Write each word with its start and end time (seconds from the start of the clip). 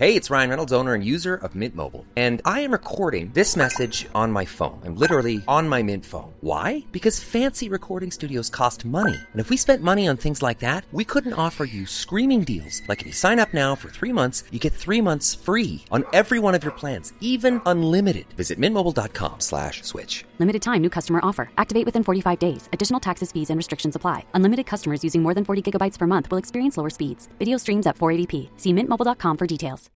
Hey, 0.00 0.16
it's 0.16 0.30
Ryan 0.30 0.48
Reynolds, 0.48 0.72
owner 0.72 0.94
and 0.94 1.04
user 1.04 1.34
of 1.34 1.54
Mint 1.54 1.74
Mobile. 1.74 2.06
And 2.16 2.40
I 2.46 2.60
am 2.60 2.72
recording 2.72 3.30
this 3.34 3.54
message 3.54 4.06
on 4.14 4.32
my 4.32 4.46
phone. 4.46 4.80
I'm 4.82 4.94
literally 4.94 5.44
on 5.46 5.68
my 5.68 5.82
Mint 5.82 6.06
phone. 6.06 6.32
Why? 6.40 6.86
Because 6.90 7.20
fancy 7.20 7.68
recording 7.68 8.10
studios 8.10 8.48
cost 8.48 8.86
money. 8.86 9.16
And 9.30 9.42
if 9.42 9.50
we 9.50 9.58
spent 9.58 9.82
money 9.82 10.08
on 10.08 10.16
things 10.16 10.40
like 10.40 10.60
that, 10.60 10.86
we 10.92 11.04
couldn't 11.04 11.34
offer 11.34 11.66
you 11.66 11.84
screaming 11.84 12.44
deals. 12.44 12.80
Like 12.88 13.02
if 13.02 13.08
you 13.08 13.12
sign 13.12 13.38
up 13.38 13.52
now 13.52 13.74
for 13.74 13.90
three 13.90 14.10
months, 14.10 14.42
you 14.50 14.58
get 14.58 14.72
three 14.72 15.02
months 15.02 15.34
free 15.34 15.84
on 15.90 16.06
every 16.14 16.38
one 16.38 16.54
of 16.54 16.64
your 16.64 16.72
plans, 16.72 17.12
even 17.20 17.60
unlimited. 17.66 18.24
Visit 18.38 18.58
mintmobile.com 18.58 19.40
slash 19.40 19.82
switch. 19.82 20.24
Limited 20.38 20.62
time 20.62 20.80
new 20.80 20.88
customer 20.88 21.20
offer. 21.22 21.50
Activate 21.58 21.84
within 21.84 22.04
45 22.04 22.38
days. 22.38 22.70
Additional 22.72 23.00
taxes, 23.00 23.32
fees, 23.32 23.50
and 23.50 23.58
restrictions 23.58 23.96
apply. 23.96 24.24
Unlimited 24.32 24.64
customers 24.64 25.04
using 25.04 25.22
more 25.22 25.34
than 25.34 25.44
40 25.44 25.60
gigabytes 25.72 25.98
per 25.98 26.06
month 26.06 26.30
will 26.30 26.38
experience 26.38 26.78
lower 26.78 26.88
speeds. 26.88 27.28
Video 27.38 27.58
streams 27.58 27.86
at 27.86 27.98
480p. 27.98 28.48
See 28.56 28.72
mintmobile.com 28.72 29.36
for 29.36 29.46
details. 29.46 29.89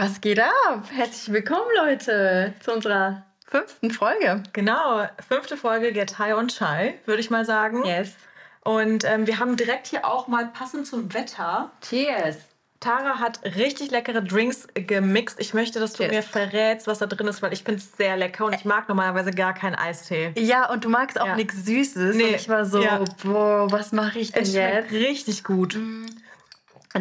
Was 0.00 0.20
geht 0.20 0.38
ab? 0.38 0.84
Herzlich 0.94 1.32
willkommen, 1.34 1.66
Leute, 1.76 2.54
zu 2.60 2.72
unserer 2.72 3.24
fünften 3.48 3.90
Folge. 3.90 4.44
Genau, 4.52 5.04
fünfte 5.26 5.56
Folge 5.56 5.90
Get 5.92 6.20
High 6.20 6.34
on 6.36 6.48
Shy, 6.48 6.94
würde 7.04 7.18
ich 7.20 7.30
mal 7.30 7.44
sagen. 7.44 7.84
Yes. 7.84 8.14
Und 8.62 9.02
ähm, 9.02 9.26
wir 9.26 9.40
haben 9.40 9.56
direkt 9.56 9.88
hier 9.88 10.06
auch 10.06 10.28
mal 10.28 10.46
passend 10.56 10.86
zum 10.86 11.12
Wetter. 11.14 11.72
Cheers. 11.80 12.36
Tara 12.78 13.18
hat 13.18 13.40
richtig 13.56 13.90
leckere 13.90 14.22
Drinks 14.22 14.68
gemixt. 14.74 15.40
Ich 15.40 15.52
möchte, 15.52 15.80
dass 15.80 15.94
du 15.94 16.04
Cheers. 16.04 16.12
mir 16.14 16.22
verrätst, 16.22 16.86
was 16.86 16.98
da 17.00 17.06
drin 17.06 17.26
ist, 17.26 17.42
weil 17.42 17.52
ich 17.52 17.64
finde 17.64 17.80
es 17.80 17.96
sehr 17.96 18.16
lecker 18.16 18.44
und 18.44 18.54
ich 18.54 18.64
mag 18.64 18.88
normalerweise 18.88 19.32
gar 19.32 19.52
keinen 19.52 19.74
Eistee. 19.74 20.30
Ja, 20.36 20.70
und 20.70 20.84
du 20.84 20.88
magst 20.90 21.20
auch 21.20 21.26
Ja. 21.26 21.34
nichts 21.34 21.64
Süßes. 21.64 22.14
Nee, 22.14 22.22
Und 22.28 22.34
ich 22.36 22.48
war 22.48 22.64
so, 22.64 22.80
ja. 22.80 23.02
boah, 23.24 23.66
was 23.72 23.90
mache 23.90 24.20
ich 24.20 24.30
denn 24.30 24.44
Es 24.44 24.52
jetzt? 24.54 24.92
richtig 24.92 25.42
gut. 25.42 25.76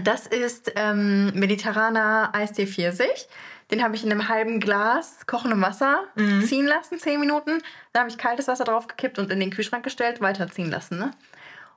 Das 0.03 0.27
ist 0.27 0.71
ähm, 0.75 1.31
mediterraner 1.33 2.31
Eistee 2.33 2.67
Pfirsich. 2.67 3.27
Den 3.71 3.83
habe 3.83 3.95
ich 3.95 4.03
in 4.05 4.11
einem 4.11 4.29
halben 4.29 4.59
Glas 4.59 5.25
kochendem 5.27 5.61
Wasser 5.61 6.03
Mhm. 6.15 6.41
ziehen 6.43 6.65
lassen, 6.65 6.99
10 6.99 7.19
Minuten. 7.19 7.61
Dann 7.93 8.01
habe 8.01 8.09
ich 8.09 8.17
kaltes 8.17 8.47
Wasser 8.47 8.63
draufgekippt 8.63 9.19
und 9.19 9.31
in 9.31 9.39
den 9.39 9.49
Kühlschrank 9.51 9.83
gestellt, 9.83 10.21
weiterziehen 10.21 10.69
lassen. 10.69 10.97
Ne? 10.99 11.11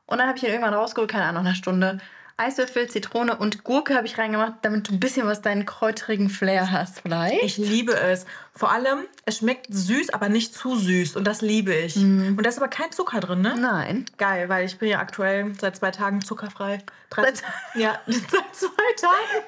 Und 0.07 0.19
dann 0.19 0.27
habe 0.29 0.37
ich 0.39 0.45
ihn 0.45 0.51
irgendwann 0.51 0.75
rausgeholt, 0.75 1.11
keine 1.11 1.25
Ahnung, 1.25 1.43
nach 1.45 1.51
einer 1.51 1.57
Stunde. 1.57 1.99
Eiswürfel, 2.41 2.89
Zitrone 2.89 3.37
und 3.37 3.65
Gurke 3.65 3.95
habe 3.95 4.07
ich 4.07 4.17
reingemacht, 4.19 4.55
damit 4.63 4.89
du 4.89 4.93
ein 4.95 5.01
bisschen 5.01 5.27
was 5.27 5.43
deinen 5.43 5.67
kräuterigen 5.67 6.29
Flair 6.31 6.71
hast 6.73 7.01
vielleicht. 7.01 7.43
Ich 7.43 7.57
liebe 7.59 7.93
es. 7.93 8.25
Vor 8.55 8.73
allem, 8.73 9.01
es 9.27 9.39
schmeckt 9.39 9.67
süß, 9.71 10.11
aber 10.11 10.29
nicht 10.29 10.55
zu 10.55 10.77
süß 10.77 11.17
und 11.17 11.25
das 11.25 11.41
liebe 11.41 11.75
ich. 11.75 11.97
Mhm. 11.97 12.37
Und 12.37 12.43
da 12.45 12.49
ist 12.51 12.59
aber 12.59 12.69
kein 12.69 12.91
Zucker 12.93 13.21
drin, 13.21 13.41
ne? 13.43 13.55
Nein. 13.59 14.07
Geil, 14.19 14.49
weil 14.49 14.67
ich 14.67 14.79
bin 14.79 14.89
ja 14.89 14.99
aktuell 14.99 15.53
seit 15.61 15.77
zwei 15.77 15.91
Tagen 15.91 16.21
zuckerfrei. 16.23 16.79
Drei, 17.11 17.23
Seit- 17.25 17.43
ja, 17.75 17.99
seit 18.07 18.55
zwei 18.55 18.93
Tagen. 19.01 19.45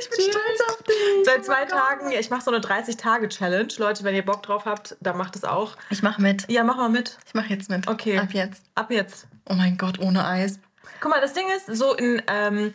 Ich 0.00 0.10
bin 0.10 0.20
stolz 0.20 0.60
auf 0.70 0.82
dich. 0.82 1.24
Seit 1.24 1.44
zwei 1.44 1.64
Tagen, 1.66 2.10
ich 2.12 2.30
mache 2.30 2.42
so 2.42 2.50
eine 2.50 2.60
30-Tage-Challenge. 2.60 3.68
Leute, 3.78 4.04
wenn 4.04 4.14
ihr 4.14 4.24
Bock 4.24 4.42
drauf 4.42 4.64
habt, 4.64 4.96
dann 5.00 5.16
macht 5.16 5.36
es 5.36 5.44
auch. 5.44 5.76
Ich 5.90 6.02
mache 6.02 6.20
mit. 6.20 6.50
Ja, 6.50 6.64
mach 6.64 6.76
mal 6.76 6.88
mit. 6.88 7.18
Ich 7.26 7.34
mache 7.34 7.48
jetzt 7.48 7.68
mit. 7.70 7.86
Okay. 7.86 8.18
Ab 8.18 8.32
jetzt. 8.32 8.62
Ab 8.74 8.90
jetzt. 8.90 9.26
Oh 9.48 9.54
mein 9.54 9.76
Gott, 9.76 9.98
ohne 9.98 10.24
Eis. 10.26 10.58
Guck 11.00 11.10
mal, 11.10 11.20
das 11.20 11.32
Ding 11.32 11.46
ist, 11.56 11.66
so 11.76 11.94
in, 11.94 12.22
ähm, 12.28 12.72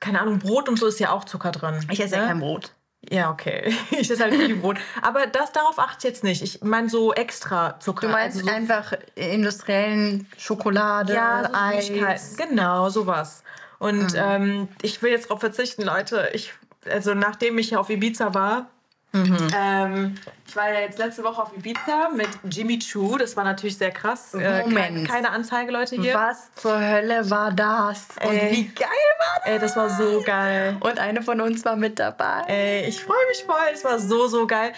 keine 0.00 0.20
Ahnung, 0.20 0.38
Brot 0.38 0.68
und 0.68 0.78
so 0.78 0.86
ist 0.86 0.98
ja 1.00 1.12
auch 1.12 1.24
Zucker 1.24 1.52
drin. 1.52 1.84
Ich 1.90 2.00
esse 2.00 2.16
ja 2.16 2.22
Ne? 2.22 2.28
kein 2.28 2.40
Brot. 2.40 2.72
Ja, 3.08 3.30
okay. 3.30 3.74
Ich 3.90 4.10
esse 4.10 4.22
halt 4.22 4.34
viel 4.34 4.56
Brot. 4.56 4.78
Aber 5.02 5.26
das, 5.26 5.52
darauf 5.52 5.78
achte 5.78 5.98
ich 5.98 6.04
jetzt 6.04 6.24
nicht. 6.24 6.42
Ich 6.42 6.62
meine 6.62 6.88
so 6.88 7.12
extra 7.14 7.78
Zucker. 7.80 8.06
Du 8.06 8.12
meinst 8.12 8.38
also 8.38 8.48
so, 8.48 8.54
einfach 8.54 8.92
industriellen 9.14 10.28
Schokolade, 10.36 11.14
ja, 11.14 11.48
so 11.48 11.54
Eis. 11.54 12.36
Genau, 12.36 12.88
sowas. 12.90 13.42
Und 13.78 14.12
ähm, 14.14 14.68
ich 14.82 15.02
will 15.02 15.10
jetzt 15.10 15.26
darauf 15.26 15.40
verzichten, 15.40 15.82
Leute. 15.82 16.30
Ich, 16.34 16.52
also 16.90 17.14
nachdem 17.14 17.56
ich 17.58 17.70
ja 17.70 17.78
auf 17.78 17.88
Ibiza 17.88 18.34
war, 18.34 18.68
ähm, 19.12 20.14
ich 20.46 20.56
war 20.56 20.72
ja 20.72 20.80
jetzt 20.80 20.98
letzte 20.98 21.24
Woche 21.24 21.42
auf 21.42 21.56
Ibiza 21.56 22.10
mit 22.14 22.28
Jimmy 22.48 22.78
Choo. 22.78 23.16
Das 23.18 23.36
war 23.36 23.44
natürlich 23.44 23.76
sehr 23.76 23.90
krass. 23.90 24.34
Äh, 24.34 24.62
Moment. 24.62 25.08
keine, 25.08 25.30
Anzeige, 25.30 25.72
Leute, 25.72 25.96
hier. 25.96 26.14
Was 26.14 26.52
zur 26.54 26.78
Hölle 26.80 27.28
war 27.30 27.50
das? 27.52 28.06
Und 28.24 28.32
Ey. 28.32 28.52
wie 28.52 28.64
geil 28.68 28.88
war 29.18 29.40
das? 29.44 29.52
Ey, 29.52 29.58
das 29.58 29.76
war 29.76 29.90
so 29.90 30.22
geil. 30.24 30.76
Und 30.80 30.98
eine 30.98 31.22
von 31.22 31.40
uns 31.40 31.64
war 31.64 31.76
mit 31.76 31.98
dabei. 31.98 32.42
Ey, 32.46 32.88
ich 32.88 33.02
freue 33.02 33.26
mich 33.28 33.44
voll. 33.44 33.56
Es 33.72 33.84
war 33.84 33.98
so, 33.98 34.28
so 34.28 34.46
geil. 34.46 34.72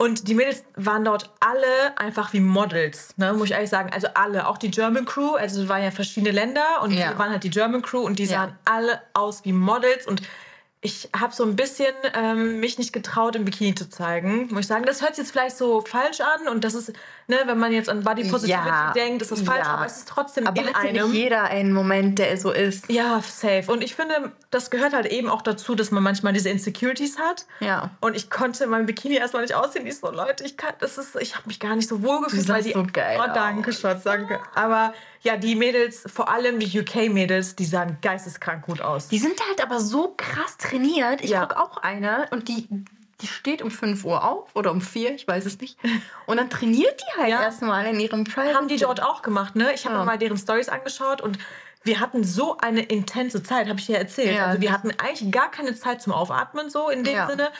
Und 0.00 0.28
die 0.28 0.34
Mädels 0.34 0.62
waren 0.76 1.04
dort 1.04 1.30
alle 1.40 1.98
einfach 1.98 2.32
wie 2.32 2.38
Models, 2.38 3.14
ne, 3.16 3.32
muss 3.32 3.46
ich 3.46 3.52
ehrlich 3.54 3.70
sagen. 3.70 3.90
Also 3.92 4.06
alle, 4.14 4.46
auch 4.46 4.56
die 4.56 4.70
German 4.70 5.04
Crew. 5.04 5.34
Also 5.34 5.62
es 5.62 5.68
waren 5.68 5.82
ja 5.82 5.90
verschiedene 5.90 6.30
Länder 6.32 6.82
und 6.82 6.92
Ja. 6.92 7.18
waren 7.18 7.30
halt 7.32 7.42
die 7.42 7.50
German 7.50 7.82
Crew 7.82 8.02
und 8.02 8.20
die 8.20 8.24
Ja. 8.26 8.42
sahen 8.42 8.58
alle 8.64 9.02
aus 9.14 9.44
wie 9.44 9.52
Models. 9.52 10.06
Und 10.06 10.22
ich 10.80 11.08
habe 11.14 11.34
so 11.34 11.44
ein 11.44 11.56
bisschen 11.56 11.94
ähm, 12.14 12.60
mich 12.60 12.78
nicht 12.78 12.92
getraut, 12.92 13.34
im 13.34 13.44
Bikini 13.44 13.74
zu 13.74 13.88
zeigen, 13.88 14.48
muss 14.50 14.60
ich 14.60 14.66
sagen. 14.68 14.84
Das 14.84 15.02
hört 15.02 15.16
sich 15.16 15.24
jetzt 15.24 15.32
vielleicht 15.32 15.56
so 15.56 15.80
falsch 15.80 16.20
an 16.20 16.48
und 16.48 16.62
das 16.62 16.74
ist, 16.74 16.92
ne, 17.28 17.36
wenn 17.46 17.58
man 17.58 17.72
jetzt 17.72 17.88
an 17.88 18.02
Body 18.02 18.24
Positivity 18.28 18.68
Ja. 18.68 18.92
denkt, 18.92 19.22
ist 19.22 19.30
das 19.30 19.42
falsch, 19.42 19.66
Ja. 19.66 19.74
aber 19.74 19.86
es 19.86 19.98
ist 19.98 20.08
trotzdem 20.08 20.46
Aber 20.46 20.60
in 20.60 20.66
hat 20.66 20.82
ja 20.82 20.90
einem. 20.90 21.10
nicht 21.10 21.20
jeder 21.22 21.44
einen 21.44 21.72
Moment, 21.72 22.18
der 22.18 22.36
so 22.38 22.50
ist? 22.50 22.90
Ja, 22.90 23.20
safe. 23.22 23.70
Und 23.70 23.82
ich 23.84 23.94
finde, 23.94 24.32
das 24.50 24.70
gehört 24.70 24.94
halt 24.94 25.06
eben 25.06 25.28
auch 25.28 25.42
dazu, 25.42 25.74
dass 25.74 25.90
man 25.90 26.02
manchmal 26.02 26.32
diese 26.32 26.48
Insecurities 26.48 27.18
hat. 27.18 27.46
Ja. 27.60 27.90
Und 28.00 28.16
ich 28.16 28.30
konnte 28.30 28.64
in 28.64 28.70
meinem 28.70 28.86
Bikini 28.86 29.16
erstmal 29.16 29.42
nicht 29.42 29.54
aussehen. 29.54 29.86
Ich 29.86 29.98
so, 29.98 30.10
Leute, 30.10 30.44
ich 30.44 30.56
kann, 30.56 30.72
das 30.80 30.98
ist, 30.98 31.14
ich 31.20 31.36
habe 31.36 31.46
mich 31.46 31.60
gar 31.60 31.76
nicht 31.76 31.88
so 31.88 32.02
wohl 32.02 32.22
gefühlt. 32.22 32.48
weil 32.48 32.62
die, 32.62 32.72
so 32.72 32.86
geil 32.92 33.18
Oh, 33.22 33.30
danke. 33.34 33.72
Schatz, 33.72 34.02
danke. 34.04 34.40
Aber 34.54 34.94
ja, 35.22 35.36
die 35.36 35.54
Mädels, 35.54 36.04
vor 36.06 36.30
allem 36.30 36.58
die 36.58 36.80
UK-Mädels, 36.80 37.56
die 37.56 37.64
sahen 37.66 37.98
geisteskrank 38.00 38.64
gut 38.64 38.80
aus. 38.80 39.08
Die 39.08 39.18
sind 39.18 39.38
halt 39.48 39.62
aber 39.62 39.80
so 39.80 40.14
krass 40.16 40.56
trainiert. 40.56 41.20
Ich 41.22 41.30
Ja. 41.30 41.44
guck 41.46 41.56
auch 41.58 41.76
eine 41.78 42.26
und 42.30 42.48
die, 42.48 42.68
die 43.20 43.26
steht 43.26 43.62
um 43.62 43.70
5 43.70 44.04
Uhr 44.04 44.22
auf 44.24 44.54
oder 44.54 44.70
um 44.70 44.80
4, 44.80 45.14
ich 45.14 45.26
weiß 45.26 45.44
es 45.46 45.60
nicht. 45.60 45.76
Und 46.26 46.36
dann 46.36 46.50
trainiert 46.50 47.00
die 47.00 47.20
halt 47.20 47.30
Ja. 47.30 47.42
erstmal 47.42 47.86
in 47.86 47.98
ihrem 47.98 48.24
Private. 48.24 48.54
haben 48.54 48.68
die 48.68 48.76
dort 48.76 49.02
auch 49.02 49.22
gemacht, 49.22 49.56
ne? 49.56 49.72
Ich 49.74 49.84
habe 49.84 49.94
Ja. 49.94 50.00
mir 50.00 50.06
mal 50.06 50.18
deren 50.18 50.36
Stories 50.38 50.68
angeschaut 50.68 51.20
und 51.20 51.38
wir 51.84 52.00
hatten 52.00 52.22
so 52.24 52.58
eine 52.58 52.82
intense 52.82 53.42
Zeit, 53.42 53.68
habe 53.68 53.78
ich 53.80 53.86
dir 53.86 53.98
erzählt. 53.98 54.36
Ja, 54.36 54.46
also 54.46 54.60
wir 54.60 54.72
hatten 54.72 54.90
eigentlich 54.98 55.30
gar 55.32 55.50
keine 55.50 55.74
Zeit 55.74 56.02
zum 56.02 56.12
Aufatmen 56.12 56.70
so 56.70 56.90
in 56.90 57.02
dem 57.04 57.14
Ja. 57.14 57.26
Sinne. 57.28 57.50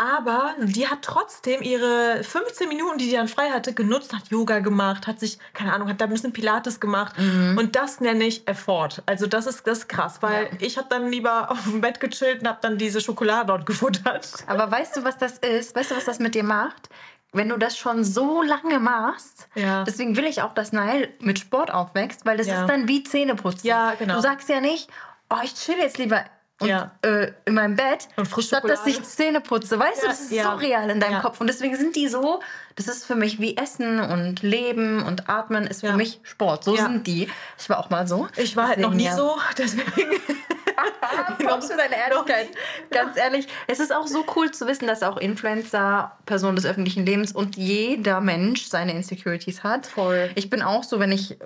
Aber 0.00 0.54
die 0.62 0.88
hat 0.88 1.02
trotzdem 1.02 1.60
ihre 1.60 2.24
15 2.24 2.68
Minuten, 2.70 2.96
die 2.96 3.04
sie 3.04 3.16
dann 3.16 3.28
frei 3.28 3.50
hatte, 3.50 3.74
genutzt, 3.74 4.14
hat 4.14 4.28
Yoga 4.28 4.60
gemacht, 4.60 5.06
hat 5.06 5.20
sich, 5.20 5.38
keine 5.52 5.74
Ahnung, 5.74 5.90
hat 5.90 6.00
da 6.00 6.06
ein 6.06 6.10
bisschen 6.10 6.32
Pilates 6.32 6.80
gemacht. 6.80 7.18
Mhm. 7.18 7.58
Und 7.58 7.76
das 7.76 8.00
nenne 8.00 8.24
ich 8.24 8.48
Effort. 8.48 9.02
Also 9.04 9.26
das 9.26 9.46
ist, 9.46 9.66
das 9.66 9.80
ist 9.80 9.88
krass, 9.90 10.22
weil 10.22 10.48
ich 10.60 10.78
habe 10.78 10.86
dann 10.88 11.10
lieber 11.10 11.50
auf 11.50 11.64
dem 11.64 11.82
Bett 11.82 12.00
gechillt 12.00 12.40
und 12.40 12.48
habe 12.48 12.58
dann 12.62 12.78
diese 12.78 13.02
Schokolade 13.02 13.48
dort 13.48 13.66
gefuttert. 13.66 14.26
Aber 14.46 14.70
weißt 14.70 14.96
du, 14.96 15.04
was 15.04 15.18
das 15.18 15.36
ist? 15.38 15.76
Weißt 15.76 15.90
du, 15.90 15.96
was 15.96 16.06
das 16.06 16.18
mit 16.18 16.34
dir 16.34 16.44
macht? 16.44 16.88
Wenn 17.32 17.50
du 17.50 17.58
das 17.58 17.76
schon 17.76 18.02
so 18.02 18.42
lange 18.42 18.78
machst, 18.80 19.48
Ja. 19.54 19.84
deswegen 19.84 20.16
will 20.16 20.24
ich 20.24 20.40
auch, 20.42 20.54
dass 20.54 20.72
Nail 20.72 21.12
mit 21.20 21.38
Sport 21.38 21.70
aufwächst, 21.72 22.24
weil 22.24 22.38
das 22.38 22.46
Ja. 22.46 22.62
ist 22.62 22.68
dann 22.70 22.88
wie 22.88 23.02
Zähneputzen. 23.04 23.68
Ja, 23.68 23.92
genau. 23.98 24.14
Du 24.16 24.20
sagst 24.22 24.48
ja 24.48 24.60
nicht, 24.60 24.88
oh, 25.28 25.36
ich 25.44 25.54
chill 25.54 25.76
jetzt 25.78 25.98
lieber 25.98 26.24
und, 26.60 26.68
Ja. 26.68 26.92
äh, 27.02 27.32
in 27.46 27.54
meinem 27.54 27.74
Bett, 27.76 28.08
Und 28.16 28.28
statt 28.42 28.64
dass 28.68 28.86
ich 28.86 29.02
Zähne 29.02 29.40
putze. 29.40 29.78
Weißt 29.78 30.02
du, 30.02 30.06
Ja, 30.06 30.12
das 30.12 30.20
ist 30.20 30.32
ja. 30.32 30.44
so 30.44 30.56
real 30.56 30.88
in 30.90 31.00
deinem. 31.00 31.20
Kopf. 31.22 31.40
Und 31.40 31.46
deswegen 31.48 31.76
sind 31.76 31.96
die 31.96 32.08
so, 32.08 32.40
das 32.76 32.86
ist 32.86 33.04
für 33.04 33.14
mich 33.16 33.40
wie 33.40 33.56
Essen 33.56 33.98
und 34.00 34.42
Leben 34.42 35.02
und 35.02 35.28
Atmen 35.28 35.66
ist 35.66 35.80
für 35.80 35.92
mich 35.94 36.20
Sport. 36.22 36.64
So 36.64 36.76
sind 36.76 37.06
die. 37.06 37.28
Ich 37.58 37.68
war 37.68 37.78
auch 37.78 37.90
mal 37.90 38.06
so. 38.06 38.28
Ich 38.36 38.56
war 38.56 38.68
halt 38.68 38.78
noch 38.78 38.92
Deswegen, 38.92 39.10
nie 39.10 39.16
so, 39.16 39.36
deswegen. 39.58 40.20
Props 41.44 41.66
für 41.70 41.76
deine 41.76 41.94
Ehrlichkeit. 41.96 42.48
Ganz 42.90 43.16
ehrlich, 43.18 43.46
es 43.66 43.80
ist 43.80 43.92
auch 43.94 44.06
so 44.06 44.24
cool 44.36 44.50
zu 44.50 44.66
wissen, 44.66 44.86
dass 44.86 45.02
auch 45.02 45.16
Influencer, 45.18 46.12
Personen 46.26 46.56
des 46.56 46.64
öffentlichen 46.64 47.04
Lebens 47.04 47.32
und 47.32 47.56
jeder 47.56 48.20
Mensch 48.20 48.66
seine 48.66 48.92
Insecurities 48.92 49.62
hat. 49.62 49.86
Voll. 49.86 50.30
Ich 50.36 50.48
bin 50.48 50.62
auch 50.62 50.84
so, 50.84 50.98
wenn 51.00 51.12
ich, 51.12 51.32
äh, 51.32 51.36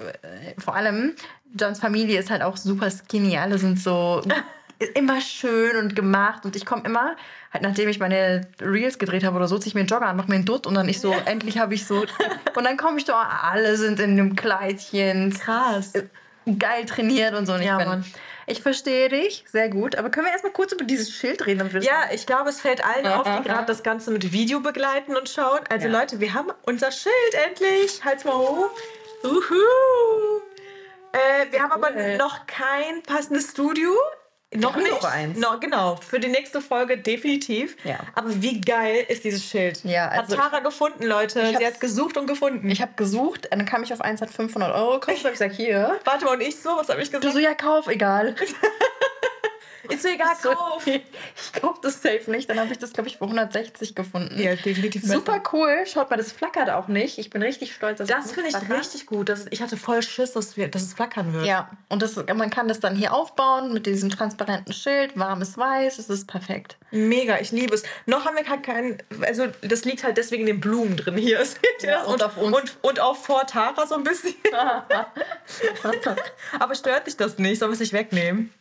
vor 0.58 0.76
allem, 0.76 1.14
Johns 1.58 1.80
Familie 1.80 2.18
ist 2.20 2.30
halt 2.30 2.42
auch 2.42 2.56
super 2.56 2.90
skinny. 2.90 3.36
Alle 3.36 3.58
sind 3.58 3.80
so 3.80 4.22
immer 4.94 5.20
schön 5.20 5.76
und 5.76 5.94
gemacht 5.96 6.44
und 6.44 6.56
ich 6.56 6.66
komme 6.66 6.82
immer, 6.84 7.16
halt 7.52 7.62
nachdem 7.62 7.88
ich 7.88 7.98
meine 7.98 8.42
Reels 8.60 8.98
gedreht 8.98 9.24
habe 9.24 9.36
oder 9.36 9.48
so, 9.48 9.56
ziehe 9.58 9.68
ich 9.68 9.74
mir 9.74 9.80
einen 9.80 9.88
Jogger 9.88 10.06
an, 10.06 10.16
mache 10.16 10.28
mir 10.28 10.34
einen 10.36 10.44
Dutt 10.44 10.66
und 10.66 10.74
dann 10.74 10.88
ich 10.88 11.00
so, 11.00 11.12
endlich 11.24 11.58
habe 11.58 11.74
ich 11.74 11.86
so, 11.86 12.04
und 12.56 12.64
dann 12.64 12.76
komme 12.76 12.98
ich 12.98 13.04
da, 13.04 13.22
alle 13.42 13.76
sind 13.76 14.00
in 14.00 14.10
einem 14.12 14.36
Kleidchen, 14.36 15.32
Krass. 15.32 15.92
geil 16.58 16.84
trainiert 16.86 17.34
und 17.34 17.46
so. 17.46 17.52
Und 17.54 17.60
ich, 17.60 17.66
Ja, 17.66 17.78
bin, 17.78 17.86
Mann. 17.88 18.04
ich 18.46 18.60
verstehe 18.62 19.08
dich 19.08 19.44
sehr 19.50 19.68
gut, 19.68 19.96
aber 19.96 20.10
können 20.10 20.26
wir 20.26 20.32
erstmal 20.32 20.52
kurz 20.52 20.72
über 20.72 20.84
dieses 20.84 21.10
Schild 21.10 21.46
reden? 21.46 21.70
Ja, 21.80 22.10
ich 22.12 22.26
glaube, 22.26 22.50
es 22.50 22.60
fällt 22.60 22.84
allen 22.84 23.06
auf, 23.06 23.22
die 23.38 23.48
gerade 23.48 23.66
das 23.66 23.82
Ganze 23.82 24.10
mit 24.10 24.32
Video 24.32 24.60
begleiten 24.60 25.16
und 25.16 25.28
schauen. 25.28 25.60
Also 25.70 25.86
Ja. 25.88 26.00
Leute, 26.00 26.20
wir 26.20 26.34
haben 26.34 26.48
unser 26.62 26.90
Schild 26.90 27.14
endlich. 27.46 28.04
Halt's 28.04 28.24
mal 28.24 28.34
hoch. 28.34 28.70
Uhu. 29.22 30.40
Äh, 31.12 31.50
wir 31.52 31.62
haben 31.62 31.72
aber 31.72 31.90
cool. 31.94 32.16
noch 32.18 32.46
kein 32.46 33.02
passendes 33.06 33.52
Studio. 33.52 33.90
Noch 34.56 34.76
nicht. 34.76 34.90
noch 34.90 35.04
eins. 35.04 35.38
No, 35.38 35.58
genau, 35.60 35.96
für 35.96 36.20
die 36.20 36.28
nächste 36.28 36.60
Folge 36.60 36.96
definitiv. 36.98 37.76
Ja. 37.84 37.98
Aber 38.14 38.40
wie 38.42 38.60
geil 38.60 39.04
ist 39.08 39.24
dieses 39.24 39.44
Schild? 39.44 39.82
Ja, 39.84 40.08
also- 40.08 40.36
hat 40.36 40.50
Tara 40.50 40.60
gefunden, 40.60 41.04
Leute. 41.04 41.40
Ich 41.42 41.58
Sie 41.58 41.66
hat 41.66 41.80
gesucht 41.80 42.16
und 42.16 42.26
gefunden. 42.26 42.70
Ich 42.70 42.80
habe 42.80 42.92
gesucht, 42.96 43.48
dann 43.50 43.64
kam 43.66 43.82
ich 43.82 43.92
auf 43.92 44.00
eins, 44.00 44.20
hat 44.20 44.30
500 44.30 44.74
Euro 44.74 44.94
gekostet. 45.00 45.24
habe 45.24 45.32
ich 45.34 45.38
gesagt, 45.38 45.54
hier. 45.54 45.98
Warte 46.04 46.24
mal, 46.24 46.34
und 46.34 46.40
ich 46.40 46.60
so, 46.60 46.70
was 46.76 46.88
habe 46.88 47.02
ich 47.02 47.10
Du 47.10 47.18
gesagt? 47.18 47.34
so, 47.34 47.40
ja, 47.40 47.54
kauf, 47.54 47.86
egal. 47.88 48.34
Ist 49.88 50.02
so 50.02 50.08
egal, 50.08 50.34
kauf. 50.42 50.86
Ich 50.86 51.02
kaufe 51.60 51.80
das 51.82 52.00
safe 52.02 52.30
nicht. 52.30 52.48
Dann 52.48 52.58
habe 52.60 52.72
ich 52.72 52.78
das, 52.78 52.92
glaube 52.92 53.08
ich, 53.08 53.18
für 53.18 53.24
160 53.24 53.94
gefunden. 53.94 54.38
Ja, 54.40 54.54
definitiv 54.54 55.02
besser. 55.02 55.14
Super 55.14 55.42
cool. 55.52 55.84
Schaut 55.86 56.10
mal, 56.10 56.16
das 56.16 56.32
flackert 56.32 56.70
auch 56.70 56.88
nicht. 56.88 57.18
Ich 57.18 57.30
bin 57.30 57.42
richtig 57.42 57.74
stolz, 57.74 57.98
dass 57.98 58.08
Das 58.08 58.32
finde 58.32 58.48
ich 58.48 58.54
nicht 58.54 58.64
flackert. 58.66 58.84
richtig 58.84 59.06
gut. 59.06 59.28
Das, 59.28 59.46
ich 59.50 59.62
hatte 59.62 59.76
voll 59.76 60.02
Schiss, 60.02 60.32
dass, 60.32 60.56
wir, 60.56 60.68
dass 60.68 60.82
es 60.82 60.94
flackern 60.94 61.32
wird. 61.32 61.46
Ja, 61.46 61.70
und 61.88 62.02
das, 62.02 62.16
man 62.16 62.50
kann 62.50 62.68
das 62.68 62.80
dann 62.80 62.96
hier 62.96 63.12
aufbauen 63.12 63.72
mit 63.72 63.86
diesem 63.86 64.10
transparenten 64.10 64.72
Schild, 64.72 65.18
warmes 65.18 65.56
Weiß. 65.58 65.98
Es 65.98 66.08
ist 66.08 66.26
perfekt. 66.26 66.76
Mega, 66.90 67.38
ich 67.40 67.50
liebe 67.52 67.74
es. 67.74 67.82
Noch 68.06 68.24
haben 68.24 68.36
wir 68.36 68.44
gar 68.44 68.62
keinen, 68.62 68.98
also 69.22 69.46
das 69.62 69.84
liegt 69.84 70.04
halt 70.04 70.16
deswegen 70.16 70.42
in 70.42 70.46
den 70.46 70.60
Blumen 70.60 70.96
drin 70.96 71.16
hier. 71.16 71.44
Seht 71.44 71.60
ihr 71.82 71.88
Ja, 71.90 71.98
das? 72.00 72.08
und 72.08 72.22
auf 72.22 72.36
uns. 72.36 72.56
Und, 72.56 72.76
und 72.82 73.00
auf 73.00 73.24
vor 73.24 73.46
Tara 73.46 73.86
so 73.86 73.94
ein 73.96 74.04
bisschen. 74.04 74.34
Aber 76.58 76.74
stört 76.74 77.06
dich 77.06 77.16
das 77.16 77.38
nicht? 77.38 77.58
Sollen 77.58 77.70
wir 77.70 77.74
es 77.74 77.80
nicht 77.80 77.92
wegnehmen? 77.92 78.52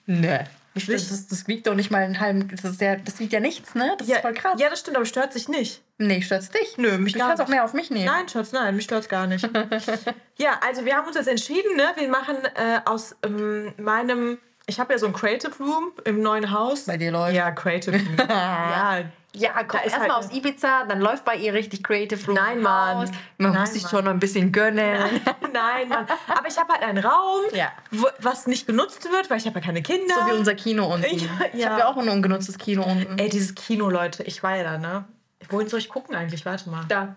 Nö. 0.76 0.94
Das, 0.94 1.10
das, 1.10 1.28
das 1.28 1.48
wiegt 1.48 1.68
doch 1.68 1.76
nicht 1.76 1.92
mal 1.92 2.04
einen 2.04 2.20
halben. 2.20 2.48
Das, 2.50 2.64
ist 2.64 2.82
ja, 2.82 2.96
das 2.96 3.20
wiegt 3.20 3.32
ja 3.32 3.40
nichts, 3.40 3.76
ne? 3.76 3.96
Das 3.98 4.08
ja, 4.08 4.18
ist 4.18 4.22
voll 4.22 4.34
krass. 4.34 4.60
Ja, 4.60 4.70
das 4.70 4.80
stimmt, 4.80 4.98
aber 4.98 5.06
stört 5.06 5.32
sich 5.32 5.48
nicht. 5.48 5.84
Nee, 6.00 6.22
stört's 6.22 6.50
dich? 6.50 6.78
Nö, 6.78 6.98
mich 6.98 7.14
du 7.14 7.20
gar 7.20 7.30
kannst 7.30 7.44
auch 7.44 7.48
mehr 7.48 7.64
auf 7.64 7.74
mich 7.74 7.92
nehmen. 7.92 8.06
Nein, 8.06 8.28
Schatz, 8.28 8.52
nein, 8.52 8.76
mich 8.76 8.86
stört's 8.86 9.08
gar 9.08 9.28
nicht. 9.28 9.48
ja, 10.38 10.60
also 10.66 10.84
wir 10.86 10.96
haben 10.96 11.08
uns 11.08 11.16
jetzt 11.16 11.28
entschieden, 11.28 11.76
ne? 11.76 11.92
Wir 11.96 12.10
machen 12.10 12.38
äh, 12.56 12.80
aus 12.86 13.16
ähm, 13.24 13.74
meinem, 13.78 14.40
ich 14.66 14.80
habe 14.80 14.94
ja 14.94 15.00
so 15.00 15.06
ein 15.06 15.14
Creative 15.14 15.54
Room 15.60 15.92
im 16.06 16.22
neuen 16.22 16.52
Haus. 16.52 16.86
Bei 16.86 16.98
dir 16.98 17.12
läuft. 17.12 17.36
Ja, 17.36 17.52
Creative 17.52 17.96
Room. 17.96 18.18
ja, 18.30 19.04
Ja, 19.36 19.64
komm, 19.64 19.80
erstmal 19.84 20.02
halt- 20.10 20.12
aus 20.12 20.32
Ibiza, 20.32 20.86
dann 20.86 21.02
läuft 21.02 21.26
bei 21.26 21.36
ihr 21.36 21.54
richtig 21.56 21.84
Creative 21.84 22.24
Room. 22.28 22.36
Nein, 22.36 22.62
Mann. 22.62 23.10
Man 23.40 23.52
Nein, 23.52 23.62
muss 23.62 23.74
sich 23.74 23.82
Mann. 23.84 23.90
schon 23.90 24.06
noch 24.06 24.12
ein 24.12 24.20
bisschen 24.20 24.52
gönnen. 24.52 25.20
Nein, 25.52 25.90
Mann. 25.90 26.06
Aber 26.28 26.48
ich 26.48 26.58
habe 26.58 26.72
halt 26.74 26.84
einen 26.84 27.04
Raum, 27.04 27.42
Ja. 27.52 27.72
wo, 27.92 28.08
was 28.20 28.46
nicht 28.46 28.68
genutzt 28.68 29.10
wird, 29.12 29.30
weil 29.32 29.38
ich 29.40 29.48
habe 29.48 29.60
ja 29.60 29.66
keine 29.66 29.82
Kinder. 29.82 30.14
So 30.20 30.28
wie 30.32 30.38
unser 30.38 30.54
Kino 30.54 30.86
unten. 30.86 31.18
Ja, 31.18 31.30
Ich 31.52 31.60
ja. 31.62 31.70
habe 31.72 31.80
ja 31.80 31.88
auch 31.88 31.98
ein 31.98 32.10
ungenutztes 32.10 32.58
Kino 32.60 32.84
unten. 32.84 33.18
Ey, 33.18 33.30
dieses 33.30 33.56
Kino, 33.56 33.90
Leute, 33.90 34.22
ich 34.24 34.44
war 34.44 34.56
ja 34.56 34.64
da, 34.64 34.78
ne? 34.78 35.06
Wohin 35.50 35.68
soll 35.68 35.80
ich 35.80 35.90
gucken 35.90 36.16
eigentlich? 36.16 36.46
Warte 36.46 36.70
mal. 36.70 36.86
Da. 36.88 37.16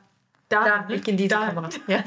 Da, 0.48 0.64
Da, 0.64 0.78
ne? 0.88 0.94
ich 0.94 1.06
in 1.08 1.16
diese 1.18 1.28
Da. 1.30 1.46
Kamera. 1.48 1.68
Ja. 1.86 2.02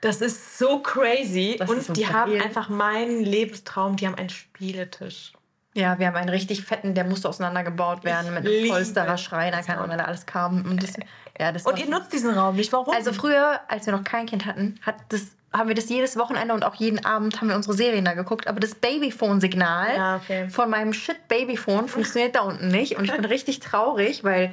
Das 0.00 0.20
ist 0.20 0.58
so 0.58 0.80
crazy. 0.80 1.56
Das 1.58 1.68
Und 1.70 1.78
ist 1.78 1.86
so 1.88 1.92
die 1.92 2.06
haben 2.06 2.40
einfach 2.40 2.68
meinen 2.68 3.24
Lebenstraum. 3.24 3.96
Die 3.96 4.06
haben 4.06 4.14
einen 4.14 4.28
Spieletisch. 4.28 5.32
Ja, 5.78 5.98
wir 5.98 6.08
haben 6.08 6.16
einen 6.16 6.28
richtig 6.28 6.64
fetten, 6.64 6.94
der 6.94 7.04
musste 7.04 7.28
auseinandergebaut 7.28 8.02
werden 8.02 8.34
mit 8.34 8.44
einem 8.46 8.68
Polsterer 8.68 9.16
Schreiner, 9.16 9.62
keine 9.62 9.80
Ahnung, 9.80 9.96
da 9.96 10.04
alles 10.04 10.26
kam. 10.26 10.64
Und, 10.64 10.82
das, 10.82 10.94
ja, 11.38 11.52
das 11.52 11.64
Und 11.64 11.78
ihr 11.78 11.88
nutzt 11.88 12.12
diesen 12.12 12.34
Raum 12.34 12.56
nicht. 12.56 12.72
Warum? 12.72 12.92
Also 12.92 13.12
früher, 13.12 13.60
als 13.68 13.86
wir 13.86 13.92
noch 13.92 14.02
kein 14.02 14.26
Kind 14.26 14.44
hatten, 14.44 14.80
hat 14.82 14.96
das, 15.10 15.28
haben 15.52 15.68
wir 15.68 15.76
das 15.76 15.88
jedes 15.88 16.16
Wochenende 16.16 16.52
und 16.52 16.64
auch 16.64 16.74
jeden 16.74 17.04
Abend 17.04 17.40
haben 17.40 17.48
wir 17.48 17.54
unsere 17.54 17.74
Serien 17.74 18.04
da 18.04 18.14
geguckt. 18.14 18.48
Aber 18.48 18.58
das 18.58 18.74
Babyphone-Signal 18.74 19.96
Ja, 19.96 20.16
okay. 20.16 20.50
von 20.50 20.68
meinem 20.68 20.92
Shit-Babyphone 20.92 21.86
funktioniert 21.88 22.34
da 22.34 22.40
unten 22.40 22.68
nicht. 22.68 22.98
Und 22.98 23.04
ich 23.04 23.12
bin 23.12 23.24
richtig 23.24 23.60
traurig, 23.60 24.24
weil 24.24 24.52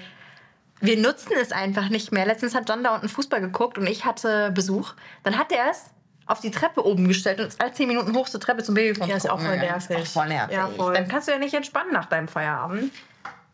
wir 0.80 0.98
nutzen 0.98 1.32
es 1.42 1.52
einfach 1.52 1.90
nicht 1.90 2.12
mehr. 2.12 2.28
Letztens 2.28 2.54
hat 2.54 2.70
John 2.70 2.84
da 2.84 2.94
unten 2.94 3.10
Fußball 3.10 3.42
geguckt 3.42 3.80
und 3.80 3.88
ich 3.88 4.06
hatte 4.06 4.52
Besuch. 4.52 4.94
Dann 5.24 5.40
hat 5.40 5.52
er 5.52 5.72
es 5.72 5.86
auf 6.28 6.40
die 6.40 6.52
Treppe 6.52 6.86
oben 6.86 7.08
gestellt 7.08 7.40
und 7.40 7.48
ist 7.48 7.62
alle 7.62 7.72
10 7.72 7.88
Minuten 7.88 8.16
hoch 8.16 8.28
zur 8.28 8.40
Treppe 8.40 8.64
zum 8.64 8.76
Babyphone. 8.76 9.08
Ja, 9.08 9.18
ist 9.18 9.30
auch 9.30 9.40
voll 9.40 9.58
nervig. 9.58 9.98
Auch 9.98 10.06
voll 10.06 10.28
nervig. 10.28 10.56
Ja, 10.56 10.68
voll. 10.70 10.94
Dann 10.94 11.08
kannst 11.08 11.28
du 11.28 11.32
ja 11.32 11.38
nicht 11.38 11.54
entspannen 11.54 11.94
nach 11.94 12.06
deinem 12.06 12.28
Feierabend. 12.28 12.92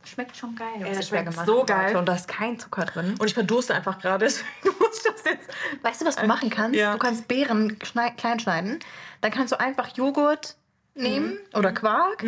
Schmeckt 0.04 0.36
schon 0.36 0.56
geil. 0.56 0.68
was 0.80 0.98
das 0.98 1.08
schmeckt 1.10 1.30
gemacht 1.30 1.46
so 1.46 1.64
geil. 1.64 1.96
Und 1.96 2.08
da 2.08 2.16
ist 2.16 2.28
kein 2.28 2.58
Zucker 2.58 2.86
drin. 2.86 3.16
Und 3.20 3.28
ich 3.28 3.34
verdurste 3.34 3.76
einfach 3.76 4.00
gerade. 4.00 4.26
deswegen 4.26 4.78
muss 4.80 4.98
ich 4.98 5.04
das 5.04 5.24
jetzt. 5.26 5.50
Weißt 5.84 6.02
du, 6.02 6.06
was 6.06 6.16
du 6.16 6.26
machen 6.26 6.50
kannst? 6.50 6.78
ja. 6.78 6.94
Du 6.94 6.98
kannst 6.98 7.28
Beeren 7.28 7.78
klein 7.78 8.40
schneiden. 8.40 8.80
Dann 9.22 9.32
kannst 9.32 9.52
du 9.52 9.60
einfach 9.60 9.96
Joghurt 9.96 10.56
nehmen 10.96 11.38
oder 11.54 11.72
Quark. 11.72 12.26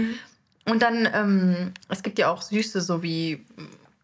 Und 0.66 0.81
dann, 0.81 1.10
ähm, 1.13 1.74
es 1.89 2.04
gibt 2.04 2.19
ja 2.19 2.31
auch 2.31 2.42
Süße, 2.42 2.81
so 2.81 3.01
wie 3.01 3.46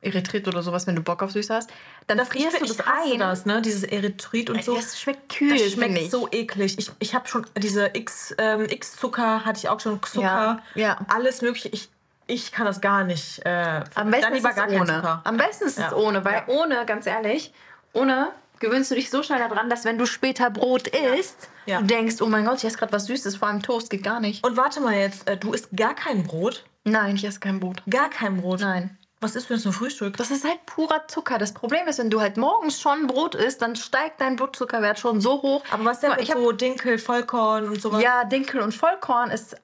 Erythrit 0.01 0.47
oder 0.47 0.63
sowas, 0.63 0.87
wenn 0.87 0.95
du 0.95 1.01
Bock 1.01 1.21
auf 1.21 1.31
Süße 1.31 1.53
hast. 1.53 1.69
Dann 2.07 2.17
frierst 2.25 2.59
du 2.59 2.65
ich 2.65 2.75
das 2.75 2.85
hasse 2.85 3.11
ein. 3.13 3.19
das, 3.19 3.45
ne? 3.45 3.61
Dieses 3.61 3.83
Erythrit 3.83 4.49
und 4.49 4.63
so. 4.63 4.75
Das 4.75 4.99
schmeckt 4.99 5.29
kühl, 5.35 5.57
Das 5.57 5.71
schmeckt 5.73 5.97
ich. 5.97 6.09
so 6.09 6.27
eklig. 6.31 6.77
Ich, 6.79 6.91
ich 6.99 7.13
habe 7.15 7.27
schon 7.27 7.45
diese 7.57 7.91
X, 7.93 8.33
ähm, 8.37 8.65
X-Zucker, 8.69 9.43
hatte 9.45 9.59
ich 9.59 9.67
auch 9.69 9.79
schon 9.79 10.01
Zucker. 10.03 10.61
Ja, 10.75 10.81
ja. 10.81 10.97
Alles 11.13 11.41
mögliche. 11.41 11.67
Ich, 11.69 11.89
ich 12.27 12.51
kann 12.51 12.65
das 12.65 12.79
gar 12.79 13.03
nicht. 13.03 13.45
Äh, 13.45 13.83
Am 13.95 14.09
besten 14.11 14.33
ist 14.35 14.45
es 14.45 14.57
ohne. 14.57 14.85
Zucker. 14.95 15.21
Am 15.25 15.37
besten 15.37 15.65
ist 15.65 15.77
es 15.77 15.83
Ja. 15.83 15.93
ohne, 15.95 16.23
weil 16.23 16.33
Ja. 16.33 16.43
ohne, 16.47 16.85
ganz 16.85 17.05
ehrlich, 17.05 17.51
ohne 17.93 18.29
gewöhnst 18.59 18.91
du 18.91 18.95
dich 18.95 19.09
so 19.09 19.23
schnell 19.23 19.39
daran, 19.39 19.69
dass 19.69 19.85
wenn 19.85 19.97
du 19.97 20.05
später 20.05 20.49
Brot 20.49 20.87
isst, 20.87 21.49
du 21.65 21.81
denkst, 21.83 22.15
oh 22.21 22.25
mein 22.25 22.45
Gott, 22.45 22.57
ich 22.57 22.65
esse 22.65 22.77
gerade 22.77 22.91
was 22.91 23.05
Süßes, 23.05 23.37
vor 23.37 23.47
allem 23.47 23.61
Toast 23.61 23.89
geht 23.89 24.03
gar 24.03 24.19
nicht. 24.19 24.45
Und 24.45 24.57
warte 24.57 24.79
mal 24.81 24.93
jetzt, 24.95 25.27
äh, 25.29 25.37
du 25.37 25.53
isst 25.53 25.69
gar 25.75 25.93
kein 25.95 26.23
Brot? 26.23 26.65
Nein, 26.83 27.15
ich 27.15 27.23
esse 27.25 27.39
kein 27.39 27.59
Brot. 27.59 27.81
Gar 27.89 28.09
kein 28.09 28.37
Brot? 28.41 28.59
Nein. 28.61 28.97
Was 29.21 29.35
isst 29.35 29.49
du 29.49 29.53
denn 29.53 29.61
zum 29.61 29.73
Frühstück? 29.73 30.15
Das 30.15 30.31
ist 30.31 30.45
halt 30.45 30.65
purer 30.65 31.07
Zucker. 31.09 31.37
Das 31.37 31.53
Problem 31.53 31.87
ist, 31.87 31.99
wenn 31.99 32.09
du 32.09 32.21
halt 32.21 32.37
morgens 32.37 32.79
schon 32.79 33.07
Brot 33.07 33.35
isst, 33.35 33.61
dann 33.61 33.75
steigt 33.75 34.21
dein 34.21 34.37
Blutzuckerwert 34.37 34.97
schon 34.97 35.19
so 35.19 35.41
hoch. 35.41 35.63
Aber 35.71 35.83
was 35.85 35.99
denn 35.99 36.11
mit 36.11 36.21
ich 36.21 36.31
hab, 36.31 36.37
so 36.37 36.51
Dinkel, 36.53 36.97
Vollkorn 36.97 37.67
und 37.67 37.81
sowas? 37.81 38.01
Ja, 38.01 38.23
Dinkel 38.23 38.61
und 38.61 38.73
Vollkorn 38.73 39.29
ist 39.29 39.57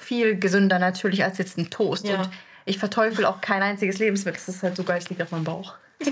viel 0.00 0.38
gesünder 0.38 0.78
natürlich 0.78 1.24
als 1.24 1.38
jetzt 1.38 1.58
ein 1.58 1.68
Toast. 1.70 2.06
Ja. 2.06 2.20
Und 2.20 2.30
ich 2.64 2.78
verteufel 2.78 3.24
auch 3.24 3.40
kein 3.40 3.62
einziges 3.62 3.98
Lebensmittel. 3.98 4.40
Das 4.44 4.54
ist 4.54 4.62
halt 4.62 4.76
so 4.76 4.84
geil, 4.84 4.98
es 4.98 5.08
liegt 5.10 5.20
auf 5.20 5.32
meinem 5.32 5.44
Bauch. 5.44 5.74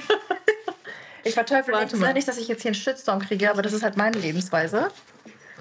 ich 1.22 1.34
verteufel 1.34 1.72
Warte 1.74 1.86
nichts. 1.86 2.00
mal. 2.00 2.12
Nicht, 2.12 2.26
dass 2.26 2.38
ich 2.38 2.48
jetzt 2.48 2.62
hier 2.62 2.70
einen 2.70 2.74
Shitstorm 2.74 3.20
kriege, 3.20 3.50
aber 3.50 3.62
das 3.62 3.72
ist 3.72 3.84
halt 3.84 3.96
meine 3.96 4.18
Lebensweise. 4.18 4.90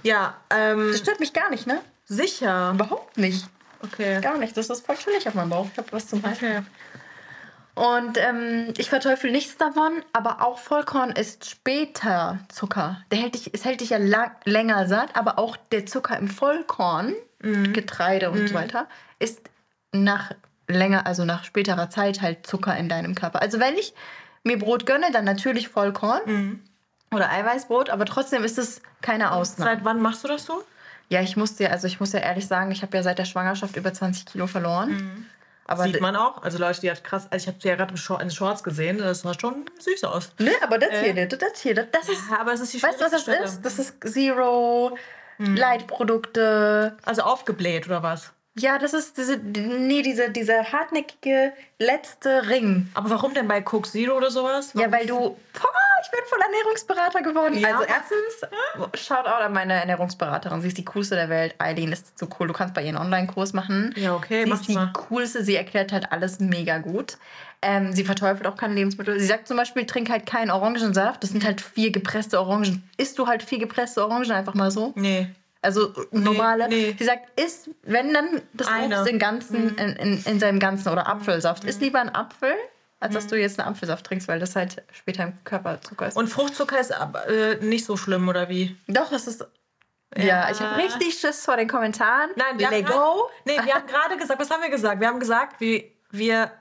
Ja, 0.01 0.37
ähm, 0.49 0.89
Das 0.91 0.99
stört 0.99 1.19
mich 1.19 1.33
gar 1.33 1.49
nicht, 1.51 1.67
ne? 1.67 1.81
sicher. 2.05 2.71
Überhaupt 2.73 3.17
nicht. 3.17 3.45
Okay. 3.83 4.19
Gar 4.19 4.39
nicht. 4.39 4.57
Das 4.57 4.69
ist 4.69 4.83
voll 4.83 4.97
chillig 4.97 5.27
auf 5.27 5.35
meinem 5.35 5.51
Bauch. 5.51 5.67
Ich 5.71 5.77
habe 5.77 5.91
was 5.91 6.07
zum 6.07 6.23
Halten. 6.23 6.43
Okay. 6.43 6.61
Und 7.75 8.17
ähm, 8.17 8.73
ich 8.77 8.89
verteufel 8.89 9.31
nichts 9.31 9.57
davon, 9.57 10.03
aber 10.11 10.41
auch 10.41 10.59
Vollkorn 10.59 11.11
ist 11.11 11.49
später 11.49 12.39
Zucker. 12.49 13.01
Der 13.11 13.19
hält 13.19 13.35
dich, 13.35 13.53
es 13.53 13.63
hält 13.63 13.79
dich 13.81 13.91
ja 13.91 13.97
lang, 13.97 14.31
länger 14.43 14.87
satt, 14.87 15.15
aber 15.15 15.39
auch 15.39 15.55
der 15.71 15.85
Zucker 15.85 16.17
im 16.17 16.27
Vollkorn, 16.27 17.13
Getreide 17.71 18.31
und 18.31 18.49
so 18.49 18.53
weiter, 18.53 18.87
ist 19.19 19.49
nach 19.93 20.33
länger, 20.67 21.07
also 21.07 21.23
nach 21.23 21.45
späterer 21.45 21.89
Zeit 21.89 22.21
halt 22.21 22.45
Zucker 22.45 22.75
in 22.75 22.89
deinem 22.89 23.15
Körper. 23.15 23.41
Also 23.41 23.59
wenn 23.59 23.75
ich 23.75 23.93
mir 24.43 24.59
Brot 24.59 24.85
gönne, 24.85 25.11
dann 25.13 25.23
natürlich 25.23 25.69
Vollkorn 25.69 26.59
oder 27.11 27.31
Eiweißbrot, 27.31 27.89
aber 27.89 28.05
trotzdem 28.05 28.43
ist 28.43 28.57
es 28.57 28.81
keine 29.01 29.31
Ausnahme. 29.31 29.71
Seit 29.71 29.85
wann 29.85 30.01
machst 30.01 30.23
du 30.23 30.27
das 30.27 30.45
so? 30.45 30.63
Ja, 31.07 31.21
ich 31.21 31.37
muss 31.37 31.55
dir, 31.55 31.71
also 31.71 31.87
ich 31.87 31.99
muss 31.99 32.13
ja 32.13 32.19
ehrlich 32.19 32.45
sagen, 32.45 32.71
ich 32.71 32.81
habe 32.83 32.95
ja 32.95 33.03
seit 33.03 33.17
der 33.17 33.25
Schwangerschaft 33.25 33.75
über 33.77 33.93
20 33.93 34.25
Kilo 34.25 34.45
verloren. 34.47 35.25
Aber 35.69 35.83
Sieht 35.83 36.01
man 36.01 36.15
auch. 36.15 36.41
Also 36.41 36.57
Leute, 36.57 36.81
die 36.81 36.89
hat 36.89 37.03
krass. 37.03 37.27
Also 37.29 37.43
ich 37.43 37.47
habe 37.47 37.61
sie 37.61 37.67
ja 37.67 37.75
gerade 37.75 37.93
in 37.93 38.31
Shorts 38.31 38.63
gesehen. 38.63 38.97
Das 38.97 39.21
sah 39.21 39.39
schon 39.39 39.65
süß 39.77 40.03
aus. 40.05 40.31
Ne, 40.39 40.49
aber 40.63 40.79
das 40.79 40.89
hier, 40.99 41.13
das, 41.13 41.37
das 41.37 41.61
hier, 41.61 41.75
das, 41.75 42.09
ist. 42.09 42.23
Ja, 42.31 42.39
aber 42.39 42.53
es 42.53 42.61
ist 42.61 42.73
die 42.73 42.81
Weißt 42.81 42.99
du, 42.99 43.05
was 43.05 43.11
das 43.11 43.23
schwierigste 43.23 43.67
ist? 43.67 43.73
Stelle. 43.73 43.91
Das 44.01 44.07
ist 44.07 44.13
Zero, 44.13 44.97
Leitprodukte. 45.37 46.97
Also 47.05 47.21
aufgebläht 47.21 47.85
oder 47.85 48.01
was? 48.01 48.33
Ja, 48.57 48.79
das 48.79 48.93
ist 48.93 49.15
diese, 49.17 49.37
nee, 49.37 50.01
diese, 50.01 50.31
dieser 50.31 50.71
hartnäckige 50.71 51.53
letzte 51.77 52.49
Ring. 52.49 52.89
Aber 52.95 53.11
warum 53.11 53.35
denn 53.35 53.47
bei 53.47 53.61
Coke 53.61 53.87
Zero 53.87 54.17
oder 54.17 54.31
sowas? 54.31 54.71
Ja, 54.73 54.91
weil 54.91 55.05
du. 55.05 55.37
Boah, 55.53 55.69
ich 56.01 56.11
bin 56.11 56.19
voll 56.27 56.39
Ernährungsberater 56.41 57.21
geworden. 57.21 57.57
Ja. 57.57 57.69
Also, 57.77 57.83
erstens, 57.83 59.01
Shoutout 59.01 59.29
an 59.43 59.53
meine 59.53 59.73
Ernährungsberaterin. 59.73 60.61
Sie 60.61 60.67
ist 60.67 60.77
die 60.77 60.85
coolste 60.85 61.15
der 61.15 61.29
Welt. 61.29 61.55
Eileen 61.57 61.91
ist 61.91 62.17
so 62.17 62.27
cool. 62.39 62.47
Du 62.47 62.53
kannst 62.53 62.73
bei 62.73 62.81
ihr 62.81 62.89
einen 62.89 62.97
Online-Kurs 62.97 63.53
machen. 63.53 63.93
Ja, 63.97 64.15
okay, 64.15 64.45
Sie 64.45 64.51
ist 64.51 64.67
die 64.67 64.73
mal. 64.73 64.91
coolste. 64.93 65.43
Sie 65.43 65.55
erklärt 65.55 65.91
halt 65.91 66.11
alles 66.11 66.39
mega 66.39 66.77
gut. 66.77 67.17
Ähm, 67.61 67.91
sie 67.91 68.05
verteufelt 68.05 68.47
auch 68.47 68.55
keine 68.55 68.73
Lebensmittel. 68.75 69.19
Sie 69.19 69.25
sagt 69.25 69.47
zum 69.47 69.57
Beispiel, 69.57 69.85
trink 69.85 70.09
halt 70.09 70.25
keinen 70.25 70.49
Orangensaft. 70.49 71.21
Das 71.23 71.31
sind 71.31 71.43
halt 71.43 71.59
vier 71.59 71.91
gepresste 71.91 72.39
Orangen. 72.39 72.87
Isst 72.95 73.19
du 73.19 73.27
halt 73.27 73.43
vier 73.43 73.59
gepresste 73.59 74.01
Orangen 74.03 74.31
einfach 74.31 74.53
mal 74.53 74.71
so? 74.71 74.93
Nee. 74.95 75.27
Also 75.61 75.91
normale. 76.11 76.69
nee. 76.69 76.95
Sie 76.97 77.03
sagt, 77.03 77.37
isst, 77.37 77.69
wenn 77.83 78.13
dann 78.13 78.41
das 78.53 78.67
Eine. 78.67 78.95
Mhm. 78.95 79.01
Obst 79.01 79.11
in, 79.11 79.19
ganzen, 79.19 79.77
in, 79.77 79.89
in, 79.97 80.23
in 80.23 80.39
seinem 80.39 80.59
Ganzen 80.59 80.87
oder 80.87 81.07
Apfelsaft. 81.07 81.65
Isst 81.65 81.81
lieber 81.81 81.99
ein 81.99 82.15
Apfel, 82.15 82.53
als 82.99 83.13
dass 83.13 83.27
du 83.27 83.39
jetzt 83.39 83.59
einen 83.59 83.69
Apfelsaft 83.69 84.05
trinkst, 84.05 84.27
weil 84.27 84.39
das 84.39 84.55
halt 84.55 84.83
später 84.91 85.23
im 85.23 85.43
Körper 85.43 85.81
Zucker 85.81 86.07
ist. 86.07 86.17
Und 86.17 86.27
Fruchtzucker 86.27 86.79
ist 86.79 86.91
aber, 86.91 87.27
äh, 87.27 87.55
nicht 87.63 87.85
so 87.85 87.95
schlimm, 87.97 88.27
oder 88.27 88.49
wie? 88.49 88.75
Doch, 88.87 89.09
das 89.09 89.27
ist. 89.27 89.45
Ja, 90.17 90.49
ich 90.49 90.59
habe 90.59 90.75
richtig 90.81 91.19
Schiss 91.19 91.45
vor 91.45 91.55
den 91.55 91.67
Kommentaren. 91.67 92.31
Nein, 92.35 92.57
wir 92.57 92.69
Let 92.69 92.85
haben 92.87 92.93
go. 92.93 92.99
grad- 93.27 93.29
Nee, 93.45 93.59
wir 93.63 93.75
haben 93.75 93.85
gerade 93.87 94.17
gesagt, 94.17 94.39
was 94.39 94.49
haben 94.49 94.61
wir 94.63 94.69
gesagt? 94.69 94.99
Wir 94.99 95.07
haben 95.07 95.19
gesagt, 95.19 95.59
wir, 95.61 95.83
wir 96.09 96.51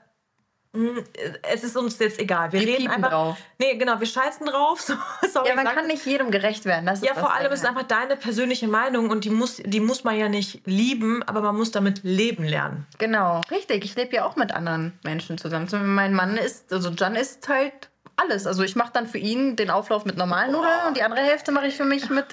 es 1.51 1.63
ist 1.63 1.75
uns 1.75 1.97
jetzt 1.97 2.19
egal. 2.19 2.51
Wir, 2.51 2.61
Wir 2.61 2.77
reden 2.77 2.89
einfach. 2.89 3.09
drauf. 3.09 3.37
Nee, 3.57 3.75
genau, 3.77 3.99
wir 3.99 4.05
scheißen 4.07 4.45
drauf. 4.45 4.79
So, 4.89 4.93
sorry, 5.31 5.49
Ja, 5.49 5.55
man 5.55 5.65
kann 5.65 5.87
nicht 5.87 6.05
jedem 6.05 6.29
gerecht 6.29 6.65
werden. 6.65 6.85
Das 6.85 6.99
ist 7.01 7.07
Ja, 7.07 7.15
vor 7.15 7.33
allem 7.33 7.51
ist 7.51 7.59
es 7.61 7.65
einfach 7.65 7.83
deine 7.83 8.15
persönliche 8.15 8.67
Meinung 8.67 9.09
und 9.09 9.25
die 9.25 9.29
muss, 9.31 9.57
die 9.65 9.79
muss 9.79 10.03
man 10.03 10.15
ja 10.17 10.29
nicht 10.29 10.61
lieben, 10.65 11.23
aber 11.23 11.41
man 11.41 11.55
muss 11.55 11.71
damit 11.71 12.01
leben 12.03 12.43
lernen. 12.43 12.85
Genau, 12.99 13.41
richtig. 13.49 13.83
Ich 13.83 13.95
lebe 13.95 14.15
ja 14.15 14.25
auch 14.25 14.35
mit 14.35 14.51
anderen 14.51 14.97
Menschen 15.03 15.37
zusammen. 15.37 15.67
Zum 15.67 15.79
Beispiel 15.79 15.93
Mein 15.93 16.13
Mann 16.13 16.37
ist, 16.37 16.71
also 16.71 16.89
Jan 16.89 17.15
isst 17.15 17.47
halt 17.49 17.89
alles. 18.15 18.45
Also 18.45 18.63
ich 18.63 18.75
mache 18.75 18.91
dann 18.93 19.07
für 19.07 19.17
ihn 19.17 19.55
den 19.55 19.71
Auflauf 19.71 20.05
mit 20.05 20.17
normalen 20.17 20.51
Nudeln 20.51 20.87
und 20.87 20.97
die 20.97 21.03
andere 21.03 21.21
Hälfte 21.21 21.51
mache 21.51 21.67
ich 21.67 21.77
für 21.77 21.85
mich 21.85 22.09
mit 22.09 22.25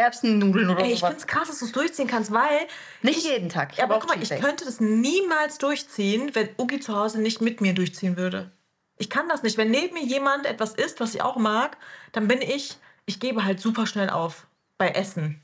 Erbsennudeln 0.00 0.70
oder 0.70 0.80
Ey, 0.84 0.92
ich 0.92 0.98
sowas. 1.00 1.10
finde 1.10 1.20
es 1.20 1.26
krass, 1.26 1.48
dass 1.48 1.58
du 1.60 1.64
es 1.66 1.72
durchziehen 1.72 2.06
kannst, 2.08 2.32
weil. 2.32 2.66
Nicht 3.02 3.24
jeden 3.24 3.48
Tag. 3.48 3.72
Ich 3.72 3.78
Ja, 3.78 3.84
aber 3.84 3.98
guck 4.00 4.08
mal, 4.08 4.22
ich 4.22 4.28
Days. 4.28 4.40
könnte 4.40 4.64
das 4.64 4.80
niemals 4.80 5.58
durchziehen, 5.58 6.30
wenn 6.34 6.48
Ugi 6.58 6.80
zu 6.80 6.96
Hause 6.96 7.20
nicht 7.20 7.40
mit 7.40 7.60
mir 7.60 7.74
durchziehen 7.74 8.16
würde. 8.16 8.50
Ich 8.96 9.08
kann 9.08 9.28
das 9.28 9.42
nicht. 9.42 9.56
Wenn 9.56 9.70
neben 9.70 9.94
mir 9.94 10.04
jemand 10.04 10.46
etwas 10.46 10.74
isst, 10.74 11.00
was 11.00 11.14
ich 11.14 11.22
auch 11.22 11.36
mag, 11.36 11.76
dann 12.12 12.28
bin 12.28 12.42
ich, 12.42 12.76
ich 13.06 13.18
gebe 13.20 13.44
halt 13.44 13.60
super 13.60 13.86
schnell 13.86 14.10
auf 14.10 14.46
bei 14.76 14.88
Essen. 14.90 15.40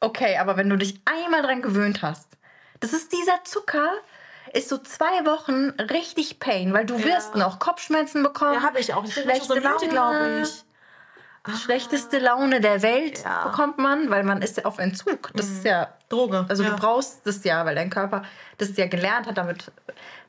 Okay, 0.00 0.36
aber 0.36 0.56
wenn 0.58 0.68
du 0.68 0.76
dich 0.76 1.00
einmal 1.06 1.42
dran 1.42 1.62
gewöhnt 1.62 2.02
hast, 2.02 2.28
das 2.80 2.92
ist 2.92 3.12
dieser 3.12 3.42
Zucker, 3.44 3.90
ist 4.52 4.68
so 4.68 4.76
zwei 4.78 5.24
Wochen 5.24 5.70
richtig 5.90 6.38
Pain, 6.38 6.72
weil 6.74 6.84
du 6.84 7.02
wirst 7.02 7.34
noch 7.34 7.58
Kopfschmerzen 7.58 8.22
bekommen. 8.22 8.54
Ja, 8.54 8.62
habe 8.62 8.78
ich 8.78 8.92
auch. 8.92 9.04
Ich 9.04 9.14
schlechte 9.14 9.46
so 9.46 9.54
Laune. 9.54 9.88
glaube 9.88 10.42
ich. 10.42 10.64
Schlechteste 11.54 12.18
Laune 12.18 12.60
der 12.60 12.82
Welt 12.82 13.22
Ja. 13.22 13.44
Mhm. 13.44 13.50
bekommt 13.50 13.78
man, 13.78 14.10
weil 14.10 14.24
man 14.24 14.42
ist 14.42 14.56
ja 14.56 14.64
auf 14.64 14.78
Entzug. 14.78 15.30
Das 15.34 15.46
ist 15.46 15.64
ja 15.64 15.88
Droge. 16.08 16.46
Also 16.48 16.62
ja. 16.62 16.70
du 16.70 16.76
brauchst 16.76 17.26
das 17.26 17.42
ja, 17.44 17.64
weil 17.64 17.74
dein 17.74 17.90
Körper 17.90 18.22
das 18.58 18.76
ja 18.76 18.86
gelernt 18.86 19.26
hat 19.26 19.38
damit. 19.38 19.70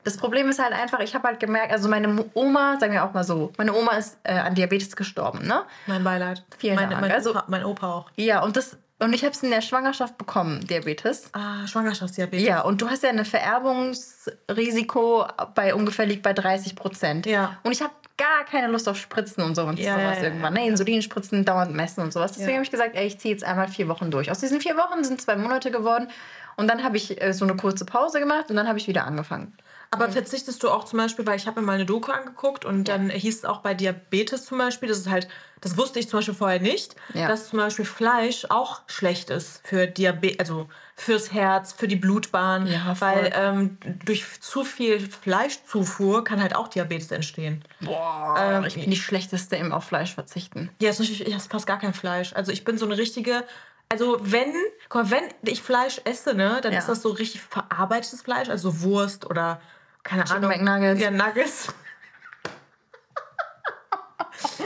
Das 0.04 0.16
Problem 0.16 0.48
ist 0.48 0.62
halt 0.62 0.72
einfach, 0.72 1.00
ich 1.00 1.14
habe 1.14 1.28
halt 1.28 1.40
gemerkt, 1.40 1.72
also 1.72 1.88
meine 1.88 2.24
Oma, 2.34 2.78
sagen 2.80 2.92
wir 2.92 3.04
auch 3.04 3.12
mal 3.12 3.24
so, 3.24 3.52
meine 3.58 3.74
Oma 3.74 3.92
ist 3.92 4.16
äh, 4.22 4.32
an 4.38 4.54
Diabetes 4.54 4.96
gestorben, 4.96 5.46
ne? 5.46 5.64
Mein 5.86 6.02
Beileid. 6.04 6.44
Vielen 6.58 6.76
mein, 6.76 6.90
Dank. 6.90 7.02
Mein, 7.02 7.12
Also- 7.12 7.30
Opa, 7.30 7.44
mein 7.48 7.64
Opa 7.64 7.92
auch. 7.92 8.10
Ja, 8.16 8.42
und 8.42 8.56
das 8.56 8.76
und 9.00 9.12
ich 9.12 9.22
habe 9.22 9.32
es 9.32 9.42
in 9.44 9.50
der 9.50 9.60
Schwangerschaft 9.60 10.18
bekommen, 10.18 10.66
Diabetes. 10.66 11.30
Ah, 11.32 11.64
Schwangerschaftsdiabetes. 11.68 12.44
Ja, 12.44 12.62
und 12.62 12.82
du 12.82 12.90
hast 12.90 13.04
ja 13.04 13.10
ein 13.10 13.24
Vererbungsrisiko 13.24 15.24
bei 15.54 15.74
ungefähr 15.74 16.06
liegt 16.06 16.22
bei 16.22 16.32
30 16.32 16.74
Prozent. 16.74 17.26
Ja. 17.26 17.58
Und 17.62 17.72
ich 17.72 17.80
habe 17.80 17.92
gar 18.18 18.44
keine 18.44 18.66
Lust 18.68 18.88
auf 18.88 18.96
Spritzen 18.98 19.42
und 19.42 19.54
so 19.54 19.62
und 19.62 19.78
Ja, 19.78 19.94
sowas 19.94 20.18
ja, 20.18 20.24
irgendwann. 20.24 20.52
Ne? 20.54 20.66
Insulinspritzen, 20.66 21.44
dauernd 21.44 21.74
messen 21.74 22.02
und 22.02 22.12
sowas. 22.12 22.32
Deswegen 22.32 22.50
Ja. 22.50 22.54
habe 22.56 22.64
ich 22.64 22.70
gesagt, 22.70 22.94
ey, 22.94 23.06
ich 23.06 23.18
ziehe 23.18 23.32
jetzt 23.32 23.44
einmal 23.44 23.68
vier 23.68 23.88
Wochen 23.88 24.10
durch. 24.10 24.30
Aus 24.30 24.40
diesen 24.40 24.60
vier 24.60 24.76
Wochen 24.76 25.02
sind 25.04 25.22
zwei 25.22 25.36
Monate 25.36 25.70
geworden. 25.70 26.08
Und 26.56 26.66
dann 26.68 26.82
habe 26.82 26.96
ich 26.96 27.22
äh, 27.22 27.32
so 27.32 27.44
eine 27.44 27.56
kurze 27.56 27.84
Pause 27.84 28.18
gemacht 28.18 28.50
und 28.50 28.56
dann 28.56 28.66
habe 28.68 28.78
ich 28.78 28.88
wieder 28.88 29.04
angefangen. 29.06 29.56
Aber 29.90 30.10
verzichtest 30.10 30.62
du 30.62 30.68
auch 30.68 30.84
zum 30.84 30.98
Beispiel, 30.98 31.24
weil 31.24 31.36
ich 31.36 31.46
habe 31.46 31.60
mir 31.60 31.66
mal 31.66 31.74
eine 31.74 31.86
Doku 31.86 32.10
angeguckt 32.12 32.66
und 32.66 32.88
dann 32.88 33.08
hieß 33.08 33.38
es 33.38 33.44
auch 33.46 33.60
bei 33.60 33.72
Diabetes 33.72 34.44
zum 34.44 34.58
Beispiel, 34.58 34.86
das 34.88 34.98
ist 34.98 35.08
halt, 35.08 35.28
das 35.62 35.78
wusste 35.78 35.98
ich 35.98 36.10
zum 36.10 36.18
Beispiel 36.18 36.34
vorher 36.34 36.60
nicht, 36.60 36.94
dass 37.14 37.48
zum 37.48 37.58
Beispiel 37.58 37.86
Fleisch 37.86 38.44
auch 38.50 38.82
schlecht 38.86 39.30
ist 39.30 39.66
für 39.66 39.86
Diabetes, 39.86 40.40
also 40.40 40.68
fürs 41.00 41.32
Herz, 41.32 41.72
für 41.72 41.86
die 41.86 41.94
Blutbahn, 41.96 42.66
Ja, 42.66 42.94
weil 43.00 43.32
ähm, 43.34 43.78
durch 44.04 44.24
zu 44.40 44.64
viel 44.64 44.98
Fleischzufuhr 45.00 46.24
kann 46.24 46.42
halt 46.42 46.56
auch 46.56 46.66
Diabetes 46.68 47.10
entstehen. 47.12 47.62
Boah, 47.80 48.34
Ähm, 48.36 48.64
ich 48.64 48.74
bin 48.74 48.90
die 48.90 48.96
schlechteste 48.96 49.54
im 49.56 49.72
auf 49.72 49.84
Fleisch 49.84 50.14
verzichten. 50.14 50.70
Ja, 50.80 50.90
ich 50.90 51.32
esse 51.34 51.48
fast 51.48 51.66
gar 51.68 51.78
kein 51.78 51.94
Fleisch. 51.94 52.32
Also 52.34 52.50
ich 52.50 52.64
bin 52.64 52.78
so 52.78 52.84
eine 52.86 52.98
richtige. 52.98 53.44
Also 53.88 54.18
wenn, 54.20 54.52
guck 54.88 55.04
mal, 55.04 55.10
wenn 55.12 55.22
ich 55.42 55.62
Fleisch 55.62 56.00
esse, 56.04 56.34
ne, 56.34 56.58
dann 56.62 56.72
Ja. 56.72 56.80
ist 56.80 56.88
das 56.88 57.00
so 57.00 57.10
richtig 57.10 57.40
verarbeitetes 57.42 58.20
Fleisch, 58.22 58.48
also 58.50 58.82
Wurst 58.82 59.24
oder 59.24 59.60
keine 60.02 60.24
Chicken 60.24 60.44
Ahnung. 60.44 60.50
McNuggets. 60.64 61.00
Ja, 61.00 61.10
Nuggets. 61.10 61.68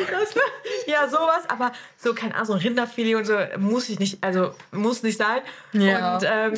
Ja, 0.86 1.08
sowas, 1.08 1.48
aber 1.48 1.72
so, 1.96 2.12
keine 2.14 2.34
Ahnung, 2.34 2.46
so 2.46 2.52
ein 2.54 2.58
Rinderfilet 2.60 3.14
und 3.14 3.24
so 3.24 3.34
muss 3.58 3.88
ich 3.88 3.98
nicht, 3.98 4.18
also 4.22 4.52
muss 4.72 5.02
nicht 5.02 5.16
sein. 5.18 5.40
Ja. 5.72 6.16
Und 6.16 6.24
ähm, 6.28 6.54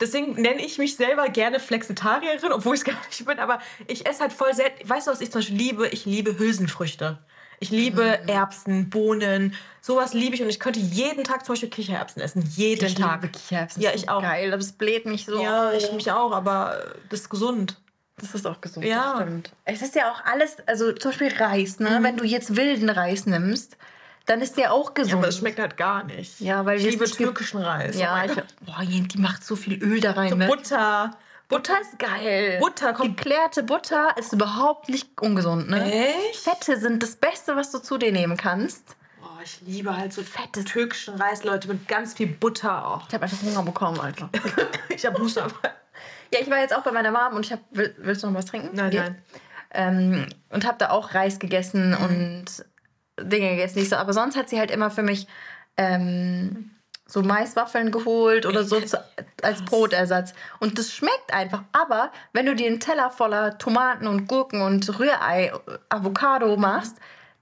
deswegen 0.00 0.32
nenne 0.40 0.64
ich 0.64 0.78
mich 0.78 0.96
selber 0.96 1.28
gerne 1.28 1.60
Flexitarierin, 1.60 2.52
obwohl 2.52 2.74
ich 2.74 2.80
es 2.80 2.84
gar 2.92 2.96
nicht 3.06 3.24
bin, 3.24 3.38
aber 3.38 3.60
ich 3.86 4.06
esse 4.06 4.20
halt 4.20 4.32
voll 4.32 4.52
selten. 4.54 4.88
Weißt 4.88 5.06
du, 5.06 5.12
was 5.12 5.20
ich 5.20 5.30
zum 5.30 5.40
Beispiel 5.40 5.56
liebe? 5.56 5.88
Ich 5.88 6.04
liebe 6.06 6.38
Hülsenfrüchte. 6.38 7.18
Ich 7.60 7.70
liebe 7.70 8.20
Mhm. 8.22 8.28
Erbsen, 8.28 8.90
Bohnen, 8.90 9.54
sowas 9.80 10.14
liebe 10.14 10.34
ich 10.36 10.42
und 10.42 10.48
ich 10.48 10.60
könnte 10.60 10.78
jeden 10.78 11.24
Tag 11.24 11.44
zum 11.44 11.54
Beispiel 11.54 11.70
Kichererbsen 11.70 12.22
essen. 12.22 12.42
Jeden 12.54 12.84
Ich 12.86 12.94
Tag. 12.94 13.22
liebe 13.22 13.32
Kichererbsen. 13.32 13.82
Ja, 13.82 13.90
ich 13.94 14.08
auch. 14.08 14.22
Geil, 14.22 14.50
das 14.52 14.72
bläht 14.72 15.06
mich 15.06 15.24
so. 15.24 15.42
Ja, 15.42 15.72
ich 15.72 15.90
mich 15.92 16.10
auch, 16.12 16.30
aber 16.32 16.84
das 17.10 17.20
ist 17.22 17.30
gesund. 17.30 17.76
Das 18.20 18.34
ist 18.34 18.46
auch 18.46 18.60
gesund, 18.60 18.84
Ja. 18.86 19.16
stimmt. 19.16 19.52
Es 19.64 19.82
ist 19.82 19.94
ja 19.94 20.10
auch 20.10 20.24
alles, 20.24 20.56
also 20.66 20.92
zum 20.92 21.10
Beispiel 21.10 21.32
Reis, 21.38 21.78
Mhm. 21.78 21.86
ne? 21.86 21.98
Wenn 22.02 22.16
du 22.16 22.24
jetzt 22.24 22.56
wilden 22.56 22.88
Reis 22.90 23.26
nimmst, 23.26 23.76
dann 24.26 24.40
ist 24.42 24.56
der 24.58 24.72
auch 24.72 24.92
gesund. 24.94 25.14
Aber 25.14 25.28
es 25.28 25.38
schmeckt 25.38 25.58
halt 25.58 25.76
gar 25.76 26.04
nicht. 26.04 26.40
Ja, 26.40 26.64
weil 26.66 26.78
ich 26.78 26.84
liebe 26.90 27.04
türkischen 27.06 27.60
Reis. 27.62 27.96
Ja, 27.96 28.22
Oh 28.22 28.30
ich, 28.30 28.34
boah, 28.66 28.82
die 28.84 29.18
macht 29.18 29.42
so 29.44 29.56
viel 29.56 29.82
Öl 29.82 30.00
da 30.00 30.12
rein. 30.12 30.36
Ne? 30.36 30.46
Butter. 30.46 31.12
Butter 31.48 31.80
ist 31.80 31.98
geil. 31.98 32.58
Butter 32.60 32.92
kommt- 32.92 33.16
Geklärte 33.16 33.62
Butter 33.62 34.14
ist 34.18 34.34
überhaupt 34.34 34.90
nicht 34.90 35.18
ungesund, 35.18 35.70
ne? 35.70 35.82
Echt? 35.90 36.40
Fette 36.40 36.78
sind 36.78 37.02
das 37.02 37.16
Beste, 37.16 37.56
was 37.56 37.70
du 37.70 37.78
zu 37.78 37.96
dir 37.96 38.12
nehmen 38.12 38.36
kannst. 38.36 38.96
Oh, 39.22 39.26
ich 39.42 39.62
liebe 39.64 39.96
halt 39.96 40.12
so 40.12 40.22
fette 40.22 40.62
türkischen 40.62 41.14
Reis, 41.14 41.44
Leute, 41.44 41.68
mit 41.68 41.88
ganz 41.88 42.12
viel 42.12 42.26
Butter 42.26 42.86
auch. 42.86 43.08
Ich 43.08 43.14
habe 43.14 43.24
einfach 43.24 43.40
Hunger 43.42 43.62
bekommen, 43.62 43.98
Alter. 43.98 44.28
Ich 44.90 45.06
habe 45.06 45.18
Husten. 45.22 45.44
Ja, 46.32 46.40
ich 46.40 46.50
war 46.50 46.58
jetzt 46.58 46.74
auch 46.76 46.82
bei 46.82 46.92
meiner 46.92 47.10
Mom 47.10 47.34
und 47.34 47.46
ich 47.46 47.52
hab, 47.52 47.60
will, 47.70 47.94
willst 47.98 48.22
du 48.22 48.26
noch 48.28 48.34
was 48.34 48.46
trinken? 48.46 48.70
Nein, 48.74 48.90
Geht? 48.90 49.00
nein. 49.00 49.22
Ähm, 49.70 50.26
und 50.50 50.66
habe 50.66 50.78
da 50.78 50.90
auch 50.90 51.14
Reis 51.14 51.38
gegessen 51.38 51.90
Mhm. 51.90 52.04
und 52.04 52.44
Dinge 53.20 53.50
gegessen. 53.50 53.78
Nicht 53.78 53.90
so. 53.90 53.96
Aber 53.96 54.12
sonst 54.12 54.36
hat 54.36 54.48
sie 54.48 54.58
halt 54.58 54.70
immer 54.70 54.90
für 54.90 55.02
mich 55.02 55.26
ähm, 55.76 56.70
so 57.06 57.22
Maiswaffeln 57.22 57.90
geholt 57.90 58.46
oder 58.46 58.64
so 58.64 58.80
zu, 58.80 59.02
als 59.42 59.62
Brotersatz. 59.64 60.34
Und 60.60 60.78
das 60.78 60.92
schmeckt 60.92 61.32
einfach. 61.32 61.62
Aber 61.72 62.12
wenn 62.32 62.46
du 62.46 62.54
dir 62.54 62.66
einen 62.66 62.80
Teller 62.80 63.10
voller 63.10 63.58
Tomaten 63.58 64.06
und 64.06 64.26
Gurken 64.26 64.60
und 64.62 64.98
Rührei, 64.98 65.52
Avocado 65.88 66.56
machst, 66.56 66.96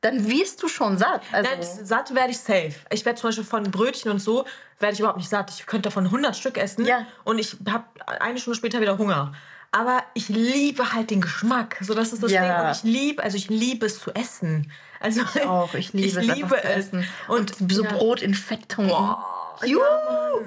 dann 0.07 0.29
wirst 0.29 0.63
du 0.63 0.69
schon 0.69 0.99
satt. 0.99 1.23
Also, 1.33 1.51
Nein, 1.51 1.63
satt 1.63 2.15
werde 2.15 2.31
ich 2.31 2.39
safe. 2.39 2.73
Ich 2.91 3.05
werde 3.05 3.21
zum 3.21 3.29
Beispiel 3.29 3.45
von 3.45 3.65
Brötchen 3.71 4.11
und 4.11 4.19
so, 4.21 4.45
werde 4.79 4.95
ich 4.95 5.01
überhaupt 5.01 5.19
nicht 5.19 5.29
satt. 5.31 5.51
Ich 5.51 5.67
könnte 5.67 5.89
davon 5.89 6.05
100 6.07 6.37
Stück 6.37 6.59
essen 6.59 6.85
Ja. 6.85 7.07
und 7.25 7.39
ich 7.39 7.57
habe 7.71 7.85
eine 8.21 8.39
Stunde 8.39 8.57
später 8.57 8.81
wieder 8.81 8.99
Hunger. 8.99 9.33
Aber 9.73 10.03
ich 10.15 10.29
liebe 10.29 10.93
halt 10.93 11.11
den 11.11 11.21
Geschmack. 11.21 11.77
So, 11.81 11.93
das 11.95 12.13
ist 12.13 12.23
das 12.23 12.31
Ja. 12.31 12.43
Ding. 12.43 12.67
Und 12.67 12.77
ich 12.77 12.83
liebe, 12.85 13.23
also 13.23 13.37
ich 13.37 13.49
liebe 13.51 13.87
es 13.87 13.99
zu 14.01 14.15
essen. 14.15 14.71
Also 15.01 15.21
ich 15.35 15.43
auch. 15.45 15.75
Ich 15.75 15.93
liebe 15.93 16.07
es, 16.07 16.25
ich 16.25 16.31
einfach 16.31 16.35
liebe 16.37 16.49
zu 16.49 16.57
es. 16.57 16.77
essen. 16.87 17.09
Und 17.29 17.55
so 17.71 17.83
ja. 17.85 17.93
Brot 17.93 18.23
in 18.23 18.35
Fett 18.35 18.69
tunken. 18.69 19.17
Juhu! 19.65 19.81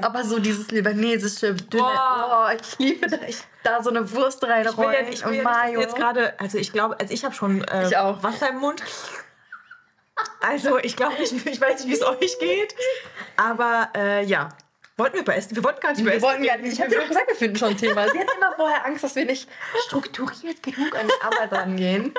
aber 0.01 0.23
so 0.23 0.37
dieses 0.39 0.69
libanesische 0.69 1.53
dünne. 1.55 1.81
Boah. 1.83 2.47
Oh, 2.51 2.55
ich 2.59 2.77
liebe 2.79 3.07
das. 3.07 3.19
Da 3.63 3.81
so 3.81 3.89
eine 3.89 4.09
Wurst 4.11 4.43
Ich 4.43 4.47
will 4.47 4.49
ja, 4.49 4.55
reinrollen 4.55 5.07
ich 5.11 5.25
will 5.25 5.37
und 5.39 5.43
Mayo. 5.43 5.81
jetzt 5.81 5.95
gerade, 5.95 6.39
also 6.39 6.57
ich 6.59 6.71
glaube, 6.71 6.99
also 6.99 7.11
ich 7.13 7.25
habe 7.25 7.33
schon 7.33 7.63
äh, 7.63 7.87
Ich 7.87 7.97
auch. 7.97 8.21
Wasser 8.23 8.49
im 8.49 8.59
Mund. 8.59 8.83
Also 10.41 10.77
ich 10.79 10.95
glaube 10.95 11.15
nicht, 11.19 11.33
ich 11.45 11.61
weiß 11.61 11.83
nicht, 11.85 11.89
wie 11.89 11.93
es 11.93 12.05
euch 12.05 12.39
geht. 12.39 12.75
Aber 13.37 13.89
äh, 13.95 14.23
ja, 14.25 14.49
wollten 14.97 15.15
wir 15.15 15.21
über 15.21 15.35
Essen? 15.35 15.55
Wir 15.55 15.63
wollten 15.63 15.79
gar 15.81 15.91
nicht 15.91 16.01
über 16.01 16.11
Wir 16.11 16.17
Essen. 16.17 16.25
wollten 16.25 16.43
gar 16.43 16.57
nicht. 16.57 16.73
Ich 16.73 16.81
habe 16.81 16.93
ja 16.93 17.05
gesagt, 17.07 17.27
wir 17.27 17.35
finden 17.35 17.57
schon 17.57 17.69
ein 17.69 17.77
Thema. 17.77 18.07
Sie 18.09 18.19
hat 18.19 18.27
immer 18.37 18.53
vorher 18.55 18.85
Angst, 18.85 19.03
dass 19.03 19.15
wir 19.15 19.25
nicht 19.25 19.49
strukturiert 19.87 20.61
genug 20.63 20.97
an 20.97 21.07
die 21.07 21.25
Arbeit 21.25 21.51
rangehen. 21.51 22.13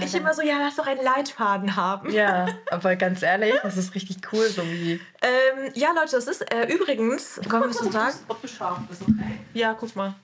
Ich 0.00 0.14
immer 0.14 0.32
so, 0.34 0.42
ja, 0.42 0.58
lass 0.58 0.76
doch 0.76 0.86
einen 0.86 1.02
Leitfaden 1.04 1.76
haben. 1.76 2.10
Ja, 2.10 2.46
aber 2.70 2.96
ganz 2.96 3.22
ehrlich, 3.22 3.54
das 3.62 3.76
ist 3.76 3.94
richtig 3.94 4.18
cool, 4.32 4.46
so 4.48 4.62
wie. 4.64 5.00
Ähm, 5.22 5.70
ja, 5.74 5.92
Leute, 5.92 6.12
das 6.12 6.26
ist 6.26 6.50
äh, 6.52 6.66
übrigens, 6.72 7.40
können 7.48 7.62
wir 7.64 7.68
das 7.68 7.78
so 7.78 7.90
sagen? 7.90 8.16
Ob 8.28 8.40
du 8.40 8.48
scharf 8.48 8.78
bist, 8.88 9.02
okay? 9.02 9.38
Ja, 9.54 9.74
guck 9.78 9.94
mal. 9.94 10.14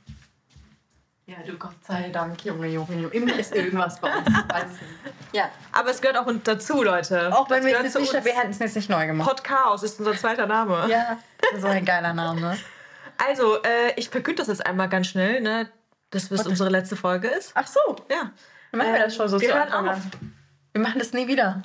Ja, 1.26 1.36
du 1.46 1.56
Gott 1.56 1.76
sei 1.86 2.10
Dank, 2.10 2.44
Junge, 2.44 2.66
Junge, 2.66 2.94
Junge. 2.94 3.08
Immer 3.14 3.38
ist 3.38 3.54
irgendwas 3.54 4.00
bei 4.00 4.12
uns. 4.16 4.28
Es. 4.54 4.78
Ja. 5.32 5.48
Aber 5.72 5.90
es 5.90 6.00
gehört 6.02 6.18
auch 6.18 6.30
dazu, 6.44 6.82
Leute. 6.82 7.34
Auch 7.34 7.48
wenn 7.48 7.64
wir 7.64 7.78
es 7.80 7.94
nicht, 7.94 8.12
wir 8.12 8.34
hätten 8.36 8.50
es 8.50 8.58
jetzt 8.58 8.76
nicht 8.76 8.90
neu 8.90 9.06
gemacht. 9.06 9.28
Pod 9.28 9.44
Chaos 9.44 9.82
ist 9.82 9.98
unser 9.98 10.14
zweiter 10.14 10.46
Name. 10.46 10.86
Ja, 10.90 11.16
so 11.58 11.68
ein 11.68 11.84
geiler 11.84 12.12
Name. 12.12 12.58
Also, 13.16 13.62
äh, 13.62 13.92
ich 13.96 14.10
verkünde 14.10 14.40
das 14.42 14.48
jetzt 14.48 14.66
einmal 14.66 14.88
ganz 14.88 15.06
schnell, 15.06 15.40
ne? 15.40 15.70
Dass 16.10 16.28
das 16.28 16.46
unsere 16.46 16.68
letzte 16.68 16.96
Folge 16.96 17.28
ist. 17.28 17.52
Ach 17.54 17.66
so, 17.66 17.80
Ja. 18.10 18.32
dann 18.72 18.78
machen 18.78 18.92
wir 18.92 19.00
das 19.04 19.16
schon 19.16 19.28
so 19.28 19.40
wir 19.40 19.48
zu 19.48 19.54
hören 19.54 19.72
auf. 19.72 19.98
Wir 20.72 20.82
machen 20.82 20.98
das 20.98 21.12
nie 21.12 21.28
wieder. 21.28 21.62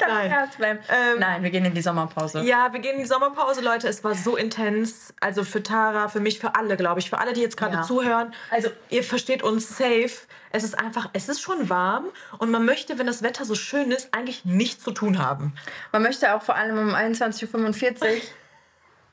Nein. 0.08 0.30
Ernst 0.30 0.58
bleiben. 0.58 0.80
Ähm, 0.88 1.18
Nein, 1.20 1.42
wir 1.42 1.50
gehen 1.50 1.64
in 1.64 1.74
die 1.74 1.82
Sommerpause. 1.82 2.40
Ja, 2.42 2.72
wir 2.72 2.80
gehen 2.80 2.94
in 2.96 3.00
die 3.02 3.06
Sommerpause, 3.06 3.60
Leute. 3.60 3.88
Es 3.88 4.02
war 4.04 4.14
so 4.14 4.36
intens. 4.36 5.14
Also 5.20 5.44
für 5.44 5.62
Tara, 5.62 6.08
für 6.08 6.20
mich, 6.20 6.38
für 6.38 6.54
alle, 6.54 6.76
glaube 6.76 7.00
ich. 7.00 7.10
Für 7.10 7.18
alle, 7.18 7.32
die 7.32 7.40
jetzt 7.40 7.56
gerade 7.56 7.76
Ja. 7.76 7.82
zuhören. 7.82 8.32
Also- 8.50 8.70
ihr 8.90 9.02
versteht 9.04 9.42
uns 9.42 9.76
safe. 9.76 10.10
Es 10.52 10.64
ist 10.64 10.78
einfach, 10.78 11.10
es 11.12 11.28
ist 11.28 11.40
schon 11.42 11.68
warm. 11.68 12.06
Und 12.38 12.50
man 12.50 12.64
möchte, 12.64 12.98
wenn 12.98 13.06
das 13.06 13.22
Wetter 13.22 13.44
so 13.44 13.54
schön 13.54 13.90
ist, 13.90 14.14
eigentlich 14.14 14.44
nichts 14.44 14.82
zu 14.84 14.90
tun 14.92 15.18
haben. 15.18 15.54
Man 15.92 16.02
möchte 16.02 16.34
auch 16.34 16.42
vor 16.42 16.54
allem 16.56 16.78
um 16.78 16.94
21.45 16.94 18.00
Uhr, 18.02 18.08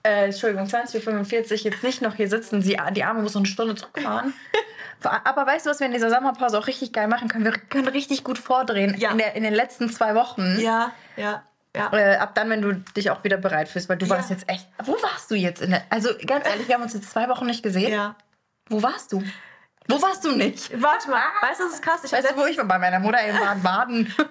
äh, 0.05 0.25
Entschuldigung, 0.25 0.67
20.45 0.67 1.51
Uhr 1.65 1.71
jetzt 1.71 1.83
nicht 1.83 2.01
noch 2.01 2.15
hier 2.15 2.29
sitzen. 2.29 2.61
Sie, 2.61 2.77
die 2.91 3.03
Arme 3.03 3.21
muss 3.21 3.33
noch 3.33 3.41
eine 3.41 3.47
Stunde 3.47 3.75
zurückfahren. 3.75 4.33
Aber 5.05 5.45
weißt 5.45 5.65
du, 5.65 5.69
was 5.69 5.79
wir 5.79 5.87
in 5.87 5.93
dieser 5.93 6.09
Sommerpause 6.09 6.57
auch 6.57 6.67
richtig 6.67 6.93
geil 6.93 7.07
machen 7.07 7.27
können? 7.27 7.43
Wir 7.45 7.51
können 7.53 7.87
richtig 7.87 8.23
gut 8.23 8.37
vordrehen 8.37 8.95
Ja. 8.97 9.11
in, 9.11 9.17
der, 9.17 9.35
in 9.35 9.43
den 9.43 9.53
letzten 9.53 9.89
zwei 9.89 10.15
Wochen. 10.15 10.57
Ja, 10.59 10.91
ja, 11.17 11.43
ja. 11.75 11.91
Äh, 11.93 12.17
ab 12.17 12.35
dann, 12.35 12.49
wenn 12.49 12.61
du 12.61 12.73
dich 12.95 13.09
auch 13.11 13.23
wieder 13.23 13.37
bereit 13.37 13.67
fühlst, 13.69 13.89
weil 13.89 13.97
du 13.97 14.09
warst 14.09 14.29
jetzt 14.29 14.47
echt. 14.49 14.67
Wo 14.83 14.93
warst 15.01 15.29
du 15.31 15.35
jetzt? 15.35 15.61
In 15.61 15.71
der, 15.71 15.83
also 15.89 16.09
ganz 16.25 16.45
ehrlich, 16.47 16.67
wir 16.67 16.75
haben 16.75 16.83
uns 16.83 16.93
jetzt 16.93 17.09
zwei 17.09 17.27
Wochen 17.29 17.45
nicht 17.45 17.63
gesehen. 17.63 17.91
ja. 17.91 18.15
Wo 18.69 18.81
warst 18.81 19.11
du? 19.11 19.21
Wo 19.89 20.01
warst 20.01 20.23
du 20.23 20.31
nicht? 20.31 20.71
Warte 20.81 21.09
mal, 21.09 21.21
weißt 21.41 21.59
du, 21.59 21.65
das 21.65 21.73
ist 21.73 21.81
krass? 21.83 21.99
Ich 22.05 22.11
Weißt 22.13 22.31
du, 22.31 22.37
wo 22.37 22.45
ich 22.45 22.57
war? 22.57 22.63
Bei 22.65 22.79
meiner 22.79 22.99
Mutter 22.99 23.19
in 23.21 23.37
Baden-Baden. 23.37 24.13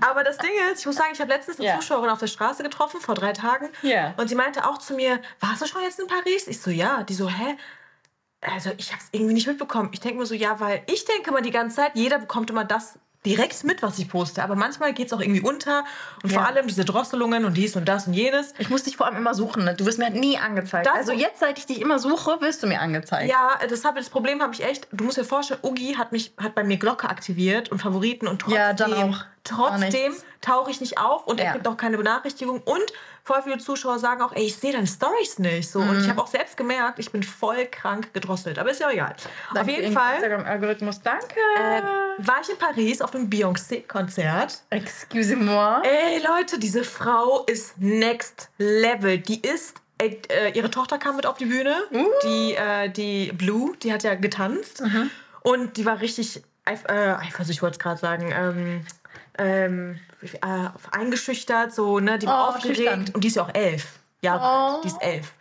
Aber 0.00 0.24
das 0.24 0.36
Ding 0.38 0.50
ist, 0.72 0.80
ich 0.80 0.86
muss 0.86 0.96
sagen, 0.96 1.10
ich 1.12 1.20
habe 1.20 1.30
letztens 1.30 1.58
eine 1.58 1.68
Ja. 1.68 1.76
Zuschauerin 1.78 2.10
auf 2.10 2.18
der 2.18 2.26
Straße 2.26 2.62
getroffen, 2.64 3.00
vor 3.00 3.14
drei 3.14 3.32
Tagen. 3.32 3.68
Ja. 3.82 4.14
Und 4.16 4.28
sie 4.28 4.34
meinte 4.34 4.66
auch 4.66 4.78
zu 4.78 4.94
mir, 4.94 5.20
warst 5.40 5.62
du 5.62 5.66
schon 5.66 5.82
jetzt 5.82 6.00
in 6.00 6.08
Paris? 6.08 6.48
Ich 6.48 6.60
so, 6.60 6.70
ja. 6.70 7.04
Die 7.04 7.14
so, 7.14 7.28
hä? 7.30 7.56
Also 8.42 8.70
ich 8.76 8.90
habe 8.92 9.00
es 9.00 9.08
irgendwie 9.12 9.34
nicht 9.34 9.46
mitbekommen. 9.46 9.90
Ich 9.92 10.00
denke 10.00 10.18
mir 10.18 10.26
so, 10.26 10.34
ja, 10.34 10.58
weil 10.60 10.82
ich 10.86 11.04
denke 11.04 11.30
immer 11.30 11.42
die 11.42 11.50
ganze 11.52 11.76
Zeit, 11.76 11.92
jeder 11.94 12.18
bekommt 12.18 12.50
immer 12.50 12.64
das 12.64 12.98
direkt 13.24 13.62
mit, 13.62 13.82
was 13.84 14.00
ich 14.00 14.08
poste. 14.08 14.42
Aber 14.42 14.56
manchmal 14.56 14.92
geht 14.92 15.06
es 15.06 15.12
auch 15.12 15.20
irgendwie 15.20 15.42
unter. 15.42 15.84
Und 16.24 16.32
vor 16.32 16.42
Ja. 16.42 16.48
allem 16.48 16.66
diese 16.66 16.84
Drosselungen 16.84 17.44
und 17.44 17.56
dies 17.56 17.76
und 17.76 17.84
das 17.88 18.08
und 18.08 18.14
jenes. 18.14 18.52
Ich 18.58 18.68
muss 18.68 18.82
dich 18.82 18.96
vor 18.96 19.06
allem 19.06 19.16
immer 19.16 19.32
suchen. 19.32 19.64
Ne? 19.64 19.74
Du 19.76 19.86
wirst 19.86 19.98
mir 20.00 20.06
halt 20.06 20.16
nie 20.16 20.38
angezeigt. 20.38 20.88
Das- 20.88 20.94
also 20.96 21.12
jetzt, 21.12 21.38
seit 21.38 21.56
ich 21.56 21.66
dich 21.66 21.80
immer 21.80 22.00
suche, 22.00 22.40
wirst 22.40 22.64
du 22.64 22.66
mir 22.66 22.80
angezeigt. 22.80 23.30
Ja, 23.30 23.50
das, 23.70 23.84
hab, 23.84 23.94
das 23.94 24.10
Problem 24.10 24.42
habe 24.42 24.52
ich 24.54 24.64
echt. 24.64 24.88
Du 24.90 25.04
musst 25.04 25.18
dir 25.18 25.24
vorstellen, 25.24 25.60
Ugi 25.62 25.94
hat 25.94 26.10
mich 26.10 26.32
hat 26.36 26.56
bei 26.56 26.64
mir 26.64 26.78
Glocke 26.78 27.08
aktiviert 27.08 27.70
und 27.70 27.78
Favoriten 27.80 28.26
und 28.26 28.40
trotzdem, 28.40 28.58
Ja, 28.58 28.72
dann 28.72 28.92
auch. 28.92 29.24
Trotzdem 29.44 30.14
tauche 30.40 30.70
ich 30.70 30.80
nicht 30.80 30.98
auf 30.98 31.26
und 31.26 31.38
Ja. 31.40 31.46
er 31.46 31.52
gibt 31.54 31.66
auch 31.68 31.76
keine 31.76 31.96
Benachrichtigung. 31.96 32.60
Und 32.64 32.82
voll 33.24 33.42
viele 33.42 33.58
Zuschauer 33.58 33.98
sagen 33.98 34.22
auch, 34.22 34.32
ey, 34.34 34.44
ich 34.44 34.56
sehe 34.56 34.72
deine 34.72 34.86
Stories 34.86 35.38
nicht. 35.38 35.68
So. 35.70 35.80
Und 35.80 35.98
ich 35.98 36.06
Mhm. 36.06 36.10
habe 36.10 36.22
auch 36.22 36.26
selbst 36.28 36.56
gemerkt, 36.56 36.98
ich 36.98 37.10
bin 37.10 37.22
voll 37.22 37.66
krank 37.66 38.12
gedrosselt. 38.14 38.58
Aber 38.58 38.70
ist 38.70 38.80
ja 38.80 38.90
egal. 38.90 39.12
Auf 39.12 39.54
Danke 39.54 39.70
jeden 39.72 39.84
dem 39.84 39.92
Fall 39.94 40.14
Instagram-Algorithmus, 40.14 41.00
danke. 41.02 41.34
äh, 41.58 41.82
war 42.18 42.40
ich 42.42 42.50
in 42.50 42.58
Paris 42.58 43.00
auf 43.00 43.14
einem 43.14 43.28
Beyoncé-Konzert. 43.28 44.62
Excusez-moi. 44.70 45.82
Ey, 45.82 46.22
Leute, 46.26 46.58
diese 46.58 46.84
Frau 46.84 47.44
ist 47.46 47.78
next 47.78 48.50
level. 48.58 49.18
Die 49.18 49.40
ist. 49.40 49.76
Ey, 49.98 50.20
äh, 50.30 50.50
ihre 50.52 50.70
Tochter 50.70 50.98
kam 50.98 51.16
mit 51.16 51.26
auf 51.26 51.36
die 51.36 51.44
Bühne. 51.46 51.76
Uh. 51.92 52.06
Die, 52.24 52.54
äh, 52.54 52.88
die 52.90 53.32
Blue, 53.32 53.76
die 53.82 53.92
hat 53.92 54.02
ja 54.02 54.14
getanzt. 54.14 54.80
Mhm. 54.82 55.10
Und 55.42 55.76
die 55.76 55.84
war 55.86 56.00
richtig 56.00 56.42
eif 56.64 56.84
äh, 56.88 56.92
eifersüchtig, 57.14 57.62
wollte 57.62 57.76
ich 57.76 57.80
gerade 57.80 58.00
sagen. 58.00 58.32
Ähm, 58.32 58.86
ähm, 59.38 59.98
äh, 60.22 60.68
eingeschüchtert, 60.90 61.72
so, 61.74 61.98
ne? 62.00 62.18
Die 62.18 62.26
war 62.26 62.46
Oh, 62.46 62.48
aufgeregt. 62.56 62.76
schüchtern. 62.78 63.04
Und 63.14 63.24
die 63.24 63.28
ist 63.28 63.36
ja 63.36 63.42
auch 63.44 63.54
elf. 63.54 63.98
Ja, 64.22 64.76
Oh. 64.78 64.80
die 64.82 64.88
ist 64.88 65.02
elf. 65.02 65.32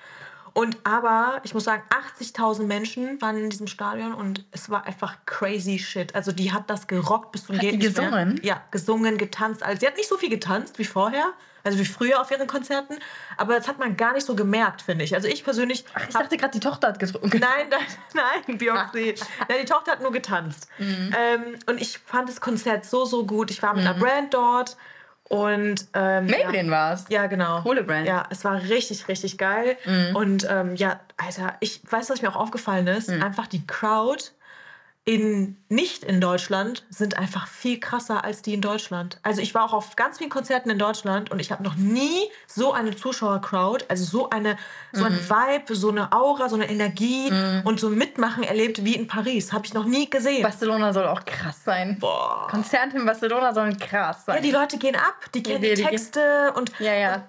Und 0.53 0.77
aber, 0.83 1.39
ich 1.43 1.53
muss 1.53 1.63
sagen, 1.63 1.81
80.000 2.19 2.63
Menschen 2.67 3.21
waren 3.21 3.37
in 3.37 3.49
diesem 3.49 3.67
Stadion 3.67 4.13
und 4.13 4.43
es 4.51 4.69
war 4.69 4.85
einfach 4.85 5.15
crazy 5.25 5.79
shit. 5.79 6.13
Also 6.13 6.33
die 6.33 6.51
hat 6.51 6.69
das 6.69 6.87
gerockt 6.87 7.31
bis 7.31 7.45
zum 7.45 7.57
geht 7.57 7.73
die 7.73 7.77
nicht 7.77 7.97
mehr. 7.97 8.09
gesungen? 8.09 8.39
Ja, 8.43 8.61
gesungen, 8.69 9.17
getanzt. 9.17 9.63
Also 9.63 9.79
sie 9.79 9.87
hat 9.87 9.95
nicht 9.95 10.09
so 10.09 10.17
viel 10.17 10.29
getanzt 10.29 10.77
wie 10.77 10.83
vorher, 10.83 11.27
also 11.63 11.79
wie 11.79 11.85
früher 11.85 12.21
auf 12.21 12.31
ihren 12.31 12.47
Konzerten, 12.47 12.97
aber 13.37 13.55
das 13.55 13.67
hat 13.67 13.79
man 13.79 13.97
gar 13.97 14.13
nicht 14.13 14.25
so 14.25 14.35
gemerkt, 14.35 14.81
finde 14.81 15.03
ich. 15.03 15.13
Also 15.15 15.27
ich 15.27 15.43
persönlich 15.43 15.85
Ich 16.07 16.13
dachte 16.13 16.37
gerade, 16.37 16.51
die 16.51 16.59
Tochter 16.59 16.89
hat 16.89 16.99
getrunken. 16.99 17.29
Nein, 17.39 17.67
nein, 17.69 17.79
nein, 18.47 18.57
Beyoncé. 18.57 19.21
Nein, 19.47 19.57
die 19.61 19.65
Tochter 19.65 19.93
hat 19.93 20.01
nur 20.01 20.11
getanzt. 20.11 20.67
Mhm. 20.77 21.15
Ähm, 21.17 21.41
und 21.67 21.81
ich 21.81 21.99
fand 21.99 22.29
das 22.29 22.41
Konzert 22.41 22.85
so, 22.85 23.05
so 23.05 23.25
gut. 23.25 23.51
Ich 23.51 23.61
war 23.61 23.73
mit 23.73 23.85
einer 23.85 23.97
Brand 23.97 24.33
dort 24.33 24.77
und... 25.23 25.87
Ähm, 25.93 26.25
Maybelline 26.25 26.65
ja. 26.65 26.71
war's. 26.71 27.05
Ja, 27.09 27.27
genau. 27.27 27.61
Coole 27.61 27.83
Brand. 27.83 28.07
Ja, 28.07 28.25
es 28.29 28.43
war 28.43 28.61
richtig, 28.61 29.07
richtig 29.07 29.37
geil. 29.37 29.77
Und 30.13 30.47
ähm, 30.49 30.75
ja, 30.75 30.99
Alter, 31.17 31.55
ich 31.59 31.81
weiß, 31.89 32.09
was 32.09 32.21
mir 32.21 32.29
auch 32.29 32.35
aufgefallen 32.35 32.87
ist. 32.87 33.09
Einfach 33.09 33.47
die 33.47 33.65
Crowd 33.65 34.23
in 35.03 35.57
nicht 35.67 36.03
in 36.03 36.21
Deutschland 36.21 36.85
sind 36.91 37.17
einfach 37.17 37.47
viel 37.47 37.79
krasser 37.79 38.23
als 38.23 38.43
die 38.43 38.53
in 38.53 38.61
Deutschland. 38.61 39.19
Also 39.23 39.41
ich 39.41 39.55
war 39.55 39.63
auch 39.65 39.73
auf 39.73 39.95
ganz 39.95 40.19
vielen 40.19 40.29
Konzerten 40.29 40.69
in 40.69 40.77
Deutschland 40.77 41.31
und 41.31 41.39
ich 41.39 41.51
habe 41.51 41.63
noch 41.63 41.75
nie 41.75 42.29
so 42.45 42.71
eine 42.71 42.95
Zuschauercrowd, 42.95 43.85
also 43.89 44.03
so 44.03 44.29
eine 44.29 44.57
so 44.91 45.03
ein 45.05 45.13
Vibe, 45.13 45.75
so 45.75 45.89
eine 45.89 46.11
Aura, 46.11 46.49
so 46.49 46.55
eine 46.55 46.69
Energie 46.69 47.31
und 47.63 47.79
so 47.79 47.87
ein 47.87 47.95
Mitmachen 47.97 48.43
erlebt 48.43 48.85
wie 48.85 48.93
in 48.95 49.07
Paris. 49.07 49.51
Habe 49.53 49.65
ich 49.65 49.73
noch 49.73 49.85
nie 49.85 50.07
gesehen. 50.07 50.43
Barcelona 50.43 50.93
soll 50.93 51.07
auch 51.07 51.25
krass 51.25 51.63
sein. 51.63 51.97
Boah. 51.99 52.47
Konzerte 52.51 52.97
in 52.97 53.05
Barcelona 53.05 53.53
sollen 53.55 53.77
krass 53.79 54.25
sein. 54.25 54.35
Ja, 54.35 54.41
die 54.41 54.51
Leute 54.51 54.77
gehen 54.77 54.95
ab, 54.95 55.15
die 55.33 55.41
kennen 55.41 55.61
die- 55.63 55.69
die 55.69 55.75
die 55.75 55.83
Texte 55.83 56.53
und 56.55 56.71
Ja, 56.79 56.93
ja. 56.93 57.15
und, 57.15 57.23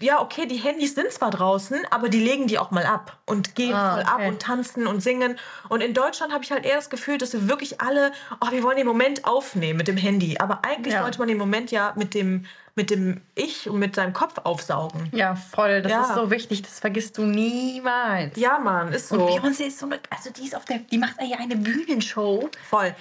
ja, 0.00 0.20
okay, 0.20 0.46
die 0.46 0.56
Handys 0.56 0.94
sind 0.94 1.10
zwar 1.10 1.30
draußen, 1.30 1.78
aber 1.90 2.08
die 2.08 2.20
legen 2.20 2.46
die 2.46 2.58
auch 2.58 2.70
mal 2.70 2.84
ab 2.84 3.18
und 3.26 3.54
gehen 3.54 3.74
Ah, 3.74 3.94
voll 3.94 4.02
ab 4.04 4.14
okay. 4.16 4.28
und 4.28 4.42
tanzen 4.42 4.86
und 4.86 5.02
singen. 5.02 5.38
Und 5.68 5.80
in 5.82 5.94
Deutschland 5.94 6.32
habe 6.32 6.44
ich 6.44 6.52
halt 6.52 6.64
eher 6.66 6.76
das 6.76 6.90
Gefühl, 6.90 7.18
dass 7.18 7.32
wir 7.32 7.48
wirklich 7.48 7.80
alle, 7.80 8.12
oh, 8.40 8.50
wir 8.50 8.62
wollen 8.62 8.76
den 8.76 8.86
Moment 8.86 9.24
aufnehmen 9.24 9.78
mit 9.78 9.88
dem 9.88 9.96
Handy. 9.96 10.36
Aber 10.38 10.60
eigentlich 10.64 10.94
Ja. 10.94 11.02
sollte 11.02 11.18
man 11.18 11.28
den 11.28 11.38
Moment 11.38 11.70
ja 11.70 11.92
mit 11.96 12.12
dem, 12.14 12.44
mit 12.74 12.90
dem 12.90 13.22
Ich 13.34 13.70
und 13.70 13.78
mit 13.78 13.94
seinem 13.94 14.12
Kopf 14.12 14.34
aufsaugen. 14.44 15.08
ja, 15.12 15.34
voll. 15.34 15.80
Das 15.80 15.90
Ja. 15.92 16.02
ist 16.02 16.14
so 16.14 16.30
wichtig. 16.30 16.60
Das 16.62 16.78
vergisst 16.80 17.16
du 17.16 17.22
niemals. 17.22 18.36
Ja, 18.36 18.58
Mann, 18.58 18.92
ist 18.92 19.08
so. 19.08 19.16
Und 19.16 19.30
Beyoncé 19.30 19.62
ist 19.68 19.78
so 19.78 19.86
eine, 19.86 19.98
also 20.10 20.30
die 20.30 20.44
ist 20.44 20.54
auf 20.54 20.64
der, 20.66 20.78
die 20.78 20.98
macht 20.98 21.14
ja 21.22 21.38
eine 21.38 21.56
Bühnenshow. 21.56 22.50
voll. 22.68 22.94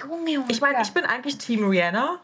Junge, 0.00 0.30
Junge. 0.30 0.46
Ich 0.50 0.60
meine, 0.60 0.80
ich 0.82 0.90
bin 0.92 1.04
eigentlich 1.04 1.36
Team 1.38 1.68
Rihanna. 1.68 2.18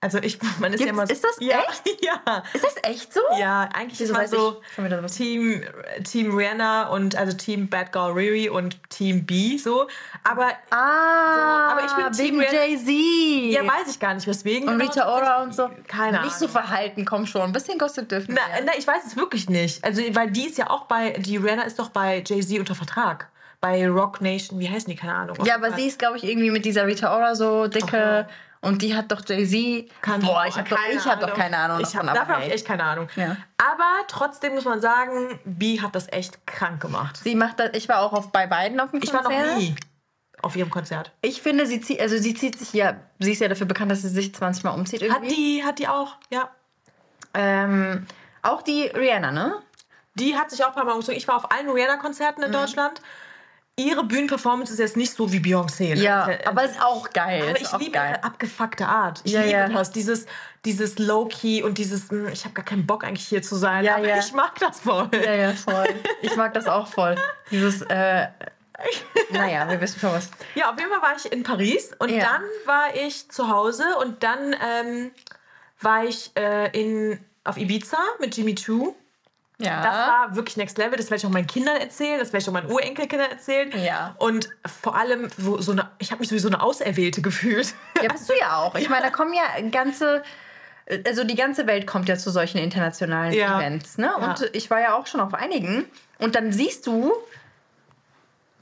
Also 0.00 0.18
ich, 0.18 0.38
man 0.60 0.72
ist 0.72 0.80
ja 0.80 0.86
Gibt's- 0.86 0.90
immer 0.90 1.06
so, 1.06 1.12
ist 1.12 1.24
das 1.24 1.36
ja, 1.40 1.58
echt? 1.60 1.82
Ja. 2.04 2.42
Ist 2.52 2.64
das 2.64 2.74
echt 2.82 3.12
so? 3.12 3.20
Ja, 3.38 3.68
eigentlich 3.74 3.98
Wieso 3.98 4.14
ist 4.18 4.30
so 4.30 4.60
ich? 5.06 5.12
Team, 5.16 5.62
Team 6.04 6.36
Rihanna 6.36 6.88
und 6.90 7.16
also 7.16 7.36
Team 7.36 7.68
Bad 7.68 7.92
Girl 7.92 8.12
Riri 8.12 8.48
und 8.48 8.78
Team 8.90 9.24
B 9.26 9.56
so. 9.56 9.88
Aber 10.22 10.50
Ah, 10.70 11.72
aber 11.72 11.84
ich 11.86 11.92
bin 11.92 12.12
Team. 12.12 12.40
Jay-Z. 12.40 13.52
ja, 13.54 13.66
weiß 13.66 13.88
ich 13.90 13.98
gar 13.98 14.14
nicht 14.14 14.26
weswegen. 14.26 14.68
Und 14.68 14.78
genau. 14.78 14.90
Rita 14.92 15.08
Ora 15.14 15.42
und 15.42 15.54
so. 15.54 15.70
Keine 15.88 16.20
Nicht 16.22 16.32
so 16.38 16.44
Ahnung. 16.44 16.50
verhalten, 16.50 17.04
komm 17.04 17.26
schon. 17.26 17.42
Ein 17.42 17.52
bisschen 17.52 17.78
Gossip 17.78 18.08
dürfen 18.08 18.34
Na, 18.34 18.40
na, 18.64 18.72
ich 18.78 18.86
weiß 18.86 19.04
es 19.06 19.16
wirklich 19.16 19.48
nicht. 19.48 19.82
Also, 19.84 20.02
weil 20.12 20.30
die 20.30 20.46
ist 20.46 20.58
ja 20.58 20.70
auch 20.70 20.84
bei, 20.84 21.10
die 21.12 21.38
Rihanna 21.38 21.62
ist 21.62 21.78
doch 21.78 21.88
bei 21.88 22.22
Jay-Z 22.24 22.58
unter 22.60 22.74
Vertrag. 22.74 23.28
Bei 23.60 23.88
Rock 23.88 24.20
Nation, 24.20 24.60
wie 24.60 24.68
heißen 24.68 24.90
die? 24.90 24.96
Keine 24.96 25.14
Ahnung. 25.14 25.38
Ja, 25.44 25.54
aber 25.56 25.72
sie 25.72 25.86
ist, 25.86 25.98
glaube 25.98 26.18
ich, 26.18 26.24
irgendwie 26.24 26.50
mit 26.50 26.64
dieser 26.66 26.86
Rita 26.86 27.16
Ora 27.16 27.34
so 27.34 27.66
dicke. 27.66 28.28
Und 28.60 28.82
die 28.82 28.96
hat 28.96 29.12
doch 29.12 29.22
Jay-Z. 29.26 29.88
Boah, 30.22 30.44
ich 30.46 30.56
habe 30.56 30.68
doch, 30.68 30.78
ich 30.90 31.04
hab 31.06 31.20
doch 31.20 31.26
Ahnung. 31.28 31.38
keine 31.38 31.56
Ahnung 31.58 31.80
Ich 31.80 31.94
hab, 31.96 32.06
davon. 32.06 32.28
habe 32.34 32.44
ich 32.46 32.52
echt 32.52 32.66
keine 32.66 32.84
Ahnung. 32.84 33.08
Ja. 33.16 33.36
Aber 33.58 34.06
trotzdem 34.08 34.54
muss 34.54 34.64
man 34.64 34.80
sagen, 34.80 35.38
B 35.44 35.80
hat 35.80 35.94
das 35.94 36.10
echt 36.12 36.46
krank 36.46 36.80
gemacht. 36.80 37.18
Sie 37.22 37.34
macht 37.34 37.60
das, 37.60 37.70
ich 37.74 37.88
war 37.88 38.00
auch 38.00 38.12
auf, 38.12 38.32
bei 38.32 38.46
beiden 38.46 38.80
auf 38.80 38.90
dem 38.90 39.00
Ich 39.02 39.12
war 39.12 39.22
Konzert. 39.22 39.46
noch 39.46 39.56
nie 39.58 39.74
auf 40.42 40.56
ihrem 40.56 40.70
Konzert. 40.70 41.12
Ich 41.22 41.40
finde, 41.42 41.66
sie 41.66 41.80
zieht, 41.80 42.00
also 42.00 42.16
sie 42.18 42.34
zieht 42.34 42.58
sich 42.58 42.72
ja, 42.72 42.96
sie 43.18 43.32
ist 43.32 43.40
ja 43.40 43.48
dafür 43.48 43.66
bekannt, 43.66 43.90
dass 43.90 44.02
sie 44.02 44.08
sich 44.08 44.34
20 44.34 44.64
Mal 44.64 44.70
umzieht 44.70 45.02
Hat 45.02 45.08
irgendwie. 45.22 45.34
die, 45.34 45.64
hat 45.64 45.78
die 45.78 45.88
auch, 45.88 46.16
ja. 46.30 46.50
Ähm, 47.34 48.06
auch 48.42 48.62
die 48.62 48.84
Rihanna, 48.86 49.30
ne? 49.30 49.54
Die 50.14 50.36
hat 50.36 50.50
sich 50.50 50.62
auch 50.64 50.68
ein 50.68 50.74
paar 50.74 50.84
Mal 50.84 50.92
umgezogen. 50.92 51.18
Ich 51.18 51.28
war 51.28 51.36
auf 51.36 51.50
allen 51.52 51.68
Rihanna-Konzerten 51.68 52.40
Mhm. 52.40 52.46
in 52.46 52.52
Deutschland. 52.52 53.00
Ihre 53.78 54.04
Bühnenperformance 54.04 54.72
ist 54.72 54.78
jetzt 54.78 54.96
nicht 54.96 55.12
so 55.12 55.30
wie 55.32 55.38
Beyoncé. 55.38 55.90
ne? 55.94 56.00
Ja, 56.00 56.28
Äh, 56.28 56.44
aber 56.46 56.64
ist 56.64 56.80
auch 56.82 57.10
geil. 57.10 57.42
aber 57.42 57.60
ich 57.60 57.70
liebe 57.78 57.90
geil. 57.92 58.12
ihre 58.14 58.24
abgefuckte 58.24 58.86
Art. 58.86 59.20
Ich 59.24 59.32
Ja, 59.32 59.40
liebe 59.42 59.52
ja. 59.52 59.68
das. 59.68 59.90
Dieses, 59.90 60.24
dieses 60.64 60.98
Low-Key 60.98 61.62
und 61.62 61.76
dieses, 61.76 62.10
mh, 62.10 62.30
ich 62.32 62.44
habe 62.44 62.54
gar 62.54 62.64
keinen 62.64 62.86
Bock 62.86 63.04
eigentlich 63.04 63.28
hier 63.28 63.42
zu 63.42 63.54
sein. 63.56 63.84
Ja, 63.84 63.96
aber 63.96 64.08
ja. 64.08 64.18
ich 64.18 64.32
mag 64.32 64.58
das 64.60 64.80
voll. 64.80 65.10
Ja, 65.12 65.34
ja, 65.34 65.52
voll. 65.52 65.86
Ich 66.22 66.34
mag 66.36 66.54
das 66.54 66.66
auch 66.66 66.86
voll. 66.86 67.16
Dieses, 67.50 67.82
äh, 67.82 68.28
naja, 69.30 69.68
wir 69.68 69.78
wissen 69.80 70.00
schon 70.00 70.12
was. 70.12 70.30
Ja, 70.54 70.70
auf 70.70 70.78
jeden 70.78 70.90
Fall 70.90 71.02
war 71.02 71.14
ich 71.16 71.30
in 71.30 71.42
Paris 71.42 71.90
und 71.98 72.08
Ja. 72.10 72.24
dann 72.24 72.42
war 72.64 72.94
ich 72.94 73.30
zu 73.30 73.48
Hause 73.50 73.84
und 74.00 74.22
dann 74.22 74.54
ähm, 74.54 75.10
war 75.82 76.04
ich 76.04 76.30
äh, 76.36 76.70
in, 76.78 77.18
auf 77.44 77.58
Ibiza 77.58 77.98
mit 78.20 78.34
Jimmy 78.36 78.54
Choo. 78.54 78.94
Ja. 79.58 79.82
Das 79.82 79.94
war 79.94 80.36
wirklich 80.36 80.56
Next 80.58 80.76
Level. 80.76 80.96
Das 80.98 81.06
werde 81.06 81.16
ich 81.16 81.26
auch 81.26 81.30
meinen 81.30 81.46
Kindern 81.46 81.76
erzählen. 81.76 82.18
Das 82.18 82.28
werde 82.32 82.42
ich 82.42 82.48
auch 82.48 82.52
meinen 82.52 82.70
Urenkelkindern 82.70 83.30
erzählen. 83.30 83.72
Ja. 83.82 84.14
Und 84.18 84.50
vor 84.82 84.96
allem, 84.96 85.30
wo 85.38 85.58
so 85.62 85.72
eine, 85.72 85.88
ich 85.98 86.10
habe 86.10 86.20
mich 86.20 86.28
sowieso 86.28 86.48
eine 86.48 86.62
Auserwählte 86.62 87.22
gefühlt. 87.22 87.72
Ja, 88.02 88.08
bist 88.12 88.28
du 88.28 88.34
ja 88.38 88.56
auch. 88.58 88.74
Ich 88.74 88.88
meine, 88.90 89.04
da 89.04 89.10
kommen 89.10 89.32
ja 89.32 89.42
ganze, 89.70 90.22
also 91.06 91.24
die 91.24 91.36
ganze 91.36 91.66
Welt 91.66 91.86
kommt 91.86 92.08
ja 92.08 92.16
zu 92.18 92.30
solchen 92.30 92.58
internationalen 92.58 93.32
Ja. 93.32 93.58
Events, 93.58 93.96
ne? 93.96 94.14
Und 94.16 94.40
Ja. 94.40 94.46
ich 94.52 94.68
war 94.70 94.80
ja 94.80 94.94
auch 94.94 95.06
schon 95.06 95.20
auf 95.20 95.32
einigen. 95.32 95.86
Und 96.18 96.34
dann 96.34 96.52
siehst 96.52 96.86
du, 96.86 97.12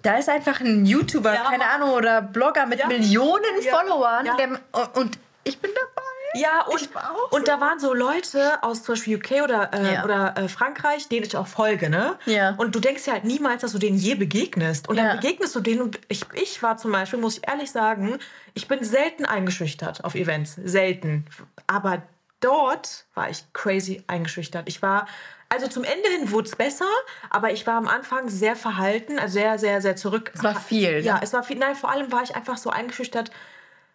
da 0.03 0.17
ist 0.17 0.29
einfach 0.29 0.61
ein 0.61 0.87
YouTuber, 0.87 1.35
Ja. 1.35 1.45
keine 1.51 1.67
Ahnung, 1.67 1.91
oder 1.91 2.23
Blogger 2.23 2.67
mit 2.67 2.79
Ja. 2.79 2.87
Millionen 2.87 3.43
Ja. 3.63 3.77
Followern. 3.79 4.27
Ja. 4.27 4.37
Der, 4.37 4.49
und 4.95 5.19
ich 5.43 5.59
bin 5.59 5.71
dabei. 5.75 6.03
Ja, 6.35 6.63
und, 6.67 6.89
und 7.31 7.49
da 7.49 7.61
waren 7.61 7.79
so 7.79 7.95
Leute 7.95 8.63
aus 8.63 8.83
zum 8.83 8.95
Beispiel 8.95 9.17
UK 9.19 9.43
oder, 9.45 9.71
äh, 9.73 9.95
Ja. 9.95 10.05
oder 10.05 10.35
äh, 10.37 10.49
Frankreich, 10.49 11.09
denen 11.09 11.25
ich 11.27 11.37
auch 11.37 11.47
folge, 11.47 11.89
ne? 11.89 12.17
Ja. 12.27 12.55
Und 12.57 12.75
du 12.75 12.81
denkst 12.81 13.07
ja 13.07 13.15
halt 13.15 13.25
niemals, 13.25 13.63
dass 13.63 13.73
du 13.73 13.79
denen 13.79 13.97
je 13.97 14.15
begegnest. 14.15 14.89
Und 14.89 14.97
Ja. 14.97 15.05
dann 15.09 15.21
begegnest 15.21 15.55
du 15.55 15.61
denen 15.61 15.83
und 15.83 16.01
ich, 16.09 16.25
ich 16.35 16.63
war 16.63 16.77
zum 16.77 16.93
Beispiel, 16.93 17.19
muss 17.19 17.39
ich 17.39 17.49
ehrlich 17.49 17.71
sagen, 17.71 18.19
ich 18.55 18.69
bin 18.69 18.83
selten 18.85 19.25
eingeschüchtert 19.25 20.05
auf 20.05 20.15
Events. 20.15 20.57
Selten. 20.65 21.25
Aber 21.67 22.03
dort 22.41 23.07
war 23.15 23.31
ich 23.31 23.45
crazy 23.53 24.03
eingeschüchtert. 24.07 24.69
Ich 24.69 24.83
war, 24.83 25.07
also 25.49 25.67
zum 25.69 25.85
Ende 25.85 26.09
hin 26.11 26.31
wurde 26.31 26.49
es 26.49 26.57
besser, 26.57 26.85
aber 27.31 27.53
ich 27.53 27.67
war 27.67 27.77
am 27.77 27.89
Anfang 27.89 28.29
sehr 28.29 28.57
verhalten, 28.57 29.19
also 29.19 29.35
sehr, 29.35 29.59
sehr, 29.59 29.81
sehr 29.81 29.97
zurück. 29.97 30.31
Es 30.35 30.43
war 30.43 30.55
viel, 30.61 31.01
Ja, 31.05 31.15
ne? 31.15 31.21
es 31.23 31.33
war 31.33 31.43
viel. 31.43 31.59
Nein, 31.59 31.75
vor 31.75 31.91
allem 31.91 32.11
war 32.13 32.23
ich 32.23 32.35
einfach 32.37 32.57
so 32.59 32.71
eingeschüchtert, 32.71 33.31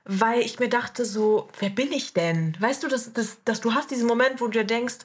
weil 0.06 0.42
ich 0.42 0.60
mir 0.60 0.70
dachte 0.70 1.06
so, 1.06 1.50
wer 1.60 1.70
bin 1.70 1.92
ich 1.92 2.14
denn? 2.14 2.56
Weißt 2.60 2.84
du, 2.84 2.88
dass, 2.88 3.14
dass, 3.14 3.44
dass 3.44 3.62
du 3.62 3.74
hast 3.74 3.92
diesen 3.92 4.08
Moment, 4.08 4.42
wo 4.42 4.46
du 4.46 4.52
dir 4.52 4.64
denkst, 4.64 4.98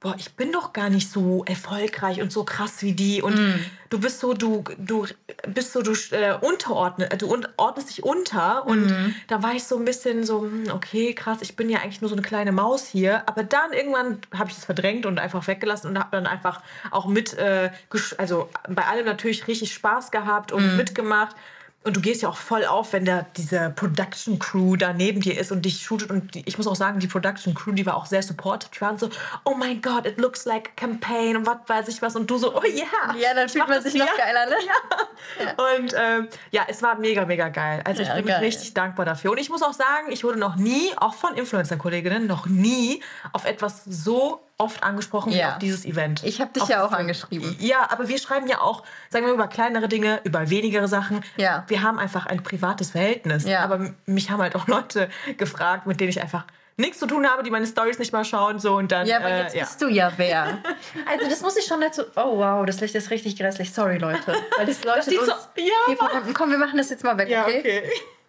boah, 0.00 0.14
ich 0.16 0.34
bin 0.36 0.52
doch 0.52 0.72
gar 0.72 0.90
nicht 0.90 1.10
so 1.10 1.44
erfolgreich 1.44 2.20
und 2.22 2.30
so 2.30 2.44
krass 2.44 2.82
wie 2.82 2.92
die 2.92 3.20
und 3.20 3.34
Mm. 3.40 3.64
du 3.90 3.98
bist 3.98 4.20
so, 4.20 4.32
du, 4.32 4.62
du 4.78 5.06
bist 5.48 5.72
so, 5.72 5.82
du 5.82 5.92
äh, 6.12 6.34
unterordne, 6.40 7.10
äh, 7.10 7.16
du 7.16 7.36
ordnest 7.56 7.90
dich 7.90 8.04
unter 8.04 8.64
und 8.64 8.86
Mm. 8.92 9.14
da 9.26 9.42
war 9.42 9.54
ich 9.54 9.64
so 9.64 9.76
ein 9.76 9.84
bisschen 9.84 10.22
so, 10.24 10.42
hm, 10.42 10.66
okay, 10.72 11.14
krass, 11.14 11.38
ich 11.40 11.56
bin 11.56 11.68
ja 11.68 11.80
eigentlich 11.80 12.00
nur 12.00 12.08
so 12.08 12.14
eine 12.14 12.22
kleine 12.22 12.52
Maus 12.52 12.86
hier, 12.86 13.28
aber 13.28 13.42
dann 13.42 13.72
irgendwann 13.72 14.20
habe 14.36 14.50
ich 14.50 14.54
das 14.56 14.66
verdrängt 14.66 15.04
und 15.04 15.18
einfach 15.18 15.44
weggelassen 15.48 15.90
und 15.90 15.98
habe 15.98 16.10
dann 16.12 16.28
einfach 16.28 16.62
auch 16.92 17.06
mit, 17.06 17.34
äh, 17.36 17.70
also 18.18 18.48
bei 18.68 18.84
allem 18.84 19.04
natürlich 19.04 19.48
richtig 19.48 19.74
Spaß 19.74 20.12
gehabt 20.12 20.52
Mm. 20.52 20.54
und 20.54 20.76
mitgemacht. 20.76 21.34
Und 21.84 21.96
du 21.96 22.00
gehst 22.00 22.20
ja 22.22 22.28
auch 22.28 22.36
voll 22.36 22.66
auf, 22.66 22.92
wenn 22.92 23.04
da 23.04 23.24
diese 23.36 23.70
Production 23.70 24.38
Crew 24.38 24.76
da 24.76 24.92
neben 24.92 25.20
dir 25.20 25.38
ist 25.40 25.52
und 25.52 25.64
dich 25.64 25.80
shootet. 25.80 26.10
Und 26.10 26.34
die, 26.34 26.42
ich 26.44 26.58
muss 26.58 26.66
auch 26.66 26.74
sagen, 26.76 26.98
die 26.98 27.06
Production 27.06 27.54
Crew, 27.54 27.72
die 27.72 27.86
war 27.86 27.96
auch 27.96 28.04
sehr 28.04 28.22
supportive. 28.22 28.70
Die 28.74 28.80
waren 28.80 28.98
so, 28.98 29.08
oh 29.44 29.54
mein 29.54 29.80
Gott, 29.80 30.04
it 30.04 30.18
looks 30.18 30.44
like 30.44 30.70
a 30.70 30.72
campaign 30.76 31.36
und 31.36 31.46
was 31.46 31.56
weiß 31.66 31.88
ich 31.88 32.02
was. 32.02 32.16
Und 32.16 32.28
du 32.28 32.36
so, 32.36 32.54
oh 32.54 32.62
yeah. 32.64 33.14
Ja, 33.18 33.32
dann 33.32 33.48
fühlt 33.48 33.68
man 33.68 33.80
sich 33.80 33.94
noch 33.94 34.16
geiler, 34.16 34.46
ne? 34.46 34.56
Und 35.78 35.94
ähm, 35.96 36.28
ja, 36.50 36.62
es 36.68 36.82
war 36.82 36.98
mega, 36.98 37.24
mega 37.24 37.48
geil. 37.48 37.80
Also 37.84 38.02
ich 38.02 38.08
Ja, 38.08 38.14
bin 38.16 38.26
geil. 38.26 38.40
richtig 38.40 38.74
dankbar 38.74 39.06
dafür. 39.06 39.30
Und 39.32 39.38
ich 39.38 39.48
muss 39.48 39.62
auch 39.62 39.72
sagen, 39.72 40.10
ich 40.10 40.24
wurde 40.24 40.38
noch 40.38 40.56
nie, 40.56 40.90
auch 40.96 41.14
von 41.14 41.34
Influencer-Kolleginnen, 41.34 42.26
noch 42.26 42.46
nie 42.46 43.02
auf 43.32 43.44
etwas 43.44 43.84
so 43.84 44.40
oft 44.58 44.82
angesprochen 44.82 45.32
Ja. 45.32 45.52
auf 45.52 45.58
dieses 45.58 45.84
Event. 45.84 46.22
Ich 46.24 46.40
hab 46.40 46.52
dich 46.52 46.64
Auf 46.64 46.68
ja 46.68 46.84
auch 46.84 46.92
angeschrieben. 46.92 47.56
Ja, 47.60 47.88
aber 47.90 48.08
wir 48.08 48.18
schreiben 48.18 48.46
ja 48.48 48.60
auch, 48.60 48.82
sagen 49.08 49.24
wir, 49.26 49.32
über 49.32 49.46
kleinere 49.48 49.88
Dinge, 49.88 50.20
über 50.24 50.50
wenigere 50.50 50.88
Sachen. 50.88 51.24
Ja. 51.36 51.64
Wir 51.68 51.82
haben 51.82 51.98
einfach 51.98 52.26
ein 52.26 52.42
privates 52.42 52.90
Verhältnis. 52.90 53.44
Ja. 53.46 53.60
Aber 53.60 53.90
mich 54.06 54.30
haben 54.30 54.42
halt 54.42 54.54
auch 54.56 54.66
Leute 54.66 55.08
gefragt, 55.36 55.86
mit 55.86 56.00
denen 56.00 56.10
ich 56.10 56.20
einfach 56.20 56.44
nichts 56.76 56.98
zu 56.98 57.06
tun 57.06 57.26
habe, 57.28 57.42
die 57.42 57.50
meine 57.50 57.66
Stories 57.66 57.98
nicht 57.98 58.12
mal 58.12 58.24
schauen. 58.24 58.58
So, 58.60 58.76
und 58.76 58.92
dann, 58.92 59.06
Ja, 59.06 59.18
aber 59.18 59.30
äh, 59.30 59.42
jetzt 59.42 59.54
ja. 59.54 59.62
bist 59.64 59.80
du 59.82 59.88
ja 59.88 60.12
wer. 60.16 60.58
Also 61.10 61.28
das 61.28 61.40
muss 61.40 61.56
ich 61.56 61.64
schon 61.64 61.80
dazu... 61.80 62.02
Oh 62.16 62.38
wow, 62.38 62.64
das 62.66 62.80
Licht 62.80 62.94
ist 62.94 63.10
richtig 63.10 63.36
grässlich. 63.36 63.72
Sorry, 63.72 63.98
Leute. 63.98 64.34
Weil 64.56 64.66
das 64.66 64.84
leuchtet 64.84 65.04
sieht 65.04 65.18
uns 65.20 65.28
so- 65.28 65.34
ja, 65.60 65.72
hier 65.86 65.96
von 65.96 66.08
unten. 66.08 66.34
Komm, 66.34 66.50
wir 66.50 66.58
machen 66.58 66.76
das 66.78 66.90
jetzt 66.90 67.02
mal 67.04 67.16
weg, 67.18 67.28
Ja, 67.28 67.44
okay? 67.44 67.58
okay. 67.60 67.82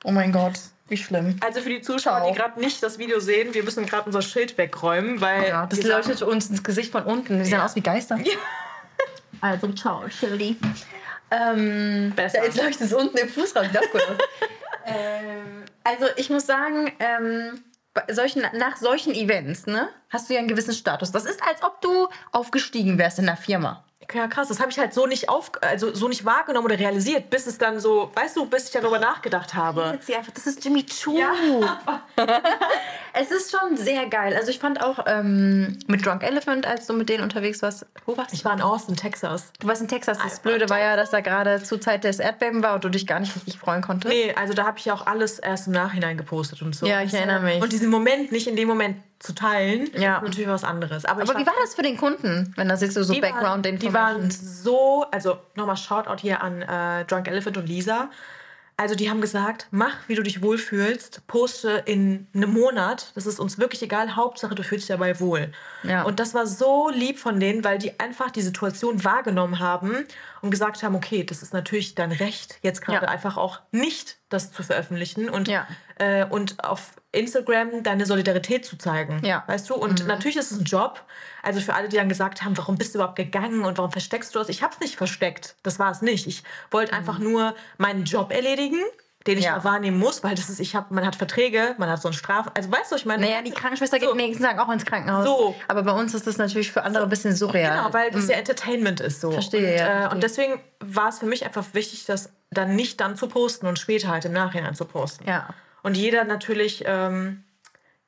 Oh 0.03 0.11
mein 0.11 0.31
Gott, 0.31 0.53
wie 0.89 0.97
schlimm. 0.97 1.37
Also 1.45 1.61
für 1.61 1.69
die 1.69 1.81
Zuschauer, 1.81 2.17
Ciao. 2.19 2.31
die 2.31 2.37
gerade 2.37 2.59
nicht 2.59 2.81
das 2.83 2.97
Video 2.97 3.19
sehen, 3.19 3.53
wir 3.53 3.63
müssen 3.63 3.85
gerade 3.85 4.05
unser 4.05 4.21
Schild 4.21 4.57
wegräumen, 4.57 5.21
weil 5.21 5.47
Ja, 5.47 5.65
das 5.65 5.83
leuchtet 5.83 6.21
uns 6.21 6.49
ins 6.49 6.63
Gesicht 6.63 6.91
von 6.91 7.03
unten. 7.03 7.37
Wir 7.37 7.45
sehen 7.45 7.59
aus 7.59 7.75
wie 7.75 7.81
Geister. 7.81 8.19
Also, 9.41 9.71
ciao, 9.71 10.03
Chili. 10.09 10.57
Ähm, 11.31 12.11
Besser. 12.13 12.39
Ja, 12.39 12.43
jetzt 12.43 12.57
leuchtet 12.57 12.81
es 12.81 12.93
unten 12.93 13.17
im 13.17 13.29
Fuß 13.29 13.55
raus. 13.55 13.67
Sieht 13.67 13.77
auch 13.77 13.91
gut 13.91 14.01
aus. 14.01 14.17
ähm, 14.85 15.63
also, 15.85 16.07
ich 16.17 16.29
muss 16.29 16.45
sagen, 16.45 16.91
ähm, 16.99 17.63
solchen, 18.09 18.43
nach 18.53 18.77
solchen 18.77 19.13
Events 19.13 19.65
ne, 19.65 19.89
hast 20.09 20.29
du 20.29 20.33
ja 20.33 20.39
einen 20.39 20.47
gewissen 20.47 20.73
Status. 20.73 21.11
Das 21.11 21.25
ist, 21.25 21.41
als 21.47 21.63
ob 21.63 21.81
du 21.81 22.07
aufgestiegen 22.31 22.97
wärst 22.97 23.19
in 23.19 23.25
der 23.25 23.37
Firma. 23.37 23.83
Ja, 24.11 24.27
krass, 24.27 24.47
das 24.47 24.59
habe 24.59 24.71
ich 24.71 24.79
halt 24.79 24.93
so 24.93 25.05
nicht 25.05 25.29
auf, 25.29 25.51
also 25.61 25.93
so 25.93 26.07
nicht 26.07 26.25
wahrgenommen 26.25 26.65
oder 26.65 26.79
realisiert, 26.79 27.29
bis 27.29 27.45
es 27.45 27.57
dann 27.57 27.79
so, 27.79 28.11
weißt 28.15 28.37
du, 28.37 28.45
bis 28.45 28.65
ich 28.65 28.71
darüber 28.71 28.97
nachgedacht 28.97 29.53
habe. 29.53 29.91
Jetzt 29.93 30.07
sie 30.07 30.15
einfach, 30.15 30.31
das 30.31 30.47
ist 30.47 30.63
Jimmy 30.63 30.83
Choo. 30.85 31.19
es 33.13 33.29
ist 33.29 33.51
schon 33.51 33.77
sehr 33.77 34.07
geil. 34.07 34.35
Also 34.35 34.49
ich 34.49 34.59
fand 34.59 34.81
auch 34.81 35.05
ähm, 35.05 35.77
mit 35.87 36.05
Drunk 36.05 36.23
Elephant, 36.23 36.65
als 36.65 36.87
du 36.87 36.93
mit 36.93 37.09
denen 37.09 37.23
unterwegs 37.23 37.61
warst, 37.61 37.85
wo 38.05 38.17
warst 38.17 38.31
du? 38.31 38.35
Ich 38.35 38.45
war 38.45 38.53
in 38.53 38.61
Austin, 38.61 38.95
Texas. 38.95 39.51
Du 39.59 39.67
warst 39.67 39.81
in 39.81 39.87
Texas. 39.87 40.17
Das 40.17 40.39
Blöde 40.39 40.69
war 40.69 40.79
ja, 40.79 40.95
dass 40.95 41.11
da 41.11 41.19
gerade 41.19 41.61
zur 41.61 41.79
Zeit 41.79 42.03
des 42.03 42.19
Erdbeben 42.19 42.63
war 42.63 42.75
und 42.75 42.83
du 42.83 42.89
dich 42.89 43.05
gar 43.05 43.19
nicht 43.19 43.35
richtig 43.35 43.59
freuen 43.59 43.81
konntest. 43.81 44.11
Nee, 44.11 44.33
also 44.33 44.53
da 44.53 44.65
habe 44.65 44.79
ich 44.79 44.85
ja 44.85 44.93
auch 44.93 45.05
alles 45.05 45.39
erst 45.39 45.67
im 45.67 45.73
Nachhinein 45.73 46.17
gepostet 46.17 46.61
und 46.61 46.75
so. 46.75 46.87
Ja, 46.87 47.01
ich 47.03 47.13
erinnere 47.13 47.41
mich. 47.41 47.61
Und 47.61 47.71
diesen 47.71 47.89
Moment 47.89 48.31
nicht 48.31 48.47
in 48.47 48.55
dem 48.55 48.67
Moment 48.67 48.97
zu 49.19 49.33
teilen, 49.33 49.89
Ja. 49.95 50.17
ist 50.17 50.23
natürlich 50.23 50.47
was 50.49 50.63
anderes. 50.63 51.05
Aber, 51.05 51.21
Aber 51.21 51.33
wie 51.37 51.45
war 51.45 51.53
das 51.61 51.75
für 51.75 51.81
den 51.81 51.97
Kunden, 51.97 52.53
wenn 52.55 52.69
das 52.69 52.81
jetzt 52.81 52.93
so, 52.93 53.03
so 53.03 53.13
die 53.13 53.21
waren, 53.21 53.33
background 53.33 53.65
die 53.81 53.93
waren 53.93 54.31
so, 54.31 55.05
also 55.11 55.37
nochmal 55.55 55.77
Shoutout 55.77 56.21
hier 56.21 56.41
an 56.41 56.61
äh, 56.61 57.05
Drunk 57.05 57.27
Elephant 57.27 57.57
und 57.57 57.67
Lisa. 57.67 58.09
Also 58.77 58.95
die 58.95 59.09
haben 59.09 59.19
gesagt, 59.19 59.67
mach, 59.71 59.93
wie 60.07 60.15
du 60.15 60.23
dich 60.23 60.41
wohlfühlst, 60.41 61.27
poste 61.27 61.83
in 61.85 62.27
einem 62.33 62.53
Monat. 62.53 63.11
Das 63.13 63.25
ist 63.25 63.37
uns 63.41 63.57
wirklich 63.59 63.81
egal. 63.81 64.15
Hauptsache, 64.15 64.55
du 64.55 64.63
fühlst 64.63 64.87
dich 64.87 64.95
dabei 64.95 65.19
wohl. 65.19 65.51
Ja. 65.83 66.03
Und 66.03 66.21
das 66.21 66.33
war 66.33 66.47
so 66.47 66.89
lieb 66.89 67.19
von 67.19 67.41
denen, 67.41 67.65
weil 67.65 67.77
die 67.77 67.99
einfach 67.99 68.31
die 68.31 68.41
Situation 68.41 69.03
wahrgenommen 69.03 69.59
haben 69.59 70.05
und 70.41 70.49
gesagt 70.49 70.81
haben, 70.81 70.95
okay, 70.95 71.25
das 71.25 71.43
ist 71.43 71.51
natürlich 71.53 71.93
dein 71.95 72.13
Recht, 72.13 72.57
jetzt 72.61 72.81
gerade 72.81 73.05
Ja. 73.05 73.11
einfach 73.11 73.35
auch 73.35 73.59
nicht 73.71 74.17
das 74.29 74.53
zu 74.53 74.63
veröffentlichen 74.63 75.27
und, 75.29 75.49
Ja. 75.49 75.67
äh, 75.97 76.23
und 76.23 76.63
auf 76.63 76.93
Instagram 77.11 77.83
deine 77.83 78.05
Solidarität 78.05 78.65
zu 78.65 78.77
zeigen. 78.77 79.21
Ja. 79.25 79.43
Weißt 79.47 79.69
du? 79.69 79.75
Und 79.75 80.05
natürlich 80.07 80.37
ist 80.37 80.51
es 80.51 80.59
ein 80.59 80.65
Job. 80.65 81.03
Also 81.41 81.59
für 81.59 81.73
alle, 81.73 81.89
die 81.89 81.97
dann 81.97 82.09
gesagt 82.09 82.43
haben, 82.43 82.57
warum 82.57 82.77
bist 82.77 82.93
du 82.93 82.99
überhaupt 82.99 83.15
gegangen 83.15 83.63
und 83.65 83.77
warum 83.77 83.91
versteckst 83.91 84.35
du 84.35 84.39
das? 84.39 84.49
Ich 84.49 84.61
habe 84.61 84.73
es 84.73 84.79
nicht 84.79 84.95
versteckt. 84.95 85.55
Das 85.63 85.79
war 85.79 85.89
es 85.91 86.01
nicht. 86.01 86.27
Ich 86.27 86.43
wollte 86.71 86.93
einfach 86.93 87.17
nur 87.19 87.55
meinen 87.77 88.03
Job 88.03 88.31
erledigen, 88.31 88.79
den 89.27 89.37
ich 89.37 89.45
Ja. 89.45 89.57
auch 89.57 89.63
wahrnehmen 89.63 89.97
muss, 89.97 90.23
weil 90.23 90.35
das 90.35 90.49
ist, 90.49 90.59
ich 90.59 90.75
habe, 90.75 90.93
man 90.93 91.05
hat 91.05 91.15
Verträge, 91.15 91.75
man 91.77 91.89
hat 91.89 92.01
so 92.01 92.07
einen 92.07 92.13
Straf. 92.13 92.47
Also 92.55 92.71
weißt 92.71 92.91
du, 92.91 92.95
ich 92.95 93.05
meine. 93.05 93.25
Naja, 93.25 93.41
die 93.41 93.51
Krankenschwester 93.51 93.99
geht 93.99 94.07
So. 94.09 94.15
nächsten 94.15 94.43
Tag 94.43 94.59
auch 94.59 94.69
ins 94.71 94.85
Krankenhaus. 94.85 95.25
So. 95.25 95.55
Aber 95.67 95.83
bei 95.83 95.91
uns 95.91 96.13
ist 96.13 96.25
das 96.27 96.37
natürlich 96.37 96.71
für 96.71 96.83
andere 96.83 97.03
ein 97.03 97.09
bisschen 97.09 97.35
surreal. 97.35 97.75
Genau, 97.77 97.93
weil 97.93 98.11
das 98.11 98.27
ja 98.27 98.35
Entertainment 98.35 99.01
ist 99.01 99.19
so. 99.21 99.29
Mhm. 99.29 99.33
Verstehe, 99.33 99.59
und, 99.59 99.65
ja, 99.65 99.71
äh, 99.71 99.77
verstehe. 99.77 100.09
und 100.15 100.23
deswegen 100.23 100.61
war 100.79 101.09
es 101.09 101.19
für 101.19 101.25
mich 101.25 101.45
einfach 101.45 101.65
wichtig, 101.73 102.05
das 102.05 102.31
dann 102.51 102.75
nicht 102.75 102.99
dann 103.01 103.15
zu 103.17 103.27
posten 103.27 103.67
und 103.67 103.77
später 103.79 104.07
halt 104.09 104.25
im 104.25 104.31
Nachhinein 104.33 104.73
zu 104.75 104.85
posten. 104.85 105.27
Ja. 105.27 105.49
Und 105.83 105.95
jeder 105.97 106.23
natürlich 106.25 106.83
ähm, 106.85 107.43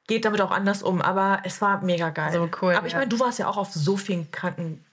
geht 0.08 0.26
damit 0.26 0.42
auch 0.42 0.52
anders 0.52 0.84
um, 0.84 1.02
aber 1.02 1.40
es 1.44 1.62
war 1.62 1.82
mega 1.82 2.10
geil. 2.10 2.34
So 2.34 2.50
cool, 2.62 2.76
Aber 2.76 2.88
ich 2.88 2.94
ja. 2.94 3.00
meine, 3.00 3.10
du 3.10 3.20
warst 3.20 3.40
ja 3.40 3.48
auch 3.48 3.58
auf 3.58 3.72
so 3.72 3.96
vielen 3.98 4.30
Kranken, 4.32 4.84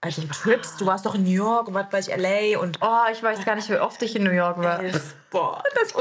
also 0.00 0.22
Trips. 0.22 0.76
Du 0.76 0.84
warst 0.86 1.06
doch 1.06 1.14
in 1.14 1.22
New 1.24 1.30
York 1.30 1.68
und 1.68 1.74
was 1.74 1.86
weiß 1.92 2.08
ich, 2.08 2.16
LA 2.16 2.58
und 2.60 2.78
Oh, 2.82 3.04
ich 3.12 3.22
weiß 3.22 3.44
gar 3.44 3.54
nicht, 3.54 3.70
wie 3.70 3.76
oft 3.78 4.02
ich 4.02 4.16
in 4.16 4.24
New 4.24 4.32
York 4.32 4.58
war. 4.58 4.82
Es- 4.82 5.14
Boah, 5.30 5.62
das 5.74 5.92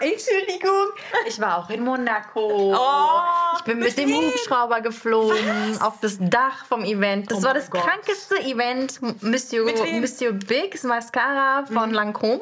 Entschuldigung. 0.00 0.88
Ich 1.26 1.40
war 1.40 1.58
auch 1.58 1.70
in 1.70 1.84
Monaco. 1.84 2.74
Oh, 2.76 3.20
ich 3.58 3.62
bin 3.64 3.78
mit 3.78 3.96
dem? 3.96 4.10
Hubschrauber 4.12 4.80
geflogen 4.80 5.80
auf 5.80 6.00
das 6.00 6.16
Dach 6.20 6.64
vom 6.66 6.82
Event. 6.84 7.30
Das 7.30 7.38
Oh 7.38 7.42
war 7.44 7.54
das 7.54 7.70
Gott. 7.70 7.82
krankeste 7.82 8.36
Event. 8.40 9.00
Monsieur? 9.22 9.64
Mhm. 9.64 10.00
Monsieur 10.00 10.32
Bigs 10.32 10.82
Mascara 10.82 11.64
von 11.66 11.92
Lancôme. 11.94 12.40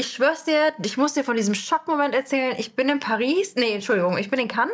Ich 0.00 0.12
schwör's 0.14 0.44
dir, 0.44 0.72
ich 0.82 0.96
muss 0.96 1.12
dir 1.12 1.24
von 1.24 1.36
diesem 1.36 1.54
Schockmoment 1.54 2.14
erzählen. 2.14 2.54
Ich 2.56 2.74
bin 2.74 2.88
in 2.88 3.00
Paris, 3.00 3.54
nee, 3.56 3.74
Entschuldigung, 3.74 4.16
ich 4.16 4.30
bin 4.30 4.40
in 4.40 4.48
Cannes, 4.48 4.72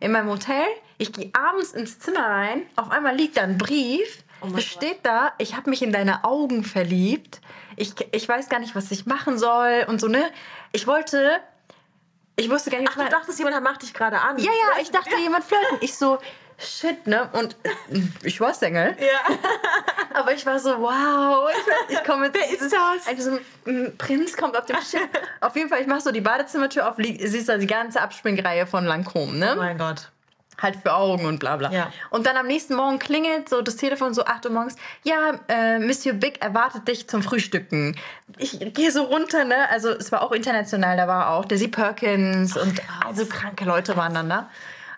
in 0.00 0.12
meinem 0.12 0.28
Hotel. 0.28 0.66
Ich 0.98 1.14
gehe 1.14 1.30
abends 1.32 1.72
ins 1.72 1.98
Zimmer 1.98 2.26
rein. 2.26 2.66
Auf 2.76 2.90
einmal 2.90 3.16
liegt 3.16 3.38
da 3.38 3.40
ein 3.44 3.56
Brief. 3.56 4.22
Oh 4.42 4.48
es 4.54 4.64
steht 4.64 4.98
da, 5.02 5.32
ich 5.38 5.56
habe 5.56 5.70
mich 5.70 5.80
in 5.80 5.92
deine 5.92 6.24
Augen 6.24 6.62
verliebt. 6.62 7.40
Ich, 7.76 7.94
ich 8.12 8.28
weiß 8.28 8.50
gar 8.50 8.58
nicht, 8.60 8.74
was 8.74 8.90
ich 8.90 9.06
machen 9.06 9.38
soll 9.38 9.86
und 9.88 9.98
so, 9.98 10.08
ne? 10.08 10.30
Ich 10.72 10.86
wollte, 10.86 11.40
ich 12.36 12.50
wusste 12.50 12.68
gar 12.68 12.78
nicht, 12.78 12.92
Ach, 12.92 13.02
du 13.02 13.08
dachtest, 13.08 13.38
jemand 13.38 13.64
macht 13.64 13.80
dich 13.80 13.94
gerade 13.94 14.20
an. 14.20 14.36
ja, 14.36 14.44
ja, 14.50 14.82
ich 14.82 14.90
dachte, 14.90 15.16
jemand 15.16 15.44
flirten. 15.44 15.78
Ich 15.80 15.94
so, 15.94 16.18
shit, 16.58 17.06
ne? 17.06 17.28
Und 17.32 17.56
ich 18.22 18.40
war 18.40 18.54
Single. 18.54 18.96
Ja. 18.98 19.36
Aber 20.14 20.32
ich 20.32 20.46
war 20.46 20.58
so, 20.58 20.70
wow, 20.80 21.50
ich, 21.50 21.94
ich 21.94 22.04
komme 22.04 22.26
jetzt. 22.26 22.34
Wer 22.40 22.50
ist 22.50 22.72
das? 22.72 23.06
Also 23.06 23.30
so 23.32 23.38
ein 23.66 23.96
Prinz 23.98 24.36
kommt 24.36 24.56
auf 24.56 24.66
dem 24.66 24.76
Schiff. 24.76 25.08
auf 25.40 25.54
jeden 25.56 25.68
Fall, 25.68 25.80
ich 25.80 25.86
mache 25.86 26.00
so 26.00 26.10
die 26.10 26.20
Badezimmertür 26.20 26.88
auf, 26.88 26.94
siehst 26.96 27.48
da 27.48 27.58
die 27.58 27.66
ganze 27.66 28.00
Abspringreihe 28.00 28.66
von 28.66 28.86
Lancôme, 28.86 29.32
ne? 29.34 29.52
Oh 29.54 29.58
mein 29.58 29.76
Gott. 29.76 30.10
halt 30.60 30.76
für 30.76 30.94
Augen 30.94 31.26
und 31.26 31.38
bla 31.38 31.56
bla. 31.56 31.70
Ja. 31.70 31.92
Und 32.10 32.26
dann 32.26 32.36
am 32.36 32.46
nächsten 32.46 32.74
Morgen 32.74 32.98
klingelt 32.98 33.48
so 33.50 33.60
das 33.60 33.76
Telefon 33.76 34.14
so 34.14 34.24
8 34.24 34.46
Uhr 34.46 34.52
morgens. 34.52 34.76
Ja, 35.04 35.38
äh, 35.48 35.78
Monsieur 35.78 36.14
Big 36.14 36.42
erwartet 36.42 36.88
dich 36.88 37.08
zum 37.08 37.22
Frühstücken. 37.22 37.96
Ich 38.38 38.58
gehe 38.72 38.90
so 38.90 39.02
runter, 39.02 39.44
ne? 39.44 39.68
Also 39.68 39.90
es 39.90 40.10
war 40.12 40.22
auch 40.22 40.32
international, 40.32 40.96
da 40.96 41.06
war 41.06 41.30
auch 41.30 41.44
Daisy 41.44 41.68
Perkins 41.68 42.56
und 42.56 42.80
also 43.06 43.26
kranke 43.26 43.66
Leute 43.66 43.96
waren 43.96 44.14
dann 44.14 44.30
da. 44.30 44.48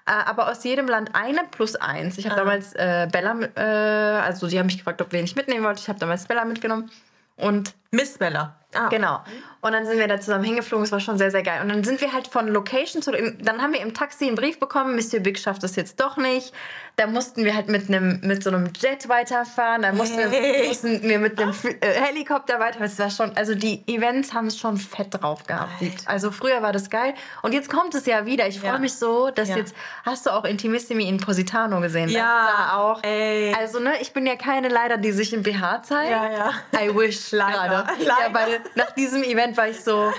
Äh, 0.08 0.24
aber 0.24 0.48
aus 0.50 0.64
jedem 0.64 0.86
Land 0.88 1.10
eine 1.12 1.44
plus 1.50 1.76
eins. 1.76 2.16
Ich 2.16 2.26
habe 2.26 2.36
damals 2.36 2.72
äh, 2.74 3.08
Bella, 3.12 3.36
äh, 3.56 4.20
also 4.20 4.48
die 4.48 4.58
haben 4.58 4.66
mich 4.66 4.78
gefragt, 4.78 5.02
ob 5.02 5.12
wen 5.12 5.24
ich 5.24 5.36
mitnehmen 5.36 5.64
wollte. 5.64 5.82
Ich 5.82 5.88
habe 5.88 5.98
damals 5.98 6.26
Bella 6.26 6.46
mitgenommen. 6.46 6.90
Und 7.36 7.74
Miss 7.90 8.18
Bella. 8.18 8.54
Ah. 8.74 8.88
Genau. 8.90 9.20
Und 9.62 9.72
dann 9.72 9.86
sind 9.86 9.98
wir 9.98 10.06
da 10.08 10.20
zusammen 10.20 10.44
hingeflogen. 10.44 10.84
Es 10.84 10.92
war 10.92 11.00
schon 11.00 11.16
sehr, 11.16 11.30
sehr 11.30 11.42
geil. 11.42 11.62
Und 11.62 11.70
dann 11.70 11.82
sind 11.84 12.02
wir 12.02 12.12
halt 12.12 12.28
von 12.28 12.48
Location 12.48 13.00
zu. 13.00 13.12
Dann 13.12 13.62
haben 13.62 13.72
wir 13.72 13.80
im 13.80 13.94
Taxi 13.94 14.26
einen 14.26 14.34
Brief 14.36 14.60
bekommen. 14.60 14.94
Monsieur 14.94 15.20
Big 15.22 15.38
schafft 15.38 15.62
das 15.62 15.74
jetzt 15.74 15.98
doch 15.98 16.18
nicht. 16.18 16.52
Da 16.96 17.06
mussten 17.06 17.44
wir 17.46 17.54
halt 17.56 17.68
mit 17.68 17.88
einem 17.88 18.20
mit 18.22 18.42
so 18.44 18.50
einem 18.50 18.70
Jet 18.78 19.08
weiterfahren. 19.08 19.82
Dann 19.82 19.96
mussten, 19.96 20.18
wir, 20.18 20.28
Hey. 20.28 20.68
mussten 20.68 21.02
wir 21.02 21.18
mit 21.18 21.40
einem 21.40 21.52
Fl- 21.52 21.82
äh, 21.82 21.92
Helikopter 21.98 22.60
weiter. 22.60 22.82
Es 22.82 22.98
war 22.98 23.08
schon. 23.10 23.34
Also 23.38 23.54
die 23.54 23.82
Events 23.86 24.34
haben 24.34 24.48
es 24.48 24.58
schon 24.58 24.76
fett 24.76 25.08
drauf 25.18 25.46
gehabt. 25.46 25.70
Also 26.04 26.30
früher 26.30 26.60
war 26.62 26.72
das 26.74 26.90
geil. 26.90 27.14
Und 27.40 27.54
jetzt 27.54 27.70
kommt 27.70 27.94
es 27.94 28.04
ja 28.04 28.26
wieder. 28.26 28.46
Ich 28.48 28.60
freue 28.60 28.72
Ja. 28.72 28.78
mich 28.78 28.92
so, 28.94 29.30
dass 29.30 29.48
Ja. 29.48 29.56
jetzt 29.56 29.74
hast 30.04 30.26
du 30.26 30.30
auch 30.30 30.44
Intimissimi 30.44 31.08
in 31.08 31.16
Positano 31.18 31.80
gesehen. 31.80 32.10
Ja, 32.10 32.48
Das 32.68 32.74
auch. 32.76 33.02
ey. 33.02 33.54
Also 33.58 33.78
ne, 33.80 33.94
ich 34.02 34.12
bin 34.12 34.26
ja 34.26 34.36
keine 34.36 34.68
leider, 34.68 34.98
die 34.98 35.12
sich 35.12 35.32
im 35.32 35.42
BH 35.42 35.82
zeigt. 35.84 36.10
Ja, 36.10 36.30
ja. 36.30 36.52
I 36.78 36.94
wish 36.94 37.32
Leider. 37.32 37.77
Leider. 37.98 38.28
Ja, 38.28 38.34
weil 38.34 38.60
nach 38.74 38.90
diesem 38.92 39.22
Event 39.22 39.56
war 39.56 39.68
ich 39.68 39.80
so, 39.82 40.12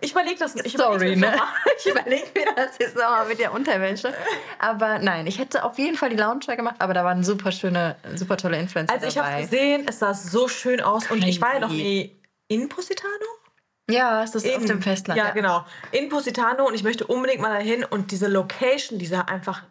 Ich 0.00 0.12
überlege 0.12 0.38
das 0.38 0.54
nicht. 0.54 0.66
Ich 0.66 0.72
Sorry, 0.76 1.16
ne? 1.16 1.34
Ich 1.78 1.90
überlege 1.90 2.26
mir 2.34 2.46
das 2.54 2.78
jetzt 2.78 2.94
nochmal 2.94 3.26
mit 3.26 3.38
der 3.38 3.52
Unterwäsche. 3.52 4.12
Aber 4.58 4.98
nein, 4.98 5.26
ich 5.26 5.38
hätte 5.38 5.64
auf 5.64 5.78
jeden 5.78 5.96
Fall 5.96 6.10
die 6.10 6.16
Launcher 6.16 6.56
gemacht, 6.56 6.76
aber 6.78 6.94
da 6.94 7.04
waren 7.04 7.24
super 7.24 7.52
schöne, 7.52 7.96
super 8.14 8.36
tolle 8.36 8.58
Influencer 8.58 8.92
Also 8.94 9.06
ich 9.06 9.18
habe 9.18 9.42
gesehen, 9.42 9.86
es 9.88 9.98
sah 9.98 10.14
so 10.14 10.48
schön 10.48 10.80
aus 10.80 11.10
und 11.10 11.24
ich 11.26 11.40
war 11.40 11.54
ja 11.54 11.60
noch 11.60 11.68
Crazy. 11.68 11.82
nie 11.82 12.16
in 12.48 12.68
Positano. 12.68 13.10
Ja, 13.90 14.22
es 14.22 14.34
ist 14.34 14.48
auf 14.56 14.64
dem 14.64 14.80
Festland. 14.80 15.18
Ja, 15.18 15.30
genau. 15.32 15.62
In 15.92 16.08
Positano 16.08 16.66
und 16.66 16.72
ich 16.74 16.82
möchte 16.82 17.06
unbedingt 17.06 17.42
mal 17.42 17.50
dahin 17.52 17.84
und 17.84 18.12
diese 18.12 18.28
Location, 18.28 18.98
die 18.98 19.04
sah 19.04 19.20
einfach 19.22 19.62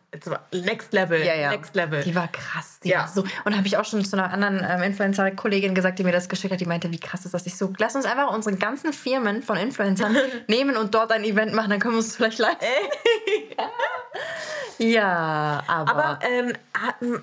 next 0.51 0.93
level, 0.93 1.25
Ja, 1.25 1.33
ja. 1.33 1.49
next 1.49 1.73
level. 1.75 2.03
Die 2.03 2.13
war 2.13 2.27
krass. 2.27 2.79
Die 2.83 2.89
Ja. 2.89 2.99
war 2.99 3.07
so. 3.07 3.23
Und 3.43 3.57
habe 3.57 3.65
ich 3.65 3.75
auch 3.77 3.85
schon 3.85 4.05
zu 4.05 4.15
einer 4.15 4.31
anderen 4.31 4.63
ähm, 4.69 4.83
Influencer-Kollegin 4.83 5.73
gesagt, 5.73 5.97
die 5.97 6.03
mir 6.03 6.11
das 6.11 6.29
geschickt 6.29 6.53
hat, 6.53 6.61
die 6.61 6.67
meinte, 6.67 6.91
wie 6.91 6.99
krass 6.99 7.25
ist 7.25 7.33
das? 7.33 7.47
Ich 7.47 7.57
so, 7.57 7.73
lass 7.79 7.95
uns 7.95 8.05
einfach 8.05 8.31
unsere 8.31 8.55
ganzen 8.55 8.93
Firmen 8.93 9.41
von 9.41 9.57
Influencern 9.57 10.15
nehmen 10.47 10.77
und 10.77 10.93
dort 10.93 11.11
ein 11.11 11.23
Event 11.23 11.55
machen, 11.55 11.71
dann 11.71 11.79
können 11.79 11.95
wir 11.95 11.97
uns 11.99 12.15
vielleicht 12.15 12.37
leisten. 12.37 12.65
ja, 14.77 15.63
aber, 15.67 15.91
Aber 15.95 16.19
ähm, 16.29 16.53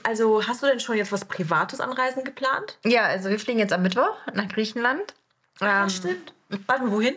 also 0.02 0.44
hast 0.46 0.62
du 0.62 0.66
denn 0.66 0.80
schon 0.80 0.96
jetzt 0.96 1.12
was 1.12 1.24
Privates 1.24 1.78
an 1.80 1.92
Reisen 1.92 2.24
geplant? 2.24 2.78
Ja, 2.84 3.04
also 3.04 3.28
wir 3.30 3.38
fliegen 3.38 3.60
jetzt 3.60 3.72
am 3.72 3.82
Mittwoch 3.82 4.16
nach 4.34 4.48
Griechenland. 4.48 5.14
Ähm, 5.60 5.88
stimmt. 5.88 6.32
Warte, 6.66 6.84
mal, 6.84 6.92
wohin? 6.92 7.14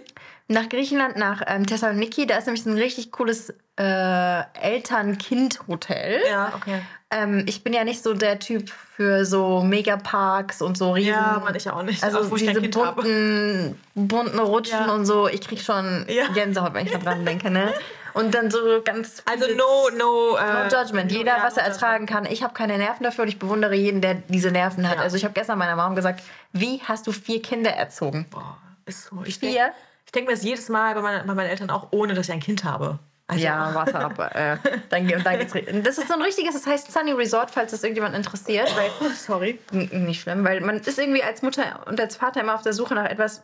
Nach 0.47 0.67
Griechenland, 0.69 1.15
nach 1.15 1.41
ähm, 1.47 1.65
Thessaloniki. 1.65 2.27
Da 2.27 2.37
ist 2.37 2.45
nämlich 2.47 2.63
so 2.63 2.69
ein 2.69 2.77
richtig 2.77 3.11
cooles 3.11 3.53
äh, 3.79 4.41
Eltern-Kind-Hotel. 4.61 6.21
Ja, 6.29 6.53
okay. 6.55 6.81
Ähm, 7.11 7.43
ich 7.47 7.63
bin 7.63 7.73
ja 7.73 7.83
nicht 7.83 8.01
so 8.03 8.13
der 8.13 8.39
Typ 8.39 8.69
für 8.69 9.25
so 9.25 9.61
Megaparks 9.61 10.61
und 10.61 10.77
so 10.77 10.91
riesen... 10.91 11.09
Ja, 11.11 11.41
Mann, 11.43 11.55
ich 11.55 11.69
auch 11.69 11.83
nicht. 11.83 12.03
Also 12.03 12.19
Auch 12.19 12.35
diese 12.37 12.59
bunten, 12.61 13.79
bunten 13.95 14.39
Rutschen 14.39 14.79
Ja. 14.87 14.93
und 14.93 15.05
so. 15.05 15.27
Ich 15.27 15.41
krieg 15.41 15.61
schon 15.61 16.05
Ja. 16.09 16.27
Gänsehaut, 16.33 16.73
wenn 16.73 16.85
ich 16.85 16.91
da 16.91 16.97
dran 16.99 17.25
denke. 17.25 17.49
Ne? 17.49 17.73
Und 18.13 18.33
dann 18.35 18.51
so 18.51 18.59
ganz... 18.83 19.23
Also 19.25 19.45
no, 19.55 19.89
no, 19.97 20.37
äh, 20.37 20.69
No 20.69 20.77
judgment. 20.81 21.11
no- 21.11 21.17
Jeder, 21.17 21.37
ja, 21.37 21.43
was 21.43 21.57
er 21.57 21.63
ertragen 21.63 22.05
kann. 22.05 22.25
Ich 22.25 22.43
habe 22.43 22.53
keine 22.53 22.77
Nerven 22.77 23.03
dafür 23.03 23.23
und 23.23 23.29
ich 23.29 23.39
bewundere 23.39 23.75
jeden, 23.75 24.01
der 24.01 24.15
diese 24.27 24.51
Nerven 24.51 24.87
hat. 24.89 24.97
Ja. 24.97 25.01
Also 25.03 25.15
ich 25.17 25.23
habe 25.23 25.33
gestern 25.33 25.57
meiner 25.57 25.75
Mom 25.75 25.95
gesagt, 25.95 26.21
wie 26.51 26.79
hast 26.83 27.07
du 27.07 27.11
vier 27.11 27.41
Kinder 27.41 27.71
erzogen? 27.71 28.25
Boah, 28.29 28.57
ist 28.85 29.05
so. 29.05 29.23
Ich 29.25 29.39
denke 29.39 29.71
denk 30.13 30.27
mir 30.27 30.33
das 30.33 30.43
jedes 30.43 30.69
Mal 30.69 30.93
bei, 30.95 31.01
meinen- 31.01 31.25
bei 31.27 31.33
meinen 31.33 31.49
Eltern 31.49 31.69
auch, 31.69 31.87
ohne 31.91 32.13
dass 32.13 32.27
ich 32.27 32.33
ein 32.33 32.39
Kind 32.39 32.63
habe. 32.63 32.99
Also, 33.27 33.43
Ja, 33.43 33.73
warte 33.73 33.97
ab. 33.99 34.19
Äh, 34.35 34.57
dann, 34.89 35.07
dann 35.23 35.39
geht's. 35.39 35.53
Das 35.83 35.97
ist 35.97 36.07
so 36.07 36.13
ein 36.13 36.21
richtiges, 36.21 36.53
das 36.53 36.67
heißt 36.67 36.91
Sunny 36.91 37.13
Resort, 37.13 37.49
falls 37.51 37.71
das 37.71 37.83
irgendjemand 37.83 38.15
interessiert. 38.15 38.69
Weil, 38.75 38.91
Sorry. 39.15 39.59
N- 39.71 40.05
nicht 40.05 40.21
schlimm, 40.21 40.43
weil 40.43 40.61
man 40.61 40.77
ist 40.79 40.99
irgendwie 40.99 41.23
als 41.23 41.41
Mutter 41.41 41.81
und 41.87 41.99
als 41.99 42.17
Vater 42.17 42.41
immer 42.41 42.53
auf 42.55 42.61
der 42.63 42.73
Suche 42.73 42.93
nach 42.95 43.05
etwas, 43.09 43.41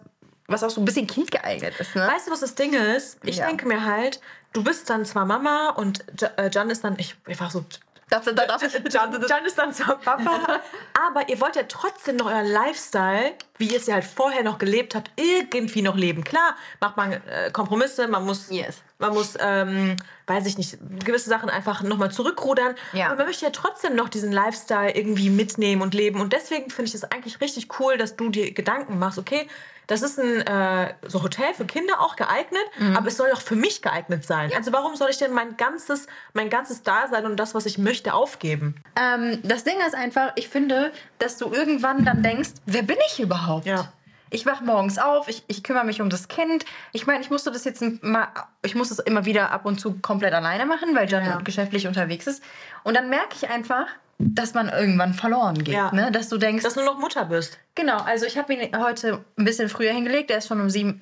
was 0.47 0.63
auch 0.63 0.69
so 0.69 0.81
ein 0.81 0.85
bisschen 0.85 1.07
kindgeeignet 1.07 1.79
ist. 1.79 1.95
Ne? 1.95 2.07
Weißt 2.07 2.27
du, 2.27 2.31
was 2.31 2.41
das 2.41 2.55
Ding 2.55 2.73
ist? 2.73 3.19
Ich 3.23 3.37
Ja. 3.37 3.47
denke 3.47 3.67
mir 3.67 3.85
halt, 3.85 4.19
du 4.53 4.63
bist 4.63 4.89
dann 4.89 5.05
zwar 5.05 5.25
Mama 5.25 5.69
und 5.69 6.03
äh, 6.37 6.49
Jan 6.51 6.69
ist 6.69 6.83
dann, 6.83 6.95
ich, 6.99 7.15
ich 7.27 7.39
war 7.39 7.49
so, 7.49 7.63
Darf, 8.09 8.25
darf, 8.25 8.47
darf 8.47 8.61
Jan, 8.89 9.25
Jan 9.27 9.45
ist 9.45 9.57
dann 9.57 9.73
zwar 9.73 9.97
Papa, 9.99 10.59
aber 11.07 11.29
ihr 11.29 11.39
wollt 11.39 11.55
ja 11.55 11.63
trotzdem 11.63 12.15
noch 12.15 12.25
euren 12.25 12.47
Lifestyle, 12.47 13.33
wie 13.57 13.67
ihr 13.67 13.77
es 13.77 13.85
ja 13.85 13.95
halt 13.95 14.03
vorher 14.03 14.43
noch 14.43 14.57
gelebt 14.57 14.95
habt, 14.95 15.11
irgendwie 15.15 15.81
noch 15.81 15.95
leben. 15.95 16.23
Klar, 16.23 16.55
macht 16.81 16.97
man 16.97 17.13
äh, 17.13 17.51
Kompromisse, 17.51 18.07
man 18.07 18.25
muss, 18.25 18.49
Yes. 18.49 18.81
man 18.97 19.13
muss, 19.13 19.35
ähm, 19.39 19.95
weiß 20.27 20.45
ich 20.47 20.57
nicht, 20.57 20.77
gewisse 21.05 21.29
Sachen 21.29 21.49
einfach 21.49 21.83
nochmal 21.83 22.11
zurückrudern. 22.11 22.75
Ja. 22.93 23.07
Aber 23.07 23.17
man 23.17 23.27
möchte 23.27 23.45
ja 23.45 23.51
trotzdem 23.51 23.95
noch 23.95 24.09
diesen 24.09 24.31
Lifestyle 24.31 24.95
irgendwie 24.95 25.29
mitnehmen 25.29 25.81
und 25.81 25.93
leben. 25.93 26.19
Und 26.19 26.33
deswegen 26.33 26.69
finde 26.71 26.89
ich 26.89 26.95
es 26.95 27.03
eigentlich 27.03 27.41
richtig 27.41 27.79
cool, 27.79 27.97
dass 27.97 28.15
du 28.15 28.29
dir 28.29 28.51
Gedanken 28.53 28.97
machst, 28.97 29.19
okay, 29.19 29.47
das 29.89 30.01
ist 30.01 30.17
ein 30.19 30.41
äh, 30.47 30.93
so 31.07 31.21
Hotel 31.23 31.53
für 31.53 31.65
Kinder 31.65 31.99
auch 31.99 32.15
geeignet, 32.15 32.61
Mhm. 32.77 32.95
aber 32.95 33.07
es 33.07 33.17
soll 33.17 33.29
auch 33.33 33.41
für 33.41 33.55
mich 33.55 33.81
geeignet 33.81 34.23
sein. 34.25 34.51
Also 34.55 34.71
warum 34.71 34.95
soll 34.95 35.09
ich 35.09 35.17
denn 35.17 35.33
mein 35.33 35.57
ganzes, 35.57 36.07
mein 36.33 36.49
ganzes 36.49 36.83
Dasein 36.83 37.25
und 37.25 37.35
das, 37.37 37.53
was 37.53 37.65
ich 37.65 37.77
möchte, 37.77 38.13
aufgeben? 38.13 38.75
ähm, 38.95 39.39
das 39.43 39.63
Ding 39.65 39.75
ist 39.85 39.95
einfach, 39.95 40.31
ich 40.35 40.47
finde, 40.47 40.91
dass 41.19 41.37
du 41.37 41.51
irgendwann 41.51 42.05
dann 42.05 42.23
denkst, 42.23 42.49
wer 42.65 42.83
bin 42.83 42.97
ich 43.07 43.19
überhaupt? 43.19 43.65
Ja. 43.65 43.91
Ich 44.31 44.45
wach 44.45 44.61
morgens 44.61 44.99
auf, 44.99 45.27
ich, 45.27 45.43
ich 45.47 45.63
kümmere 45.63 45.83
mich 45.85 46.01
um 46.01 46.09
das 46.11 46.27
Kind. 46.27 46.63
Ich 46.91 47.07
meine, 47.07 47.21
ich 47.21 47.31
musste 47.31 47.51
das 47.51 47.63
jetzt 47.63 47.81
mal, 48.03 48.27
ich 48.61 48.75
muss 48.75 48.91
es 48.91 48.99
immer 48.99 49.25
wieder 49.25 49.49
ab 49.51 49.65
und 49.65 49.81
zu 49.81 49.99
komplett 50.01 50.33
alleine 50.35 50.67
machen, 50.67 50.93
weil 50.95 51.09
Jan 51.09 51.25
Ja. 51.25 51.37
geschäftlich 51.39 51.87
unterwegs 51.87 52.27
ist. 52.27 52.43
Und 52.83 52.95
dann 52.95 53.09
merke 53.09 53.35
ich 53.35 53.49
einfach, 53.49 53.87
dass 54.19 54.53
man 54.53 54.69
irgendwann 54.69 55.13
verloren 55.13 55.63
geht. 55.63 55.73
Ja. 55.73 55.91
Ne? 55.93 56.11
Dass 56.11 56.29
du 56.29 56.37
denkst, 56.37 56.63
Dass 56.63 56.73
du 56.75 56.83
noch 56.83 56.99
Mutter 56.99 57.25
bist. 57.25 57.57
Genau, 57.73 57.97
also 57.97 58.25
ich 58.25 58.37
habe 58.37 58.53
ihn 58.53 58.77
heute 58.77 59.23
ein 59.37 59.45
bisschen 59.45 59.69
früher 59.69 59.93
hingelegt. 59.93 60.29
Der 60.29 60.37
ist 60.39 60.47
schon 60.47 60.59
um 60.59 60.69
7, 60.69 61.01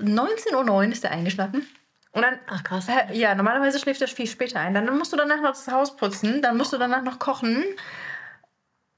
19.09 0.00 0.68
Uhr 0.70 0.82
ist 0.84 1.04
der 1.04 1.12
eingeschlafen. 1.12 1.66
Und 2.12 2.22
dann, 2.22 2.38
Ach, 2.48 2.64
krass. 2.64 2.86
Ja, 3.12 3.34
normalerweise 3.36 3.78
schläft 3.78 4.00
er 4.02 4.08
viel 4.08 4.26
später 4.26 4.58
ein. 4.58 4.74
Dann 4.74 4.98
musst 4.98 5.12
du 5.12 5.16
danach 5.16 5.40
noch 5.40 5.50
das 5.50 5.68
Haus 5.68 5.96
putzen, 5.96 6.42
dann 6.42 6.56
musst 6.56 6.72
du 6.72 6.78
danach 6.78 7.02
noch 7.02 7.18
kochen. 7.20 7.64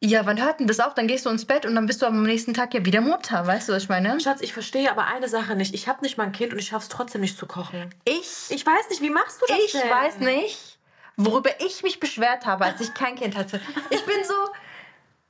Ja, 0.03 0.25
wann 0.25 0.43
hört 0.43 0.61
denn 0.61 0.67
das 0.67 0.81
auf? 0.81 0.95
Dann 0.95 1.07
gehst 1.07 1.27
du 1.27 1.31
ins 1.31 1.45
Bett 1.45 1.67
und 1.67 1.75
dann 1.75 1.85
bist 1.85 2.01
du 2.01 2.07
am 2.07 2.23
nächsten 2.23 2.55
Tag 2.55 2.73
ja 2.73 2.87
wieder 2.87 3.03
Mutter. 3.03 3.47
Weißt 3.47 3.69
du, 3.69 3.75
was 3.75 3.83
ich 3.83 3.89
meine? 3.91 4.19
Schatz, 4.21 4.41
ich 4.41 4.55
verstehe 4.55 4.91
aber 4.91 5.07
eine 5.07 5.29
Sache 5.29 5.57
nicht. 5.57 5.75
Ich 5.75 5.89
habe 5.89 6.01
nicht 6.01 6.17
mal 6.17 6.25
ein 6.25 6.33
Kind 6.33 6.55
und 6.55 6.59
ich 6.59 6.69
schaffe 6.69 6.85
es 6.85 6.89
trotzdem 6.89 7.21
nicht 7.21 7.37
zu 7.37 7.45
kochen. 7.45 7.95
Ich, 8.07 8.47
Ich 8.49 8.65
weiß 8.65 8.89
nicht, 8.89 9.03
wie 9.03 9.11
machst 9.11 9.43
du 9.43 9.47
das 9.47 9.59
ich 9.59 9.73
denn? 9.73 9.91
weiß 9.91 10.19
nicht, 10.21 10.70
worüber 11.17 11.51
ich 11.61 11.83
mich 11.83 12.01
beschwert 12.01 12.47
habe, 12.47 12.65
als 12.65 12.81
ich 12.81 12.95
kein 12.95 13.17
Kind 13.17 13.37
hatte. 13.37 13.61
Ich 13.91 14.05
bin 14.05 14.17
so, 14.25 14.35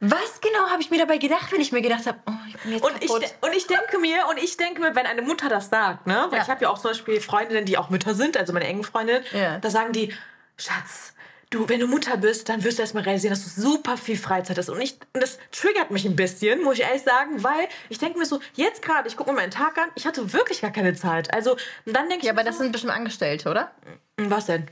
was 0.00 0.40
genau 0.40 0.70
habe 0.70 0.80
ich 0.80 0.90
mir 0.90 0.98
dabei 0.98 1.18
gedacht, 1.18 1.52
wenn 1.52 1.60
ich 1.60 1.72
mir 1.72 1.82
gedacht 1.82 2.06
habe, 2.06 2.18
oh, 2.26 2.32
ich 2.48 2.56
bin 2.58 2.72
jetzt 2.72 2.82
Und 2.84 3.02
ich, 3.02 3.08
kaputt. 3.08 3.34
und 3.42 3.52
ich 3.54 3.66
denke 3.66 3.98
mir, 3.98 4.26
und 4.30 4.38
ich 4.38 4.56
denke 4.56 4.80
mir, 4.80 4.94
wenn 4.94 5.06
eine 5.06 5.20
Mutter 5.22 5.48
das 5.50 5.68
sagt, 5.68 6.06
ne? 6.06 6.26
Weil 6.30 6.38
Ja. 6.38 6.44
ich 6.44 6.48
habe 6.50 6.62
ja 6.62 6.70
auch 6.70 6.78
zum 6.78 6.92
Beispiel 6.92 7.20
Freundinnen, 7.20 7.66
die 7.66 7.76
auch 7.76 7.90
Mütter 7.90 8.14
sind, 8.14 8.36
also 8.38 8.52
meine 8.54 8.66
engen 8.66 8.84
Freundinnen, 8.84 9.22
Ja. 9.32 9.58
da 9.58 9.68
sagen 9.68 9.92
die, 9.92 10.14
Schatz, 10.56 11.12
du, 11.50 11.68
wenn 11.68 11.80
du 11.80 11.86
Mutter 11.86 12.16
bist, 12.16 12.48
dann 12.48 12.64
wirst 12.64 12.78
du 12.78 12.82
erstmal 12.82 13.02
realisieren, 13.02 13.34
dass 13.34 13.42
du 13.42 13.60
super 13.60 13.96
viel 13.98 14.16
Freizeit 14.16 14.56
hast. 14.56 14.70
Und, 14.70 14.80
ich, 14.80 14.96
und 15.12 15.20
das 15.22 15.38
triggert 15.52 15.90
mich 15.90 16.06
ein 16.06 16.16
bisschen, 16.16 16.62
muss 16.62 16.78
ich 16.78 16.84
ehrlich 16.84 17.02
sagen, 17.02 17.42
weil 17.42 17.68
ich 17.90 17.98
denke 17.98 18.18
mir 18.18 18.24
so, 18.24 18.40
jetzt 18.54 18.80
gerade, 18.82 19.06
ich 19.08 19.16
gucke 19.18 19.30
mir 19.30 19.36
meinen 19.36 19.50
Tag 19.50 19.76
an, 19.76 19.88
ich 19.96 20.06
hatte 20.06 20.32
wirklich 20.32 20.62
gar 20.62 20.70
keine 20.70 20.94
Zeit. 20.94 21.34
Also, 21.34 21.56
dann 21.84 22.08
denke 22.08 22.18
ich 22.20 22.24
ja, 22.24 22.32
aber 22.32 22.42
mir 22.42 22.46
das 22.46 22.56
so, 22.56 22.62
sind 22.62 22.72
bestimmt 22.72 22.92
Angestellte, 22.94 23.50
oder? 23.50 23.70
was 24.16 24.46
denn? 24.46 24.66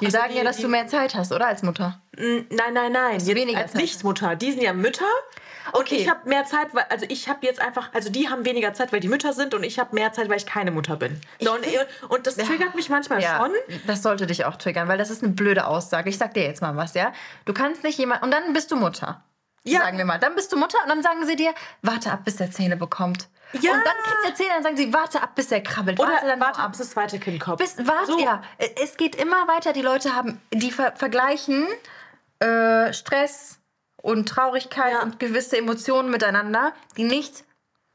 Die 0.00 0.06
Also 0.06 0.18
sagen 0.18 0.32
die- 0.32 0.38
ja, 0.38 0.44
dass 0.44 0.56
die- 0.56 0.62
du 0.62 0.68
mehr 0.68 0.86
Zeit 0.86 1.14
hast, 1.14 1.32
oder? 1.32 1.46
Als 1.46 1.62
Mutter. 1.62 2.00
Nein, 2.16 2.46
nein, 2.74 2.92
nein. 2.92 3.12
Jetzt 3.14 3.26
weniger 3.34 3.60
als 3.60 3.74
Nichtmutter. 3.74 4.36
Die 4.36 4.52
sind 4.52 4.62
ja 4.62 4.72
Mütter. 4.72 5.04
Und 5.72 5.80
Okay. 5.80 5.96
ich 5.96 6.08
habe 6.08 6.28
mehr 6.28 6.44
Zeit, 6.44 6.68
weil, 6.74 6.84
also 6.90 7.06
ich 7.08 7.28
habe 7.28 7.44
jetzt 7.44 7.60
einfach, 7.60 7.92
also 7.92 8.08
die 8.08 8.28
haben 8.28 8.44
weniger 8.44 8.72
Zeit, 8.72 8.92
weil 8.92 9.00
die 9.00 9.08
Mütter 9.08 9.32
sind 9.32 9.52
und 9.52 9.64
ich 9.64 9.78
habe 9.80 9.94
mehr 9.94 10.12
Zeit, 10.12 10.28
weil 10.28 10.36
ich 10.36 10.46
keine 10.46 10.70
Mutter 10.70 10.96
bin. 10.96 11.20
So, 11.40 11.54
und, 11.54 11.66
und 12.08 12.26
das 12.26 12.36
triggert 12.36 12.74
mich 12.76 12.88
manchmal 12.88 13.20
schon. 13.20 13.50
Das 13.86 14.02
sollte 14.02 14.26
dich 14.28 14.44
auch 14.44 14.56
triggern, 14.56 14.86
weil 14.86 14.96
das 14.98 15.10
ist 15.10 15.24
eine 15.24 15.32
blöde 15.32 15.66
Aussage. 15.66 16.08
Ich 16.08 16.18
sag 16.18 16.34
dir 16.34 16.44
jetzt 16.44 16.62
mal 16.62 16.76
was, 16.76 16.94
ja? 16.94 17.12
Du 17.46 17.52
kannst 17.52 17.82
nicht 17.82 17.98
jemand. 17.98 18.22
Und 18.22 18.30
dann 18.30 18.52
bist 18.52 18.70
du 18.70 18.76
Mutter. 18.76 19.24
Ja. 19.66 19.80
Sagen 19.80 19.98
wir 19.98 20.04
mal. 20.04 20.18
Dann 20.18 20.34
bist 20.34 20.52
du 20.52 20.56
Mutter 20.56 20.78
und 20.82 20.88
dann 20.88 21.02
sagen 21.02 21.26
sie 21.26 21.36
dir, 21.36 21.52
warte 21.82 22.12
ab, 22.12 22.20
bis 22.24 22.36
der 22.36 22.50
Zähne 22.50 22.76
bekommt. 22.76 23.28
Ja. 23.52 23.72
Und 23.72 23.84
dann 23.84 23.94
kriegt 24.04 24.24
er 24.24 24.34
Zähne, 24.34 24.50
dann 24.54 24.62
sagen 24.62 24.76
sie, 24.76 24.92
warte 24.92 25.22
ab, 25.22 25.34
bis 25.34 25.50
er 25.52 25.60
krabbelt. 25.62 25.98
Oder 26.00 26.10
warte 26.12 26.26
dann 26.26 26.40
warte, 26.40 26.58
ab, 26.60 26.70
bis 26.70 26.78
das 26.78 26.90
zweite 26.90 27.18
Kind 27.18 27.40
kommt. 27.40 27.58
Bis, 27.58 27.76
warte, 27.78 28.12
So. 28.12 28.18
ja. 28.18 28.42
Es 28.80 28.96
geht 28.96 29.14
immer 29.16 29.46
weiter. 29.48 29.72
Die 29.72 29.82
Leute 29.82 30.14
haben, 30.14 30.40
die 30.52 30.70
ver 30.70 30.92
vergleichen 30.96 31.66
äh, 32.40 32.92
Stress 32.92 33.58
und 34.02 34.28
Traurigkeit 34.28 34.92
Ja. 34.92 35.02
und 35.02 35.18
gewisse 35.18 35.56
Emotionen 35.58 36.10
miteinander, 36.10 36.72
die 36.96 37.04
nicht 37.04 37.44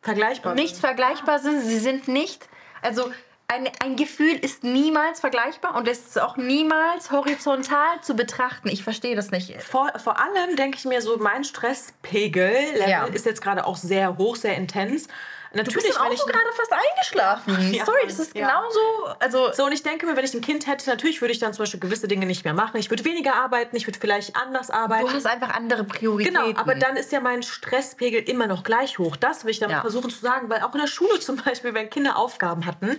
Vergleichbar. 0.02 0.56
nicht 0.56 0.78
vergleichbar 0.78 1.40
sind. 1.40 1.62
Sie 1.62 1.78
sind 1.80 2.08
nicht, 2.08 2.50
also 2.82 3.12
ein, 3.52 3.70
ein 3.84 3.96
Gefühl 3.96 4.34
ist 4.34 4.64
niemals 4.64 5.20
vergleichbar 5.20 5.76
und 5.76 5.88
es 5.88 6.00
ist 6.00 6.20
auch 6.22 6.38
niemals 6.38 7.12
horizontal 7.12 8.00
zu 8.02 8.16
betrachten. 8.16 8.70
Ich 8.70 8.84
verstehe 8.84 9.16
das 9.16 9.32
nicht. 9.32 9.62
Vor, 9.62 9.92
vor 10.04 10.20
allem 10.20 10.56
denke 10.56 10.78
ich 10.78 10.86
mir 10.86 11.02
so, 11.02 11.18
mein 11.18 11.44
Stresspegel-Level 11.44 12.90
Ja. 12.90 13.06
ist 13.06 13.26
jetzt 13.26 13.42
gerade 13.42 13.66
auch 13.66 13.78
sehr 13.78 14.18
hoch, 14.18 14.36
sehr 14.36 14.56
intens. 14.56 15.08
Natürlich, 15.54 15.74
Du 15.94 16.00
bist 16.00 16.14
ich 16.14 16.20
so 16.22 16.26
gerade 16.28 16.46
fast 16.56 16.72
eingeschlafen. 16.72 17.74
Ja, 17.74 17.84
Sorry, 17.86 18.00
das 18.06 18.20
ist 18.20 18.34
ja. 18.38 18.48
genauso. 18.48 18.80
Also, 19.20 19.52
So, 19.52 19.66
und 19.66 19.74
ich 19.74 19.84
denke 19.84 20.06
mir, 20.06 20.16
wenn 20.16 20.24
ich 20.24 20.34
ein 20.34 20.40
Kind 20.40 20.66
hätte, 20.66 20.90
natürlich 20.90 21.20
würde 21.20 21.34
ich 21.34 21.40
dann 21.40 21.54
zum 21.54 21.64
Beispiel 21.64 21.80
gewisse 21.82 22.08
Dinge 22.08 22.26
nicht 22.26 22.46
mehr 22.46 22.54
machen. 22.54 22.78
Ich 22.78 22.90
würde 22.90 23.04
weniger 23.04 23.36
arbeiten, 23.36 23.76
ich 23.76 23.86
würde 23.86 24.00
vielleicht 24.00 24.38
anders 24.38 24.70
arbeiten. 24.70 25.08
du 25.08 25.14
hast 25.14 25.26
einfach 25.26 25.50
andere 25.54 25.84
Prioritäten. 25.84 26.42
Genau, 26.42 26.58
aber 26.58 26.76
dann 26.76 26.96
ist 26.96 27.12
ja 27.12 27.20
mein 27.20 27.44
Stresspegel 27.44 28.22
immer 28.30 28.48
noch 28.48 28.64
gleich 28.64 28.98
hoch. 28.98 29.18
Das 29.18 29.44
will 29.44 29.52
ich 29.52 29.60
damit 29.60 29.76
Ja. 29.76 29.82
versuchen 29.82 30.10
zu 30.10 30.20
sagen, 30.20 30.50
weil 30.50 30.62
auch 30.64 30.74
in 30.74 30.80
der 30.80 30.88
Schule 30.88 31.20
zum 31.20 31.36
Beispiel, 31.36 31.74
wenn 31.74 31.90
Kinder 31.90 32.16
Aufgaben 32.18 32.66
hatten, 32.66 32.98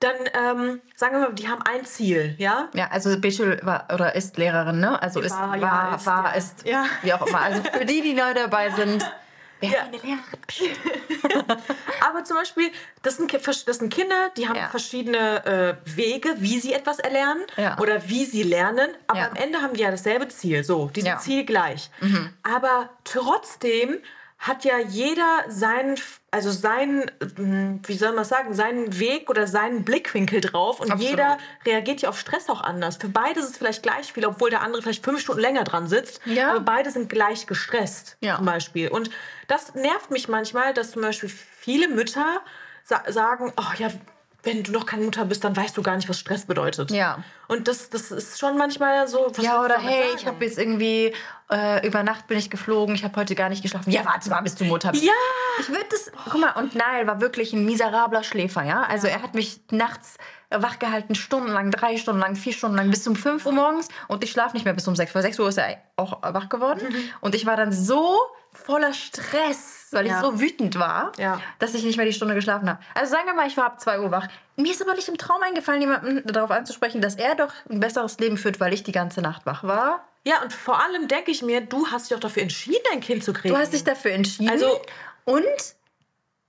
dann 0.00 0.14
ähm, 0.32 0.80
sagen 0.94 1.14
wir 1.14 1.28
mal, 1.28 1.32
die 1.34 1.48
haben 1.48 1.62
ein 1.62 1.84
Ziel, 1.84 2.34
ja? 2.38 2.68
Ja, 2.74 2.88
also 2.90 3.18
Bechel 3.20 3.58
war 3.62 3.88
oder 3.92 4.14
ist 4.14 4.36
Lehrerin, 4.38 4.78
ne? 4.80 5.00
Also 5.02 5.20
ist, 5.20 5.32
War, 5.32 5.48
war, 5.50 5.56
ja, 5.56 5.94
ist, 5.96 6.06
war 6.06 6.24
ja. 6.24 6.30
ist, 6.32 6.66
Ja. 6.66 6.84
wie 7.02 7.12
auch 7.12 7.26
immer. 7.26 7.40
Also 7.40 7.62
für 7.62 7.84
die, 7.84 8.00
die 8.02 8.14
neu 8.14 8.32
dabei 8.32 8.70
sind, 8.70 9.04
wer 9.60 9.70
Ja. 9.70 9.78
eine 9.82 9.96
Lehrerin? 9.96 10.18
Aber 12.08 12.24
zum 12.24 12.36
Beispiel, 12.36 12.70
das 13.02 13.16
sind, 13.16 13.32
das 13.32 13.78
sind 13.78 13.92
Kinder, 13.92 14.30
die 14.36 14.48
haben 14.48 14.56
Ja. 14.56 14.68
verschiedene 14.68 15.44
äh, 15.84 15.96
Wege, 15.96 16.34
wie 16.38 16.60
sie 16.60 16.72
etwas 16.72 16.98
erlernen 17.00 17.42
Ja. 17.56 17.76
oder 17.80 18.08
wie 18.08 18.24
sie 18.24 18.42
lernen. 18.44 18.90
Aber 19.08 19.18
Ja. 19.18 19.28
am 19.30 19.36
Ende 19.36 19.60
haben 19.60 19.74
die 19.74 19.80
ja 19.82 19.90
dasselbe 19.90 20.28
Ziel. 20.28 20.62
So, 20.64 20.88
die 20.94 21.00
sind 21.00 21.08
Ja. 21.10 21.16
Mhm. 21.16 21.20
zielgleich. 21.20 21.90
Aber 22.44 22.90
trotzdem 23.04 23.98
hat 24.38 24.64
ja 24.64 24.78
jeder 24.78 25.44
seinen, 25.48 25.98
also 26.30 26.50
seinen, 26.52 27.10
ähm, 27.38 27.80
wie 27.86 27.96
soll 27.96 28.12
man 28.12 28.24
sagen, 28.24 28.54
seinen 28.54 28.98
Weg 28.98 29.28
oder 29.28 29.48
seinen 29.48 29.84
Blickwinkel 29.84 30.40
drauf 30.40 30.78
und 30.80 30.92
Absolut. 30.92 31.10
jeder 31.10 31.38
reagiert 31.66 32.02
ja 32.02 32.08
auf 32.08 32.18
Stress 32.20 32.48
auch 32.48 32.60
anders. 32.60 32.96
Für 32.98 33.08
beide 33.08 33.40
ist 33.40 33.50
es 33.50 33.56
vielleicht 33.58 33.82
gleich 33.82 34.12
viel, 34.12 34.24
obwohl 34.24 34.50
der 34.50 34.62
andere 34.62 34.82
vielleicht 34.82 35.04
fünf 35.04 35.20
Stunden 35.20 35.40
länger 35.40 35.64
dran 35.64 35.88
sitzt. 35.88 36.20
Ja. 36.24 36.50
Aber 36.52 36.60
beide 36.60 36.90
sind 36.92 37.08
gleich 37.08 37.48
gestresst, 37.48 38.16
Ja. 38.20 38.36
zum 38.36 38.46
Beispiel. 38.46 38.88
Und 38.88 39.10
das 39.48 39.74
nervt 39.74 40.12
mich 40.12 40.28
manchmal, 40.28 40.72
dass 40.72 40.92
zum 40.92 41.02
Beispiel 41.02 41.28
viele 41.28 41.88
Mütter 41.88 42.40
sa 42.84 43.02
sagen, 43.08 43.52
oh 43.56 43.72
ja, 43.76 43.88
wenn 44.42 44.62
du 44.62 44.72
noch 44.72 44.86
keine 44.86 45.04
Mutter 45.04 45.24
bist, 45.24 45.42
dann 45.42 45.56
weißt 45.56 45.76
du 45.76 45.82
gar 45.82 45.96
nicht, 45.96 46.08
was 46.08 46.18
Stress 46.18 46.46
bedeutet. 46.46 46.90
Ja. 46.90 47.24
Und 47.48 47.66
das, 47.66 47.90
das 47.90 48.12
ist 48.12 48.38
schon 48.38 48.56
manchmal 48.56 49.08
so. 49.08 49.32
Ja, 49.40 49.64
oder 49.64 49.78
hey, 49.78 50.04
sagen? 50.04 50.16
ich 50.16 50.26
habe 50.26 50.44
jetzt 50.44 50.58
irgendwie 50.58 51.12
äh, 51.50 51.86
über 51.86 52.02
Nacht 52.02 52.28
bin 52.28 52.38
ich 52.38 52.48
geflogen, 52.48 52.94
ich 52.94 53.04
habe 53.04 53.16
heute 53.16 53.34
gar 53.34 53.48
nicht 53.48 53.62
geschlafen. 53.62 53.90
Ja, 53.90 54.04
warte 54.04 54.30
mal, 54.30 54.40
bis 54.42 54.54
du 54.54 54.64
Mutter 54.64 54.92
bist. 54.92 55.04
Ja! 55.04 55.12
Ich 55.60 55.68
würde 55.68 55.86
das. 55.90 56.12
Guck 56.30 56.40
mal, 56.40 56.52
und 56.52 56.74
Nile 56.74 57.06
war 57.06 57.20
wirklich 57.20 57.52
ein 57.52 57.64
miserabler 57.64 58.22
Schläfer, 58.22 58.62
ja? 58.62 58.84
Also 58.84 59.08
er 59.08 59.22
hat 59.22 59.34
mich 59.34 59.60
nachts 59.70 60.18
wach 60.50 60.78
gehalten, 60.78 61.14
stundenlang, 61.14 61.70
drei 61.70 61.96
Stunden 61.96 62.20
lang, 62.20 62.36
vier 62.36 62.52
Stunden 62.52 62.76
lang, 62.76 62.90
bis 62.90 63.06
um 63.06 63.16
5 63.16 63.44
Uhr 63.44 63.52
morgens 63.52 63.88
und 64.06 64.24
ich 64.24 64.30
schlafe 64.30 64.54
nicht 64.54 64.64
mehr 64.64 64.74
bis 64.74 64.86
um 64.88 64.96
6. 64.96 65.14
Weil 65.14 65.22
6 65.22 65.38
Uhr 65.40 65.48
ist 65.48 65.58
er 65.58 65.78
auch 65.96 66.22
wach 66.22 66.48
geworden. 66.48 66.80
Mhm. 66.88 67.10
Und 67.20 67.34
ich 67.34 67.44
war 67.44 67.56
dann 67.56 67.72
so 67.72 68.16
voller 68.52 68.94
Stress, 68.94 69.77
weil 69.92 70.06
Ja. 70.06 70.16
ich 70.16 70.20
so 70.20 70.40
wütend 70.40 70.78
war, 70.78 71.12
Ja. 71.18 71.40
dass 71.58 71.74
ich 71.74 71.84
nicht 71.84 71.96
mehr 71.96 72.06
die 72.06 72.12
Stunde 72.12 72.34
geschlafen 72.34 72.68
habe. 72.68 72.78
Also 72.94 73.12
sagen 73.12 73.26
wir 73.26 73.34
mal, 73.34 73.46
ich 73.46 73.56
war 73.56 73.66
ab 73.66 73.80
2 73.80 74.00
Uhr 74.00 74.10
wach. 74.10 74.26
Mir 74.56 74.70
ist 74.72 74.82
aber 74.82 74.94
nicht 74.94 75.08
im 75.08 75.16
Traum 75.18 75.42
eingefallen, 75.42 75.80
jemanden 75.80 76.22
darauf 76.26 76.50
anzusprechen, 76.50 77.00
dass 77.00 77.14
er 77.14 77.34
doch 77.34 77.52
ein 77.70 77.80
besseres 77.80 78.18
Leben 78.18 78.36
führt, 78.36 78.60
weil 78.60 78.72
ich 78.72 78.82
die 78.82 78.92
ganze 78.92 79.20
Nacht 79.22 79.46
wach 79.46 79.62
war. 79.64 80.04
Ja, 80.24 80.42
und 80.42 80.52
vor 80.52 80.82
allem 80.82 81.08
denke 81.08 81.30
ich 81.30 81.42
mir, 81.42 81.60
du 81.60 81.86
hast 81.88 82.10
dich 82.10 82.14
doch 82.16 82.20
dafür 82.20 82.42
entschieden, 82.42 82.82
ein 82.92 83.00
Kind 83.00 83.22
zu 83.24 83.32
kriegen. 83.32 83.54
Du 83.54 83.60
hast 83.60 83.72
dich 83.72 83.84
dafür 83.84 84.10
entschieden. 84.12 84.50
Also- 84.50 84.80
und 85.24 85.44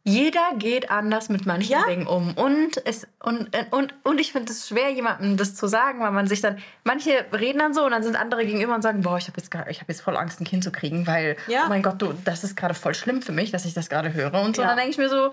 jeder 0.04 0.54
geht 0.56 0.90
anders 0.90 1.30
mit 1.30 1.46
manchen 1.46 1.72
Ja. 1.72 1.86
Dingen 1.86 2.08
um. 2.08 2.34
Und, 2.36 2.84
es, 2.86 3.06
und, 3.22 3.50
und, 3.72 3.94
und 4.04 4.20
ich 4.20 4.32
finde 4.32 4.52
es 4.52 4.68
schwer, 4.68 4.90
jemandem 4.92 5.36
das 5.38 5.56
zu 5.56 5.68
sagen, 5.68 6.00
weil 6.00 6.12
man 6.12 6.26
sich 6.26 6.42
dann. 6.42 6.58
Manche 6.84 7.26
reden 7.34 7.60
dann 7.60 7.74
so 7.74 7.84
und 7.84 7.92
dann 7.92 8.02
sind 8.02 8.16
andere 8.16 8.46
gegenüber 8.46 8.74
und 8.74 8.82
sagen: 8.82 9.02
Boah, 9.02 9.18
ich 9.18 9.28
habe 9.28 9.38
jetzt, 9.38 9.52
gar- 9.52 9.70
ich 9.70 9.82
hab 9.82 9.90
jetzt 9.90 10.02
voll 10.02 10.16
Angst, 10.18 10.40
ein 10.42 10.46
Kind 10.46 10.64
zu 10.64 10.72
kriegen, 10.72 11.06
weil, 11.06 11.36
Ja. 11.48 11.64
oh 11.66 11.70
mein 11.70 11.84
Gott, 11.84 12.02
du, 12.02 12.14
das 12.26 12.44
ist 12.44 12.56
gerade 12.56 12.74
voll 12.74 12.96
schlimm 12.96 13.22
für 13.22 13.34
mich, 13.34 13.52
dass 13.52 13.66
ich 13.66 13.74
das 13.74 13.90
gerade 13.90 14.14
höre. 14.14 14.34
Und 14.42 14.56
so. 14.56 14.62
Ja. 14.62 14.70
dann 14.70 14.78
denke 14.78 14.92
ich 14.92 14.98
mir 14.98 15.10
so: 15.10 15.32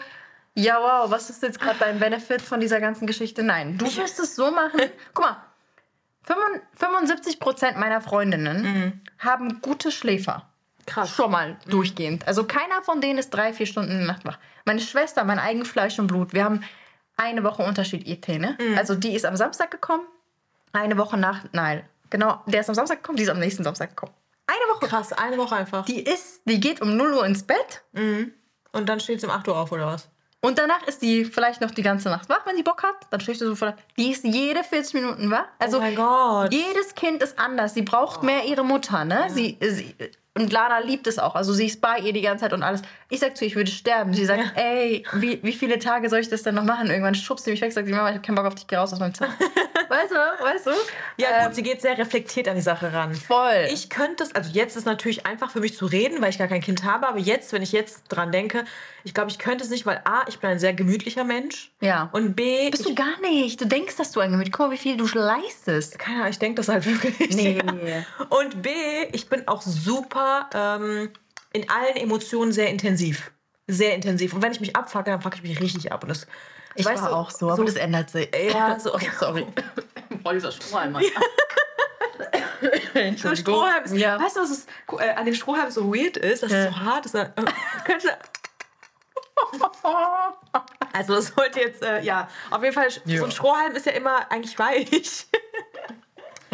Ja, 0.54 0.78
wow, 0.80 1.10
was 1.10 1.30
ist 1.30 1.42
jetzt 1.42 1.60
gerade 1.60 1.76
dein 1.78 1.98
Benefit 2.00 2.42
von 2.42 2.60
dieser 2.60 2.80
ganzen 2.80 3.06
Geschichte? 3.06 3.42
Nein, 3.44 3.78
du 3.78 3.86
wirst 3.96 4.18
es 4.18 4.34
so 4.36 4.50
machen. 4.50 4.80
Guck 5.14 5.24
mal. 5.24 5.36
75 6.74 7.38
Prozent 7.38 7.78
meiner 7.78 8.00
Freundinnen 8.00 9.00
haben 9.18 9.60
gute 9.62 9.92
Schläfer. 9.92 10.48
Krass. 10.86 11.10
Schon 11.10 11.30
mal 11.30 11.56
durchgehend. 11.68 12.26
Also 12.26 12.44
keiner 12.44 12.82
von 12.82 13.00
denen 13.00 13.18
ist 13.18 13.30
drei, 13.30 13.52
vier 13.52 13.66
Stunden 13.66 13.90
in 13.90 13.98
der 13.98 14.06
Nacht 14.06 14.24
wach. 14.24 14.38
Meine 14.64 14.80
Schwester, 14.80 15.24
mein 15.24 15.38
eigen 15.38 15.64
Fleisch 15.64 15.98
und 15.98 16.06
Blut, 16.06 16.32
wir 16.32 16.44
haben 16.44 16.62
eine 17.16 17.42
Woche 17.44 17.62
Unterschied 17.62 18.06
IT, 18.06 18.28
ne? 18.28 18.56
Also 18.76 18.94
die 18.94 19.14
ist 19.14 19.24
am 19.24 19.36
Samstag 19.36 19.70
gekommen, 19.70 20.04
eine 20.72 20.96
Woche 20.98 21.16
nach, 21.16 21.44
nein, 21.52 21.82
genau, 22.10 22.42
der 22.46 22.60
ist 22.60 22.68
am 22.68 22.74
Samstag 22.74 22.98
gekommen, 23.02 23.16
die 23.16 23.24
ist 23.24 23.30
am 23.30 23.38
nächsten 23.38 23.64
Samstag 23.64 23.90
gekommen. 23.90 24.12
Eine 24.46 24.74
Woche. 24.74 24.86
Krass, 24.86 25.12
eine 25.12 25.38
Woche 25.38 25.56
einfach. 25.56 25.84
Die 25.86 26.00
ist, 26.02 26.42
die 26.44 26.60
geht 26.60 26.80
um 26.80 26.96
0 26.96 27.14
Uhr 27.14 27.26
ins 27.26 27.42
Bett 27.42 27.82
Und 28.72 28.88
dann 28.88 29.00
steht 29.00 29.20
sie 29.20 29.26
um 29.26 29.32
8 29.32 29.48
Uhr 29.48 29.56
auf, 29.56 29.72
oder 29.72 29.86
was? 29.86 30.08
und 30.46 30.58
danach 30.58 30.86
ist 30.86 31.02
die 31.02 31.24
vielleicht 31.24 31.60
noch 31.60 31.72
die 31.72 31.82
ganze 31.82 32.08
Nacht 32.08 32.28
wach, 32.28 32.46
wenn 32.46 32.56
sie 32.56 32.62
Bock 32.62 32.82
hat. 32.84 32.94
Dann 33.10 33.20
schläft 33.20 33.40
sie 33.40 33.46
so 33.46 33.56
vielleicht. 33.56 33.78
Die 33.98 34.12
ist 34.12 34.24
jede 34.24 34.62
40 34.62 34.94
Minuten 34.94 35.30
wach. 35.30 35.46
Also 35.58 35.78
oh 35.78 35.80
mein 35.80 35.96
Gott. 35.96 36.52
jedes 36.52 36.94
Kind 36.94 37.22
ist 37.22 37.36
anders. 37.38 37.74
Sie 37.74 37.82
braucht 37.82 38.22
mehr 38.22 38.44
ihre 38.44 38.64
Mutter, 38.64 39.04
ne? 39.04 39.26
Sie, 39.28 39.58
sie, 39.60 39.94
und 40.36 40.52
Lana 40.52 40.80
liebt 40.80 41.06
es 41.06 41.18
auch. 41.18 41.34
Also 41.34 41.54
sie 41.54 41.66
ist 41.66 41.80
bei 41.80 41.98
ihr 41.98 42.12
die 42.12 42.20
ganze 42.20 42.44
Zeit 42.44 42.52
und 42.52 42.62
alles. 42.62 42.82
Ich 43.08 43.20
sag 43.20 43.36
zu 43.36 43.44
ihr, 43.44 43.48
ich 43.48 43.56
würde 43.56 43.70
sterben. 43.70 44.12
Sie 44.12 44.26
sagt, 44.26 44.42
ey, 44.56 45.02
wie, 45.14 45.42
wie 45.42 45.52
viele 45.52 45.78
Tage 45.78 46.10
soll 46.10 46.20
ich 46.20 46.28
das 46.28 46.42
denn 46.42 46.54
noch 46.54 46.64
machen? 46.64 46.88
Irgendwann 46.88 47.14
schubst 47.14 47.46
sie 47.46 47.50
mich 47.52 47.62
weg, 47.62 47.72
sagt 47.72 47.86
sie, 47.86 47.92
Mama, 47.92 48.10
ich 48.10 48.16
habe 48.16 48.24
keinen 48.24 48.34
Bock 48.34 48.44
auf 48.44 48.54
dich, 48.54 48.66
geh 48.66 48.76
raus 48.76 48.92
aus 48.92 49.00
meinem 49.00 49.14
Zimmer. 49.14 49.32
weißt 49.88 50.10
du, 50.10 50.44
weißt 50.44 50.66
du? 50.66 50.70
Ja, 51.16 51.46
gut, 51.46 51.54
sie 51.54 51.62
geht 51.62 51.82
sehr 51.82 51.96
reflektiert 51.98 52.48
an 52.48 52.56
die 52.56 52.62
Sache 52.62 52.92
ran. 52.92 53.14
Voll. 53.14 53.68
Ich 53.70 53.88
könnte 53.90 54.24
es, 54.24 54.34
also 54.34 54.50
jetzt 54.52 54.76
ist 54.76 54.84
natürlich 54.84 55.26
einfach 55.26 55.50
für 55.50 55.60
mich 55.60 55.76
zu 55.76 55.86
reden, 55.86 56.20
weil 56.20 56.30
ich 56.30 56.38
gar 56.38 56.48
kein 56.48 56.60
Kind 56.60 56.84
habe, 56.84 57.08
aber 57.08 57.18
jetzt, 57.18 57.52
wenn 57.52 57.62
ich 57.62 57.72
jetzt 57.72 58.04
dran 58.08 58.32
denke, 58.32 58.64
ich 59.04 59.14
glaube, 59.14 59.30
ich 59.30 59.38
könnte 59.38 59.62
es 59.62 59.70
nicht, 59.70 59.86
weil 59.86 60.00
A, 60.04 60.24
ich 60.28 60.38
bin 60.40 60.50
ein 60.50 60.58
sehr 60.58 60.74
gemütlicher 60.74 61.24
Mensch. 61.24 61.70
Ja. 61.80 62.08
Und 62.12 62.34
B, 62.34 62.70
Bist 62.70 62.82
ich, 62.82 62.88
du 62.88 62.94
gar 62.94 63.20
nicht. 63.20 63.60
Du 63.60 63.66
denkst, 63.66 63.96
dass 63.96 64.12
du 64.12 64.20
ein 64.20 64.32
Gemüt. 64.32 64.50
Guck 64.50 64.66
mal, 64.66 64.70
wie 64.72 64.78
viel 64.78 64.96
du 64.96 65.06
leistest. 65.06 65.98
keine 65.98 66.18
Ahnung, 66.18 66.30
ich 66.30 66.38
denke 66.38 66.56
das 66.56 66.68
halt 66.68 66.86
wirklich. 66.86 67.36
Nee. 67.36 67.58
Ja. 67.86 68.26
Und 68.30 68.62
B, 68.62 68.70
ich 69.12 69.28
bin 69.28 69.46
auch 69.46 69.62
super 69.62 70.50
ähm, 70.52 71.10
in 71.52 71.70
allen 71.70 71.96
Emotionen 71.96 72.52
sehr 72.52 72.68
intensiv. 72.68 73.30
Sehr 73.68 73.94
intensiv. 73.94 74.34
Und 74.34 74.42
wenn 74.42 74.52
ich 74.52 74.60
mich 74.60 74.76
abfacke, 74.76 75.10
dann 75.10 75.20
fucke 75.20 75.36
ich 75.36 75.42
mich 75.42 75.60
richtig 75.60 75.92
ab. 75.92 76.02
Und 76.02 76.08
das, 76.08 76.26
Ich 76.76 76.84
weißt 76.86 77.02
war 77.02 77.10
du, 77.10 77.14
auch 77.16 77.30
so, 77.30 77.50
aber 77.50 77.64
das 77.64 77.74
ändert 77.76 78.10
sich. 78.10 78.28
Ja, 78.52 78.78
so. 78.80 78.94
Oh, 78.94 78.98
sorry. 79.18 79.46
Boah, 80.22 80.32
dieser 80.32 80.52
Strohhalm, 80.52 80.92
Mann. 80.92 81.04
So 83.16 83.28
ein 83.28 83.36
Strohhalm 83.36 83.84
ist, 83.84 83.94
Ja. 83.94 84.18
Weißt 84.20 84.36
du, 84.36 84.40
was 84.40 84.50
es, 84.50 84.66
äh, 84.98 85.10
an 85.14 85.24
dem 85.26 85.34
Strohhalm 85.34 85.70
so 85.70 85.92
weird 85.94 86.16
ist? 86.16 86.42
Dass 86.42 86.50
es 86.50 86.64
Ja. 86.64 86.70
so 86.72 86.80
hart 86.80 87.06
ist. 87.06 87.14
Äh, 87.14 87.28
könnte, 87.84 88.16
also 90.92 91.14
das 91.14 91.26
sollte 91.28 91.60
jetzt, 91.60 91.82
äh, 91.82 92.00
ja, 92.02 92.28
auf 92.50 92.62
jeden 92.62 92.74
Fall, 92.74 92.88
so 92.90 93.24
ein 93.24 93.30
Strohhalm 93.30 93.74
ist 93.76 93.86
ja 93.86 93.92
immer 93.92 94.30
eigentlich 94.30 94.58
weich. 94.58 95.26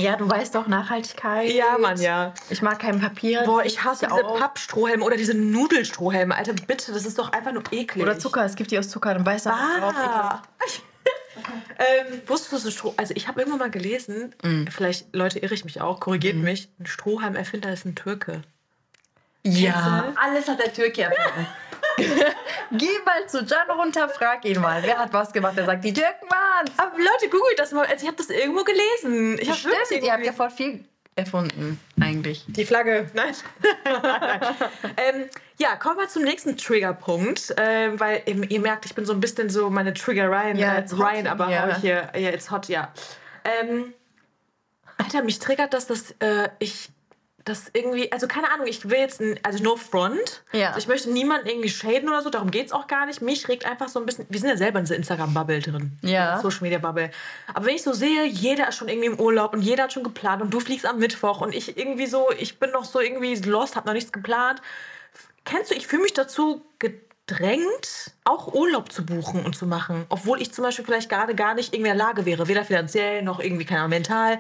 Ja, 0.03 0.17
du 0.17 0.29
weißt 0.29 0.55
doch, 0.55 0.67
Nachhaltigkeit. 0.67 1.51
ja, 1.51 1.79
Mann, 1.79 2.01
ja. 2.01 2.35
Ich 2.51 2.61
mag 2.63 2.79
kein 2.79 3.01
Papier. 3.01 3.43
Boah, 3.45 3.65
ich 3.65 3.83
hasse 3.85 4.07
diese 4.07 4.25
auch. 4.27 4.39
Pappstrohhelme 4.39 5.05
oder 5.05 5.17
diese 5.17 5.35
Nudelstrohhelme. 5.35 6.35
Alter, 6.35 6.53
bitte, 6.53 6.93
das 6.93 7.05
ist 7.07 7.19
doch 7.19 7.33
einfach 7.33 7.53
nur 7.53 7.63
eklig. 7.71 8.03
Oder 8.03 8.19
Zucker, 8.19 8.45
es 8.45 8.57
gibt 8.57 8.71
die 8.71 8.79
aus 8.79 8.89
Zucker, 8.89 9.15
dann 9.15 9.25
beißt 9.25 9.47
du 9.47 9.51
drauf. 9.51 9.95
Ah. 9.97 10.43
ähm, 11.79 12.21
wusstest 12.27 12.65
du, 12.67 12.71
Stroh... 12.71 12.95
Also 12.97 13.15
ich 13.17 13.29
habe 13.29 13.41
irgendwann 13.41 13.61
mal 13.61 13.71
gelesen, 13.71 14.35
Mm. 14.43 14.67
vielleicht, 14.71 15.15
Leute, 15.15 15.39
irre 15.39 15.55
ich 15.55 15.65
mich 15.65 15.81
auch, 15.81 16.01
korrigiert 16.01 16.37
mich, 16.37 16.69
ein 16.81 16.87
Strohhalm-Erfinder 16.87 17.73
ist 17.73 17.85
ein 17.85 17.95
Türke. 17.95 18.43
Ja, 19.45 20.13
alles 20.17 20.47
hat 20.49 20.61
der 20.61 20.73
Türke 20.73 21.03
erfunden. 21.03 21.47
Geh 22.73 22.99
mal 23.05 23.27
zu 23.27 23.45
Can 23.45 23.71
runter, 23.71 24.09
frag 24.09 24.45
ihn 24.45 24.61
mal. 24.61 24.83
Wer 24.83 24.99
hat 24.99 25.13
was 25.13 25.33
gemacht? 25.33 25.57
Er 25.57 25.67
sagt, 25.67 25.85
die 25.85 25.93
Türken 25.93 26.27
waren's. 26.29 26.71
Aber 26.77 26.97
Leute, 26.97 27.29
googelt 27.31 27.59
das 27.59 27.73
mal. 27.73 27.87
Also 27.87 28.03
ich 28.03 28.07
habe 28.07 28.17
das 28.17 28.31
irgendwo 28.31 28.65
gelesen. 28.65 29.39
Ich 29.39 29.55
Stimmt, 29.55 30.03
ihr 30.03 30.13
habt 30.13 30.25
ja 30.25 30.33
voll 30.33 30.51
viel 30.51 30.85
erfunden, 31.15 31.79
eigentlich. 32.01 32.45
Die 32.49 32.65
Flagge, 32.65 33.11
nein. 33.13 33.35
ähm, 34.97 35.29
ja, 35.59 35.77
kommen 35.77 35.99
wir 35.99 36.09
zum 36.09 36.23
nächsten 36.23 36.57
Triggerpunkt, 36.57 37.55
ähm, 37.59 38.01
weil 38.01 38.23
eben, 38.27 38.43
ihr 38.45 38.61
merkt, 38.61 38.87
ich 38.87 38.95
bin 38.95 39.05
so 39.05 39.13
ein 39.13 39.21
bisschen 39.21 39.51
so 39.51 39.69
meine 39.69 39.93
Trigger 39.93 40.29
Ryan, 40.31 40.57
Ja, 40.57 40.75
äh, 40.75 40.81
it's 40.81 40.93
hot 40.93 41.01
Ryan, 41.01 41.19
in 41.19 41.27
aber 41.27 41.71
ich 41.71 41.77
hier, 41.79 42.11
ja, 42.17 42.31
it's 42.31 42.51
hot, 42.51 42.69
ja. 42.69 42.93
Ähm, 43.45 43.93
Alter, 44.97 45.23
mich 45.23 45.39
triggert 45.39 45.75
das, 45.75 45.87
dass 45.87 46.13
äh, 46.21 46.49
ich 46.59 46.89
das 47.45 47.71
irgendwie, 47.73 48.11
also 48.13 48.29
keine 48.29 48.51
Ahnung, 48.53 48.67
ich 48.67 48.89
will 48.89 48.99
jetzt, 48.99 49.21
also 49.43 49.63
no 49.63 49.77
front. 49.77 50.43
Ja. 50.53 50.69
Also 50.69 50.79
ich 50.79 50.87
möchte 50.87 51.11
niemanden 51.11 51.49
irgendwie 51.49 51.69
shaden 51.69 52.09
oder 52.09 52.23
so, 52.23 52.31
darum 52.31 52.51
geht 52.51 52.67
es 52.67 52.73
auch 52.73 52.87
gar 52.87 53.07
nicht. 53.07 53.21
Mich 53.21 53.49
regt 53.49 53.67
einfach 53.67 53.89
so 53.89 53.99
ein 53.99 54.07
bisschen, 54.07 54.27
wir 54.29 54.39
sind 54.39 54.49
ja 54.49 54.57
selber 54.57 54.79
in 54.79 54.85
dieser 54.85 54.97
Instagram-Bubble 54.97 55.61
drin. 55.61 55.93
Ja. 56.03 56.41
Social 56.41 56.63
Media 56.63 56.79
Bubble. 56.79 57.11
Aber 57.53 57.67
wenn 57.67 57.75
ich 57.75 57.83
so 57.83 57.93
sehe, 57.93 58.25
jeder 58.25 58.69
ist 58.69 58.77
schon 58.77 58.89
irgendwie 58.89 59.09
im 59.09 59.19
Urlaub 59.21 59.53
und 59.55 59.63
jeder 59.63 59.85
hat 59.85 59.93
schon 59.93 60.05
geplant 60.05 60.43
und 60.43 60.55
du 60.55 60.61
fliegst 60.61 60.87
am 60.87 60.99
Mittwoch 60.99 61.41
und 61.41 61.55
ich 61.55 61.77
irgendwie 61.77 62.07
so, 62.07 62.31
ich 62.39 62.59
bin 62.59 62.71
noch 62.71 62.85
so 62.85 63.01
irgendwie 63.01 63.35
lost, 63.35 63.77
hab 63.77 63.87
noch 63.87 63.93
nichts 63.93 64.13
geplant. 64.13 64.63
Kennst 65.45 65.73
du, 65.73 65.75
ich 65.75 65.89
fühle 65.89 66.03
mich 66.03 66.13
dazu 66.13 66.65
gedrängt, 67.27 68.13
auch 68.25 68.53
Urlaub 68.53 68.91
zu 68.93 69.05
buchen 69.07 69.45
und 69.45 69.57
zu 69.57 69.67
machen. 69.67 70.07
Obwohl 70.09 70.41
ich 70.43 70.53
zum 70.53 70.65
Beispiel 70.65 70.85
vielleicht 70.85 71.09
gerade 71.09 71.35
gar 71.35 71.55
nicht 71.55 71.73
irgendwie 71.73 71.91
in 71.91 71.97
der 71.97 72.05
Lage 72.07 72.25
wäre, 72.27 72.49
weder 72.49 72.65
finanziell 72.65 73.23
noch 73.23 73.41
irgendwie, 73.41 73.65
keine 73.65 73.81
Ahnung, 73.81 73.91
mental. 73.91 74.39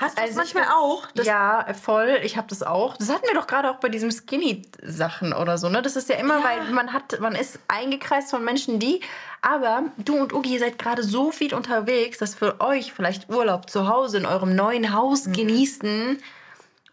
Hast 0.00 0.16
du 0.18 0.22
das 0.22 0.30
Also 0.36 0.42
ich 0.42 0.54
manchmal 0.54 0.64
find's- 0.64 1.20
auch? 1.20 1.24
ja, 1.26 1.66
voll. 1.74 2.18
Ich 2.24 2.36
habe 2.36 2.46
das 2.48 2.62
auch. 2.62 2.96
Das 2.96 3.10
hatten 3.10 3.26
wir 3.26 3.34
doch 3.34 3.46
gerade 3.46 3.70
auch 3.70 3.76
bei 3.76 3.88
diesem 3.88 4.10
Skinny-Sachen 4.10 5.32
oder 5.32 5.58
so. 5.58 5.68
Ne? 5.68 5.82
Das 5.82 5.96
ist 5.96 6.08
ja 6.08 6.16
immer, 6.16 6.42
weil 6.42 6.70
man 6.72 6.92
hat, 6.92 7.20
man 7.20 7.34
ist 7.34 7.58
eingekreist 7.68 8.30
von 8.30 8.44
Menschen, 8.44 8.78
die. 8.78 9.00
Aber 9.42 9.84
du 9.98 10.16
und 10.16 10.32
Ugi, 10.32 10.54
ihr 10.54 10.60
seid 10.60 10.78
gerade 10.78 11.02
so 11.02 11.30
viel 11.32 11.54
unterwegs, 11.54 12.18
dass 12.18 12.34
für 12.34 12.60
euch 12.60 12.92
vielleicht 12.92 13.28
Urlaub 13.30 13.70
zu 13.70 13.88
Hause 13.88 14.18
in 14.18 14.26
eurem 14.26 14.54
neuen 14.56 14.92
Haus 14.94 15.24
genießen. 15.24 16.18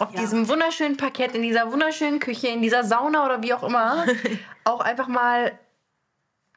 Auf 0.03 0.11
diesem 0.11 0.49
wunderschönen 0.49 0.97
Parkett, 0.97 1.33
in 1.33 1.43
dieser 1.43 1.71
wunderschönen 1.71 2.19
Küche, 2.19 2.47
in 2.47 2.61
dieser 2.61 2.83
Sauna 2.83 3.25
oder 3.25 3.41
wie 3.41 3.53
auch 3.53 3.63
immer, 3.63 4.05
auch 4.65 4.81
einfach 4.81 5.07
mal 5.07 5.57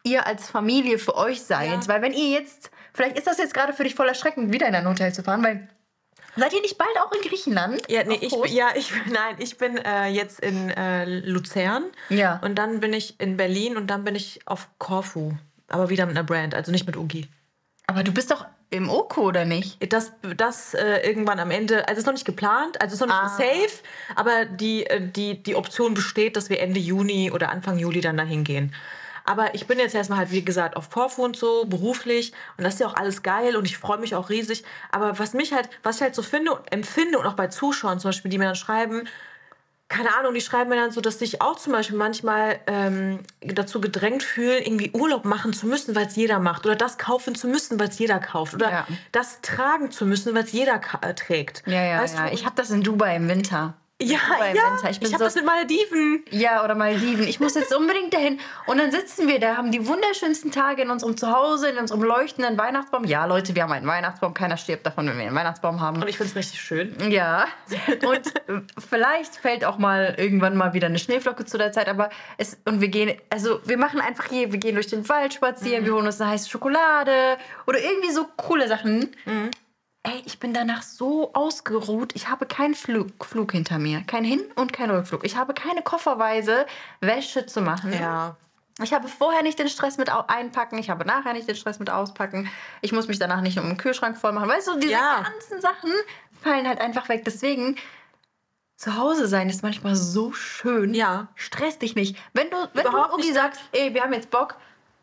ihr 0.03 0.27
als 0.27 0.49
Familie 0.49 0.99
für 0.99 1.17
euch 1.17 1.43
seid. 1.43 1.69
Ja. 1.69 1.89
Weil 1.89 2.03
wenn 2.03 2.13
ihr 2.13 2.31
jetzt, 2.31 2.71
vielleicht 2.93 3.17
ist 3.17 3.27
das 3.27 3.39
jetzt 3.39 3.55
gerade 3.55 3.73
für 3.73 3.85
dich 3.85 3.95
voll 3.95 4.09
erschreckend, 4.09 4.53
wieder 4.53 4.67
in 4.67 4.75
ein 4.75 4.89
Hotel 4.89 5.13
zu 5.15 5.23
fahren, 5.23 5.45
weil 5.45 5.69
seid 6.35 6.53
ihr 6.55 6.61
nicht 6.61 6.77
bald 6.77 6.91
auch 6.99 7.13
in 7.13 7.21
Griechenland? 7.29 7.83
Ja, 7.89 8.03
nee, 8.05 8.19
ich, 8.21 8.33
ja, 8.51 8.71
ich, 8.75 8.93
nein, 9.07 9.37
ich 9.39 9.59
bin 9.59 9.77
äh, 9.79 10.09
jetzt 10.09 10.41
in 10.41 10.71
äh, 10.71 11.05
Luzern. 11.05 11.85
Ja. 12.09 12.41
Und 12.43 12.57
dann 12.57 12.81
bin 12.81 12.93
ich 12.93 13.21
in 13.21 13.37
Berlin 13.37 13.77
und 13.77 13.87
dann 13.89 14.03
bin 14.03 14.17
ich 14.17 14.41
auf 14.47 14.69
Korfu. 14.79 15.35
Aber 15.69 15.89
wieder 15.89 16.07
mit 16.07 16.17
einer 16.17 16.27
Brand, 16.27 16.55
also 16.55 16.73
nicht 16.73 16.87
mit 16.87 16.97
Ugi. 16.97 17.29
Aber 17.87 18.03
du 18.03 18.13
bist 18.13 18.31
doch 18.31 18.47
im 18.71 18.89
Oko 18.91 19.23
oder 19.23 19.45
nicht? 19.45 19.93
Das, 19.93 20.13
das 20.37 20.75
äh, 20.75 21.07
irgendwann 21.07 21.39
am 21.39 21.51
Ende, 21.51 21.89
also 21.89 22.01
ist 22.01 22.07
noch 22.07 22.13
nicht 22.13 22.25
geplant, 22.27 22.81
also 22.81 22.95
ist 22.95 23.01
noch 23.01 23.07
nicht 23.07 23.17
Ah. 23.17 23.29
safe, 23.29 23.83
aber 24.17 24.45
die, 24.45 24.87
äh, 24.87 25.01
die, 25.01 25.43
die 25.43 25.55
Option 25.55 25.95
besteht, 25.95 26.37
dass 26.37 26.51
wir 26.51 26.61
Ende 26.61 26.81
Juni 26.81 27.31
oder 27.31 27.51
Anfang 27.51 27.79
Juli 27.79 28.01
dann 28.01 28.17
dahin 28.17 28.45
gehen. 28.45 28.75
Aber 29.25 29.55
ich 29.57 29.67
bin 29.67 29.79
jetzt 29.81 29.95
erstmal 29.95 30.19
halt, 30.21 30.31
wie 30.31 30.45
gesagt, 30.45 30.77
auf 30.77 30.89
Porfu 30.89 31.25
und 31.25 31.37
so, 31.37 31.65
beruflich. 31.65 32.33
Und 32.57 32.65
das 32.65 32.75
ist 32.75 32.81
ja 32.81 32.87
auch 32.87 32.95
alles 32.95 33.25
geil 33.25 33.57
und 33.57 33.65
ich 33.65 33.77
freue 33.77 33.99
mich 33.99 34.15
auch 34.15 34.31
riesig. 34.31 34.63
Aber 34.93 35.19
was 35.19 35.33
mich 35.35 35.53
halt, 35.53 35.69
was 35.83 35.97
ich 35.97 36.03
halt 36.03 36.15
so 36.15 36.23
finde 36.23 36.53
und 36.55 36.73
empfinde 36.73 37.19
und 37.19 37.27
auch 37.27 37.35
bei 37.35 37.49
Zuschauern 37.49 37.99
zum 37.99 38.11
Beispiel, 38.11 38.31
die 38.31 38.39
mir 38.39 38.45
dann 38.45 38.55
schreiben, 38.55 39.09
keine 39.97 40.15
Ahnung, 40.17 40.35
die 40.35 40.41
schreiben 40.41 40.69
mir 40.71 40.77
dann 40.77 40.91
so, 40.91 41.01
dass 41.01 41.19
sich 41.19 41.41
auch 41.41 41.57
zum 41.57 41.73
Beispiel 41.73 41.97
manchmal 41.97 42.59
ähm, 42.67 43.21
dazu 43.41 43.81
gedrängt 43.81 44.23
fühlen, 44.23 44.63
irgendwie 44.63 44.91
Urlaub 44.93 45.25
machen 45.25 45.53
zu 45.53 45.67
müssen, 45.67 45.95
weil 45.95 46.07
es 46.07 46.17
jeder 46.17 46.39
macht. 46.39 46.67
Oder 46.67 46.77
das 46.77 46.99
kaufen 46.99 47.35
zu 47.35 47.49
müssen, 47.49 47.79
weil 47.81 47.89
es 47.89 47.99
jeder 47.99 48.19
kauft. 48.19 48.55
Oder 48.55 48.71
Ja. 48.71 48.87
das 49.13 49.41
tragen 49.41 49.91
zu 49.91 50.05
müssen, 50.07 50.35
weil 50.35 50.45
es 50.45 50.53
jeder 50.53 50.81
trägt. 51.15 51.63
Ja, 51.67 51.83
ja, 51.83 52.01
weißt 52.01 52.19
ja. 52.19 52.27
Du? 52.29 52.35
Ich 52.35 52.45
habe 52.45 52.57
das 52.57 52.71
in 52.71 52.83
Dubai 52.83 53.17
im 53.17 53.29
Winter. 53.29 53.75
Ja, 54.03 54.19
ja. 54.55 54.77
Ich 54.85 54.91
ich, 54.91 55.01
bin 55.01 55.09
habe 55.13 55.19
so- 55.19 55.25
das 55.25 55.35
mit 55.37 55.45
Malediven. 55.47 56.23
Ja, 56.31 56.63
oder 56.63 56.75
Malediven. 56.75 57.27
Ich 57.27 57.41
muss 57.41 57.55
jetzt 57.55 57.75
unbedingt 57.75 58.13
dahin. 58.13 58.39
Und 58.67 58.79
dann 58.79 58.91
sitzen 58.91 59.27
wir 59.27 59.41
da, 59.41 59.57
haben 59.57 59.73
die 59.73 59.87
wunderschönsten 59.87 60.53
Tage 60.53 60.83
in 60.83 60.91
unserem 60.91 61.17
Zuhause, 61.17 61.71
in 61.71 61.79
unserem 61.79 62.03
leuchtenden 62.03 62.59
Weihnachtsbaum. 62.59 63.05
Ja, 63.05 63.25
Leute, 63.25 63.55
wir 63.55 63.63
haben 63.63 63.73
einen 63.73 63.87
Weihnachtsbaum. 63.87 64.35
Keiner 64.35 64.59
stirbt 64.59 64.85
davon, 64.85 65.09
wenn 65.09 65.17
wir 65.17 65.27
einen 65.27 65.35
Weihnachtsbaum 65.35 65.81
haben. 65.81 66.03
Und 66.03 66.09
ich 66.09 66.19
finde 66.19 66.31
es 66.31 66.37
richtig 66.37 66.61
schön. 66.61 66.95
Ja, 67.11 67.47
und 68.07 68.33
vielleicht 68.87 69.37
fällt 69.37 69.65
auch 69.65 69.79
mal 69.79 70.15
irgendwann 70.19 70.57
mal 70.57 70.75
wieder 70.75 70.89
eine 70.89 70.99
Schneeflocke 70.99 71.47
zu 71.47 71.57
der 71.57 71.73
Zeit, 71.73 71.89
aber 71.89 72.11
es 72.37 72.59
und 72.67 72.81
wir 72.81 72.89
gehen, 72.89 73.17
also 73.31 73.61
wir 73.65 73.79
machen 73.79 74.01
einfach 74.01 74.27
hier, 74.27 74.53
wir 74.53 74.59
gehen 74.59 74.75
durch 74.75 74.89
den 74.89 75.09
Wald 75.09 75.33
spazieren, 75.35 75.85
wir 75.85 75.95
holen 75.95 76.07
uns 76.07 76.21
eine 76.21 76.31
heiße 76.33 76.51
Schokolade 76.51 77.39
oder 77.67 77.81
irgendwie 77.81 78.11
so 78.11 78.27
coole 78.37 78.69
Sachen. 78.69 79.11
Ey, 80.07 80.23
ich 80.25 80.39
bin 80.39 80.55
danach 80.55 80.83
so 80.83 81.33
ausgeruht. 81.35 82.15
Ich 82.15 82.29
habe 82.29 82.47
keinen 82.47 82.75
Flug, 82.75 83.25
Flug 83.25 83.51
hinter 83.53 83.79
mir. 83.81 84.03
Kein 84.07 84.23
Hin- 84.25 84.45
und 84.55 84.73
kein 84.73 84.91
Rückflug. 84.91 85.25
Ich 85.25 85.37
habe 85.37 85.53
keine 85.53 85.83
kofferweise 85.83 86.65
Wäsche 87.01 87.47
zu 87.47 87.61
machen. 87.61 87.93
Ja. 87.93 88.37
Ich 88.83 88.93
habe 88.93 89.09
vorher 89.09 89.43
nicht 89.43 89.59
den 89.59 89.69
Stress 89.69 89.97
mit 89.99 90.09
einpacken, 90.11 90.79
ich 90.79 90.91
habe 90.91 91.05
nachher 91.07 91.33
nicht 91.33 91.49
den 91.49 91.57
Stress 91.57 91.79
mit 91.79 91.89
auspacken. 91.91 92.49
Ich 92.83 92.93
muss 92.93 93.09
mich 93.09 93.19
danach 93.19 93.41
nicht 93.41 93.59
um 93.59 93.67
den 93.67 93.79
Kühlschrank 93.79 94.17
voll 94.19 94.33
machen. 94.33 94.49
Weißt 94.49 94.69
du, 94.69 94.79
diese 94.79 94.93
Ja. 94.93 95.23
ganzen 95.23 95.61
Sachen 95.61 95.91
fallen 96.43 96.69
halt 96.69 96.81
einfach 96.81 97.09
weg. 97.09 97.25
Deswegen, 97.25 97.77
zu 98.77 98.97
Hause 98.97 99.27
sein 99.27 99.49
ist 99.49 99.63
manchmal 99.63 99.97
so 99.97 100.33
schön. 100.35 100.93
Ja. 100.95 101.29
Stress 101.35 101.79
dich 101.79 101.97
nicht. 101.97 102.17
Wenn 102.35 102.51
du, 102.51 102.57
wenn 102.75 102.87
Überhaupt 102.87 103.15
du 103.15 103.17
nicht. 103.17 103.33
sagst, 103.35 103.61
ey, 103.73 103.93
wir 103.95 104.03
haben 104.03 104.13
jetzt 104.13 104.31
Bock, 104.31 104.57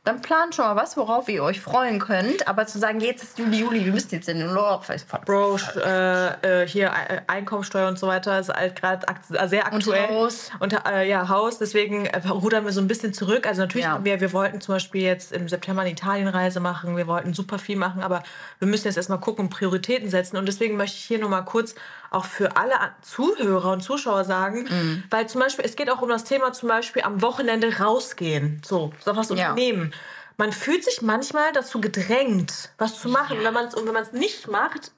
dann 0.04 0.22
plant 0.22 0.54
schon 0.54 0.66
mal 0.66 0.76
was, 0.76 0.97
worauf 0.97 1.30
ihr 1.30 1.41
euch 1.43 1.62
freuen 1.62 1.97
könnt. 1.97 2.45
Aber 2.49 2.68
zu 2.68 2.78
sagen, 2.78 2.99
jetzt 2.99 3.24
ist 3.24 3.39
Juli, 3.39 3.60
Juli, 3.60 3.86
wir 3.86 3.93
müssen 3.93 4.14
jetzt 4.14 4.28
in 4.28 4.39
den 4.39 4.49
Urlaub, 4.49 4.86
Bro, 5.26 5.60
äh, 5.78 6.64
äh, 6.64 6.68
hier 6.68 6.91
Einkommensteuer 7.28 7.88
und 7.88 7.97
so 7.97 8.08
weiter 8.08 8.38
ist 8.38 8.49
halt 8.49 8.76
gerade 8.76 9.06
äh, 9.32 9.47
sehr 9.47 9.66
aktuell. 9.66 10.10
Haus. 10.10 10.51
Und 10.60 10.76
äh, 10.86 11.08
ja, 11.08 11.30
Haus, 11.30 11.58
deswegen 11.58 12.06
äh, 12.06 12.18
rudern 12.28 12.66
wir 12.66 12.74
so 12.74 12.82
ein 12.82 12.88
bisschen 12.89 13.14
zurück. 13.14 13.47
Also 13.47 13.62
natürlich 13.62 13.86
Ja. 13.86 14.04
wir, 14.04 14.20
wir 14.20 14.34
wollten 14.34 14.60
zum 14.60 14.76
Beispiel 14.76 15.04
jetzt 15.04 15.32
im 15.32 15.47
September 15.47 15.84
eine 15.84 15.91
Italienreise 15.91 16.60
machen, 16.60 16.97
wir 16.97 17.08
wollten 17.08 17.34
super 17.34 17.58
viel 17.58 17.78
machen, 17.78 18.04
aber 18.04 18.24
wir 18.60 18.68
müssen 18.68 18.88
jetzt 18.88 18.97
erstmal 18.97 19.22
gucken 19.22 19.45
und 19.45 19.51
Prioritäten 19.51 20.10
setzen. 20.10 20.36
Und 20.36 20.47
deswegen 20.47 20.76
möchte 20.76 20.97
ich 20.97 21.06
hier 21.06 21.20
nochmal 21.20 21.45
kurz 21.45 21.76
auch 22.14 22.26
für 22.26 22.55
alle 22.57 22.76
Zuhörer 23.01 23.72
und 23.72 23.82
Zuschauer 23.82 24.24
sagen, 24.26 24.68
Mhm. 24.70 25.03
weil 25.09 25.28
zum 25.28 25.41
Beispiel, 25.41 25.66
es 25.66 25.76
geht 25.76 25.89
auch 25.89 26.01
um 26.01 26.09
das 26.09 26.24
Thema 26.24 26.53
zum 26.53 26.70
Beispiel 26.70 27.01
am 27.03 27.22
Wochenende 27.22 27.80
rausgehen. 27.80 28.61
So, 28.66 28.93
so 29.03 29.16
was 29.16 29.30
Ja. 29.30 29.49
unternehmen. 29.51 29.93
Man 30.38 30.51
fühlt 30.51 30.84
sich 30.84 31.01
manchmal 31.01 31.51
dazu 31.53 31.80
gedrängt, 31.80 32.72
was 32.78 32.99
zu 32.99 33.07
machen. 33.09 33.38
Es 33.68 33.76
und 33.76 33.86
wenn 33.86 33.93
man 33.93 34.03
es 34.03 34.11
nicht 34.14 34.47
macht, 34.47 34.91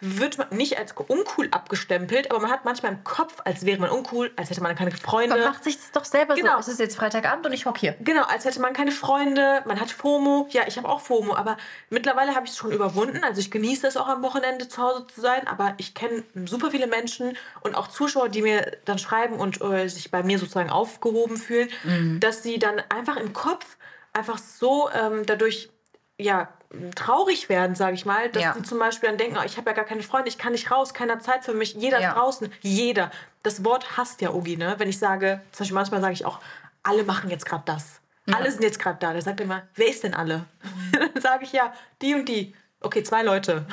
wird 0.00 0.38
man 0.38 0.46
nicht 0.50 0.78
als 0.78 0.92
uncool 0.92 1.48
abgestempelt, 1.50 2.30
aber 2.30 2.40
man 2.40 2.50
hat 2.52 2.64
manchmal 2.64 2.92
im 2.92 3.02
Kopf, 3.02 3.34
als 3.44 3.66
wäre 3.66 3.80
man 3.80 3.90
uncool, 3.90 4.30
als 4.36 4.48
hätte 4.50 4.60
man 4.62 4.76
keine 4.76 4.92
Freunde. 4.92 5.34
Man 5.36 5.44
macht 5.44 5.64
sich 5.64 5.76
das 5.76 5.90
doch 5.92 6.04
selber 6.04 6.34
Genau. 6.36 6.54
so. 6.54 6.60
Es 6.60 6.68
ist 6.68 6.80
jetzt 6.80 6.96
Freitagabend 6.96 7.44
und 7.46 7.52
ich 7.52 7.66
hock 7.66 7.78
hier. 7.78 7.96
Genau, 8.00 8.22
als 8.24 8.44
hätte 8.44 8.60
man 8.60 8.72
keine 8.74 8.92
Freunde, 8.92 9.62
man 9.66 9.80
hat 9.80 9.90
FOMO. 9.90 10.46
Ja, 10.50 10.62
ich 10.68 10.76
habe 10.76 10.88
auch 10.88 11.00
FOMO, 11.00 11.34
aber 11.34 11.56
mittlerweile 11.90 12.34
habe 12.36 12.46
ich 12.46 12.52
es 12.52 12.56
schon 12.58 12.70
überwunden. 12.70 13.24
Also 13.24 13.40
ich 13.40 13.50
genieße 13.50 13.86
es 13.88 13.96
auch 13.96 14.06
am 14.08 14.22
Wochenende 14.22 14.68
zu 14.68 14.80
Hause 14.82 15.06
zu 15.08 15.20
sein, 15.20 15.46
aber 15.48 15.74
ich 15.78 15.94
kenne 15.94 16.22
super 16.46 16.70
viele 16.70 16.86
Menschen 16.86 17.36
und 17.62 17.74
auch 17.74 17.88
Zuschauer, 17.88 18.28
die 18.28 18.42
mir 18.42 18.76
dann 18.84 18.98
schreiben 18.98 19.36
und 19.36 19.60
äh, 19.60 19.88
sich 19.88 20.10
bei 20.12 20.22
mir 20.22 20.38
sozusagen 20.38 20.70
aufgehoben 20.70 21.36
fühlen, 21.36 21.68
Mhm. 21.84 22.20
dass 22.20 22.42
sie 22.42 22.58
dann 22.58 22.80
einfach 22.88 23.16
im 23.16 23.32
Kopf 23.32 23.76
einfach 24.12 24.38
so 24.38 24.88
ähm, 24.94 25.26
dadurch 25.26 25.70
ja 26.18 26.48
traurig 26.94 27.48
werden, 27.48 27.74
sage 27.74 27.94
ich 27.94 28.04
mal, 28.04 28.28
dass 28.28 28.42
Ja. 28.42 28.52
sie 28.54 28.62
zum 28.62 28.78
Beispiel 28.78 29.08
dann 29.08 29.16
denken, 29.18 29.38
oh, 29.40 29.44
ich 29.44 29.56
habe 29.56 29.70
ja 29.70 29.74
gar 29.76 29.86
keine 29.86 30.02
Freunde, 30.02 30.28
ich 30.28 30.36
kann 30.36 30.52
nicht 30.52 30.70
raus, 30.70 30.92
keiner 30.92 31.18
Zeit 31.20 31.44
für 31.44 31.54
mich, 31.54 31.74
jeder 31.74 32.00
Ja. 32.00 32.12
draußen, 32.12 32.52
jeder. 32.60 33.10
Das 33.42 33.64
Wort 33.64 33.96
hasst 33.96 34.20
ja 34.20 34.30
Ogi, 34.34 34.56
ne? 34.58 34.74
Wenn 34.78 34.88
ich 34.88 34.98
sage, 34.98 35.40
zum 35.52 35.64
Beispiel 35.64 35.74
manchmal 35.74 36.00
sage 36.02 36.12
ich 36.12 36.26
auch, 36.26 36.40
alle 36.82 37.04
machen 37.04 37.30
jetzt 37.30 37.46
gerade 37.46 37.62
das. 37.66 38.00
Alle 38.30 38.50
sind 38.52 38.62
jetzt 38.62 38.78
gerade 38.78 38.98
da. 39.00 39.14
Der 39.14 39.22
sagt 39.22 39.40
immer, 39.40 39.62
wer 39.76 39.88
ist 39.88 40.04
denn 40.04 40.12
alle? 40.12 40.44
Dann 40.92 41.22
sage 41.22 41.44
ich 41.44 41.52
ja, 41.52 41.72
die 42.02 42.14
und 42.14 42.28
die. 42.28 42.54
Okay, 42.82 43.02
zwei 43.02 43.22
Leute. 43.22 43.64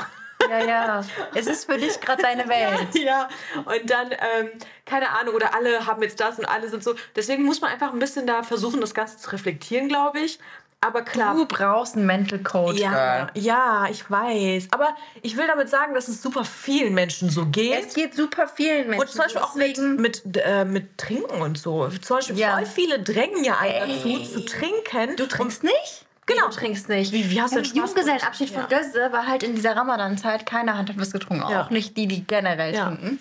Ja, 0.50 0.64
ja. 0.64 1.04
Es 1.34 1.48
ist 1.48 1.66
für 1.66 1.78
dich 1.78 2.00
gerade 2.00 2.22
deine 2.22 2.48
Welt. 2.48 2.96
ja, 2.96 3.28
und 3.66 3.90
dann, 3.90 4.12
ähm, 4.12 4.52
keine 4.86 5.10
Ahnung, 5.10 5.34
oder 5.36 5.54
alle 5.56 5.86
haben 5.88 6.02
jetzt 6.04 6.20
das 6.22 6.40
und 6.40 6.46
alle 6.46 6.70
sind 6.70 6.84
so. 6.84 6.96
Deswegen 7.16 7.44
muss 7.44 7.60
man 7.62 7.72
einfach 7.72 7.92
ein 7.92 8.00
bisschen 8.00 8.28
da 8.28 8.44
versuchen, 8.44 8.80
das 8.80 8.94
Ganze 8.94 9.18
zu 9.18 9.30
reflektieren, 9.32 9.88
glaube 9.90 10.20
ich. 10.20 10.40
Aber 10.86 11.02
klar. 11.02 11.34
Du 11.36 11.46
brauchst 11.46 11.96
einen 11.96 12.06
Mental 12.06 12.40
Coach. 12.40 12.80
Ja, 12.80 12.92
Girl. 13.26 13.30
ja, 13.44 13.88
ich 13.90 14.10
weiß. 14.10 14.68
Aber 14.72 14.96
ich 15.22 15.36
will 15.36 15.48
damit 15.48 15.70
sagen, 15.70 15.94
dass 15.96 16.08
es 16.08 16.22
super 16.22 16.46
vielen 16.46 16.94
Menschen 16.94 17.30
so 17.30 17.46
geht. 17.48 17.88
Es 17.88 17.94
geht 17.96 18.14
super 18.16 18.48
vielen 18.48 18.90
Menschen. 18.90 19.00
Und 19.02 19.10
zum 19.10 19.20
Beispiel 19.20 19.42
auch 19.42 19.56
mit, 19.56 19.78
deswegen- 19.78 19.96
mit, 19.96 20.22
äh, 20.38 20.64
mit 20.66 20.98
Trinken 20.98 21.42
und 21.42 21.58
so. 21.58 21.88
Zum 21.90 22.18
Beispiel 22.18 22.38
Ja. 22.38 22.56
voll 22.58 22.66
viele 22.66 23.00
drängen 23.02 23.44
ja 23.44 23.58
einen 23.58 23.90
dazu, 24.04 24.24
zu 24.24 24.46
trinken. 24.46 25.16
Du 25.18 25.28
trinkst 25.28 25.64
nicht? 25.64 26.06
Genau. 26.28 26.48
Du 26.50 26.56
trinkst 26.56 26.90
nicht. 26.90 27.12
Wie- 27.12 27.30
wie 27.30 27.42
hast 27.42 27.52
du 27.52 27.58
denn 27.58 27.66
Spaß 27.66 27.78
Junggesellenabschied 27.78 28.50
von 28.50 28.66
Ja. 28.70 28.78
Gösse 28.80 29.12
war 29.12 29.28
halt 29.28 29.44
in 29.44 29.56
dieser 29.56 29.76
Ramadan-Zeit, 29.76 30.46
keiner 30.46 30.78
hat 30.78 30.90
was 30.98 31.12
getrunken. 31.12 31.50
Ja. 31.50 31.64
Auch 31.64 31.70
nicht 31.70 31.98
die, 31.98 32.08
die 32.08 32.26
generell 32.26 32.74
Ja. 32.76 32.86
trinken. 32.88 33.20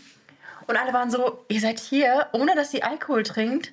Und 0.67 0.77
alle 0.79 0.93
waren 0.95 1.11
so, 1.11 1.45
ihr 1.49 1.61
seid 1.61 1.79
hier, 1.79 2.27
ohne 2.33 2.55
dass 2.55 2.71
sie 2.71 2.83
Alkohol 2.83 3.23
trinkt. 3.23 3.73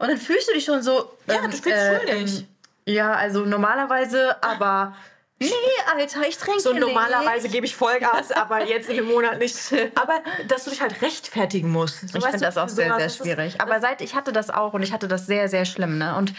Und 0.00 0.08
dann 0.08 0.18
fühlst 0.18 0.48
du 0.48 0.52
dich 0.54 0.64
schon 0.64 0.82
so... 0.82 1.10
Ja, 1.28 1.46
du 1.46 1.52
fühlst 1.56 1.66
schuldig. 2.06 2.46
Ja, 2.86 3.12
also 3.12 3.44
normalerweise, 3.44 4.42
aber... 4.42 4.94
Nee, 5.40 5.50
Alter, 5.92 6.26
ich 6.28 6.38
trinke 6.38 6.60
So 6.60 6.70
nicht. 6.72 6.80
normalerweise 6.80 7.48
gebe 7.48 7.66
ich 7.66 7.74
Vollgas, 7.74 8.30
aber 8.30 8.64
jetzt 8.66 8.88
im 8.88 9.04
Monat 9.06 9.40
nicht. 9.40 9.56
Aber 9.96 10.20
dass 10.46 10.64
du 10.64 10.70
dich 10.70 10.80
halt 10.80 11.02
rechtfertigen 11.02 11.70
musst. 11.70 12.08
So, 12.08 12.18
Ich 12.18 12.24
finde 12.24 12.38
das 12.38 12.56
auch 12.56 12.68
so 12.68 12.76
sehr, 12.76 12.94
sehr 12.98 13.10
schwierig. 13.10 13.60
Aber 13.60 13.80
seit 13.80 14.00
ich 14.00 14.14
hatte 14.14 14.32
das 14.32 14.48
auch 14.48 14.72
und 14.74 14.82
ich 14.84 14.92
hatte 14.92 15.08
das 15.08 15.26
sehr, 15.26 15.48
sehr 15.48 15.64
schlimm. 15.64 15.98
Ne? 15.98 16.14
Und 16.16 16.32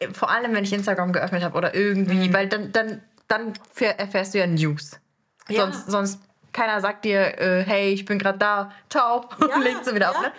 äh, 0.00 0.08
vor 0.12 0.30
allem, 0.30 0.52
wenn 0.52 0.64
ich 0.64 0.72
Instagram 0.72 1.12
geöffnet 1.12 1.44
habe 1.44 1.56
oder 1.56 1.74
irgendwie, 1.76 2.28
Mhm. 2.28 2.32
weil 2.34 2.48
dann, 2.48 2.72
dann, 2.72 3.02
dann 3.28 3.52
erfährst 3.78 4.34
du 4.34 4.38
ja 4.38 4.46
News. 4.48 4.98
Ja. 5.48 5.60
Sonst, 5.62 5.90
sonst 5.90 6.20
keiner 6.52 6.80
sagt 6.80 7.04
dir, 7.04 7.38
äh, 7.40 7.62
hey, 7.64 7.92
ich 7.92 8.04
bin 8.04 8.18
gerade 8.18 8.38
da, 8.38 8.72
ciao, 8.90 9.26
Ja, 9.48 9.54
und 9.54 9.62
legst 9.62 9.86
du 9.86 9.94
wieder 9.94 10.10
auf. 10.10 10.16
ja. 10.16 10.22
Ne? 10.22 10.32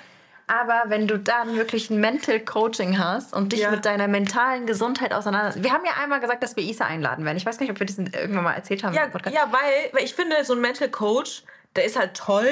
Aber 0.60 0.84
wenn 0.90 1.08
du 1.08 1.18
dann 1.18 1.56
wirklich 1.56 1.90
ein 1.90 2.02
Mental 2.02 2.38
Coaching 2.42 3.00
hast 3.00 3.34
und 3.34 3.54
dich 3.54 3.62
Ja. 3.62 3.72
mit 3.72 3.86
deiner 3.86 4.10
mentalen 4.10 4.66
Gesundheit 4.68 5.14
auseinandersetzt. 5.14 5.64
Wir 5.64 5.72
haben 5.72 5.86
ja 5.86 5.94
einmal 6.02 6.20
gesagt, 6.20 6.44
dass 6.44 6.58
wir 6.58 6.64
Isa 6.64 6.84
einladen 6.86 7.24
werden. 7.24 7.38
Ich 7.38 7.46
weiß 7.46 7.58
gar 7.58 7.64
nicht, 7.64 7.72
ob 7.72 7.80
wir 7.80 7.88
das 7.88 7.98
irgendwann 7.98 8.44
mal 8.44 8.54
erzählt 8.54 8.84
haben. 8.84 8.94
Ja, 8.94 9.04
ja 9.32 9.48
weil, 9.52 9.94
weil 9.94 10.04
ich 10.04 10.14
finde, 10.14 10.44
so 10.44 10.54
ein 10.54 10.60
Mental 10.60 10.90
Coach, 10.90 11.44
der 11.78 11.86
ist 11.86 11.98
halt 11.98 12.16
toll, 12.16 12.50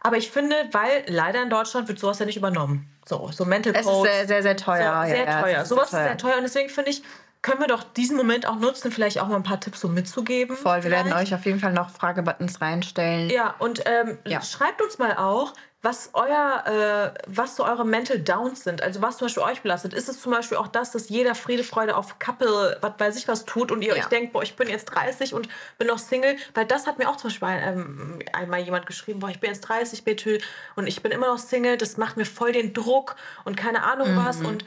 aber 0.00 0.16
ich 0.16 0.30
finde, 0.30 0.56
weil 0.72 1.04
leider 1.08 1.42
in 1.42 1.50
Deutschland 1.50 1.88
wird 1.88 1.98
sowas 1.98 2.18
ja 2.20 2.24
nicht 2.24 2.38
übernommen. 2.38 2.88
So, 3.04 3.28
so 3.32 3.44
Mental 3.44 3.74
Es 3.76 3.84
Coach. 3.84 4.08
ist 4.08 4.14
sehr, 4.14 4.26
sehr, 4.28 4.42
sehr 4.42 4.56
teuer. 4.56 5.02
So, 5.04 5.10
sehr 5.10 5.24
ja, 5.24 5.36
es 5.36 5.42
teuer. 5.42 5.64
Sowas 5.66 5.90
sehr 5.90 6.00
ist 6.00 6.06
sehr 6.06 6.16
teuer 6.16 6.36
und 6.36 6.44
deswegen 6.44 6.70
finde 6.70 6.90
ich, 6.90 7.02
können 7.42 7.60
wir 7.60 7.66
doch 7.66 7.82
diesen 7.82 8.16
Moment 8.16 8.46
auch 8.46 8.56
nutzen, 8.56 8.92
vielleicht 8.92 9.20
auch 9.20 9.26
mal 9.26 9.36
ein 9.36 9.42
paar 9.42 9.60
Tipps 9.60 9.80
so 9.80 9.88
mitzugeben. 9.88 10.56
Voll, 10.56 10.84
wir 10.84 10.90
werden 10.90 11.08
vielleicht. 11.08 11.32
euch 11.32 11.34
auf 11.38 11.44
jeden 11.44 11.58
Fall 11.60 11.72
noch 11.72 11.90
Fragebuttons 11.90 12.60
reinstellen. 12.62 13.28
Ja, 13.28 13.54
und 13.58 13.82
ähm, 13.84 14.16
Ja. 14.24 14.40
schreibt 14.40 14.80
uns 14.80 14.98
mal 14.98 15.16
auch, 15.16 15.52
was 15.82 16.10
euer, 16.12 17.14
äh, 17.16 17.20
was 17.26 17.56
so 17.56 17.64
eure 17.64 17.84
Mental 17.84 18.18
Downs 18.18 18.62
sind. 18.64 18.82
Also 18.82 19.02
was 19.02 19.18
zum 19.18 19.26
Beispiel 19.26 19.42
euch 19.42 19.62
belastet. 19.62 19.92
Ist 19.94 20.08
es 20.08 20.20
zum 20.20 20.32
Beispiel 20.32 20.56
auch 20.56 20.68
das, 20.68 20.92
dass 20.92 21.08
jeder 21.08 21.34
Friede, 21.34 21.64
Freude 21.64 21.96
auf 21.96 22.18
Couple, 22.20 22.78
was 22.80 22.96
bei 22.96 23.10
sich 23.10 23.26
was 23.28 23.44
tut 23.44 23.72
und 23.72 23.82
ihr 23.82 23.96
Ja. 23.96 24.02
euch 24.02 24.08
denkt, 24.08 24.32
boah, 24.32 24.42
ich 24.44 24.54
bin 24.56 24.68
jetzt 24.68 24.86
30 24.86 25.34
und 25.34 25.48
bin 25.78 25.88
noch 25.88 25.98
Single? 25.98 26.36
Weil 26.54 26.66
das 26.66 26.86
hat 26.86 26.98
mir 26.98 27.08
auch 27.08 27.16
zum 27.16 27.30
Beispiel 27.30 27.48
ähm, 27.50 28.20
einmal 28.32 28.60
jemand 28.60 28.86
geschrieben, 28.86 29.18
boah, 29.20 29.30
ich 29.30 29.40
bin 29.40 29.50
jetzt 29.50 29.62
30, 29.62 30.04
Betül, 30.04 30.40
und 30.76 30.86
ich 30.86 31.02
bin 31.02 31.10
immer 31.12 31.26
noch 31.26 31.38
Single. 31.38 31.76
Das 31.76 31.96
macht 31.96 32.16
mir 32.16 32.26
voll 32.26 32.52
den 32.52 32.72
Druck 32.74 33.16
und 33.44 33.56
keine 33.56 33.82
Ahnung 33.82 34.14
was. 34.16 34.40
Und 34.42 34.64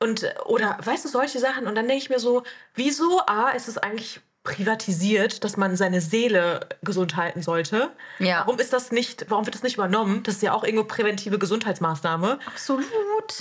Und, 0.00 0.24
oder, 0.46 0.78
weißt 0.82 1.04
du, 1.04 1.08
solche 1.08 1.40
Sachen. 1.40 1.66
Und 1.66 1.74
dann 1.74 1.88
denke 1.88 2.02
ich 2.02 2.10
mir 2.10 2.20
so, 2.20 2.44
wieso, 2.74 3.20
A, 3.26 3.50
ist 3.50 3.68
es 3.68 3.78
eigentlich 3.78 4.20
privatisiert, 4.44 5.44
dass 5.44 5.56
man 5.56 5.76
seine 5.76 6.00
Seele 6.00 6.60
gesund 6.82 7.16
halten 7.16 7.42
sollte. 7.42 7.90
Ja. 8.18 8.40
Warum 8.46 8.58
ist 8.58 8.72
das 8.72 8.92
nicht, 8.92 9.26
warum 9.28 9.44
wird 9.44 9.54
das 9.54 9.62
nicht 9.62 9.74
übernommen? 9.76 10.22
Das 10.22 10.36
ist 10.36 10.42
ja 10.42 10.52
auch 10.54 10.64
irgendwo 10.64 10.84
präventive 10.84 11.38
Gesundheitsmaßnahme. 11.38 12.38
Absolut. 12.46 12.84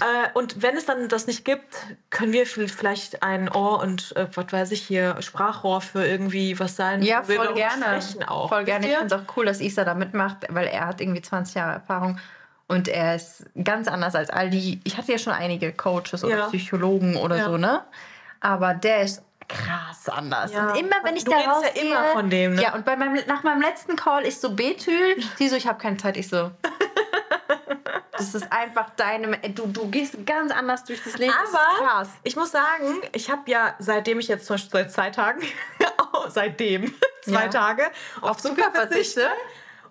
Äh, 0.02 0.30
und 0.34 0.62
wenn 0.62 0.76
es 0.76 0.86
dann 0.86 1.08
das 1.08 1.26
nicht 1.28 1.46
gibt, 1.46 1.76
können 2.10 2.34
wir 2.34 2.46
vielleicht 2.46 3.24
ein 3.24 3.50
Ohr 3.50 3.80
und 3.82 4.16
äh, 4.18 4.28
was 4.34 4.52
weiß 4.52 4.72
ich 4.72 4.82
hier, 4.82 5.22
Sprachrohr 5.22 5.82
für 5.82 6.06
irgendwie 6.06 6.60
was 6.60 6.76
sein. 6.76 7.02
Ja, 7.02 7.24
voll 7.24 7.36
darüber 7.36 7.54
gerne. 7.54 8.00
Auch. 8.28 8.50
Voll 8.50 8.66
gerne. 8.66 8.88
Ich 8.90 8.98
finde 8.98 9.16
es 9.16 9.22
auch 9.22 9.38
cool, 9.38 9.46
dass 9.46 9.62
Isa 9.62 9.86
da 9.86 9.94
mitmacht, 9.94 10.46
weil 10.50 10.68
er 10.68 10.88
hat 10.88 11.00
irgendwie 11.00 11.22
20 11.22 11.56
Jahre 11.56 11.74
Erfahrung 11.74 12.20
und 12.68 12.90
er 12.90 13.16
ist 13.16 13.46
ganz 13.64 13.88
anders 13.88 14.14
als 14.14 14.30
all 14.30 14.50
die. 14.50 14.82
Ich 14.84 14.98
hatte 14.98 15.14
ja 15.14 15.18
schon 15.18 15.32
einige 15.34 15.72
Coaches 15.72 16.24
oder 16.26 16.38
Ja. 16.38 16.48
Psychologen 16.48 17.16
oder 17.16 17.38
Ja. 17.38 17.46
so, 17.46 17.56
ne? 17.58 17.84
Aber 18.40 18.74
der 18.74 19.02
ist 19.02 19.24
krass 19.48 20.10
anders. 20.10 20.52
Ja. 20.54 20.72
Und 20.72 20.78
immer 20.80 20.96
wenn 21.04 21.16
ich 21.16 21.24
Du 21.24 21.32
da 21.32 21.38
redest 21.38 21.62
ja 21.64 21.68
rausgehe, 21.70 21.84
immer 21.84 22.04
von 22.14 22.30
dem, 22.30 22.56
ne? 22.56 22.62
Ja, 22.62 22.74
und 22.76 22.86
bei 22.86 22.96
meinem, 22.96 23.20
nach 23.28 23.44
meinem 23.44 23.62
letzten 23.62 23.96
Call 23.96 24.26
ist 24.26 24.42
so 24.42 24.52
Betül, 24.56 25.16
sie 25.38 25.48
so, 25.50 25.56
ich 25.56 25.68
habe 25.68 25.80
keine 25.80 25.98
Zeit, 25.98 26.18
ich 26.18 26.28
so. 26.30 26.52
Das 28.12 28.34
ist 28.34 28.52
einfach 28.52 28.90
deine. 28.96 29.38
Du, 29.50 29.68
du 29.68 29.90
gehst 29.90 30.26
ganz 30.26 30.52
anders 30.52 30.84
durch 30.84 31.04
das 31.04 31.20
Leben. 31.20 31.32
das 31.40 31.54
Aber 31.54 31.86
krass. 31.86 32.10
ich 32.24 32.36
muss 32.36 32.50
sagen, 32.52 33.00
ich 33.14 33.30
habe 33.30 33.44
ja, 33.46 33.76
seitdem 33.78 34.20
ich 34.20 34.28
jetzt 34.28 34.48
zum 34.48 34.56
Beispiel 34.56 34.72
seit 34.72 34.92
zwei 34.92 35.10
Tagen, 35.12 35.42
seitdem, 36.30 36.96
zwei 37.22 37.44
Ja. 37.44 37.48
Tage, 37.48 37.84
auf, 38.22 38.32
Auf 38.32 38.38
Zucker 38.38 38.56
Zucker 38.56 38.72
verzichte 38.72 39.22
verzichte? 39.22 39.30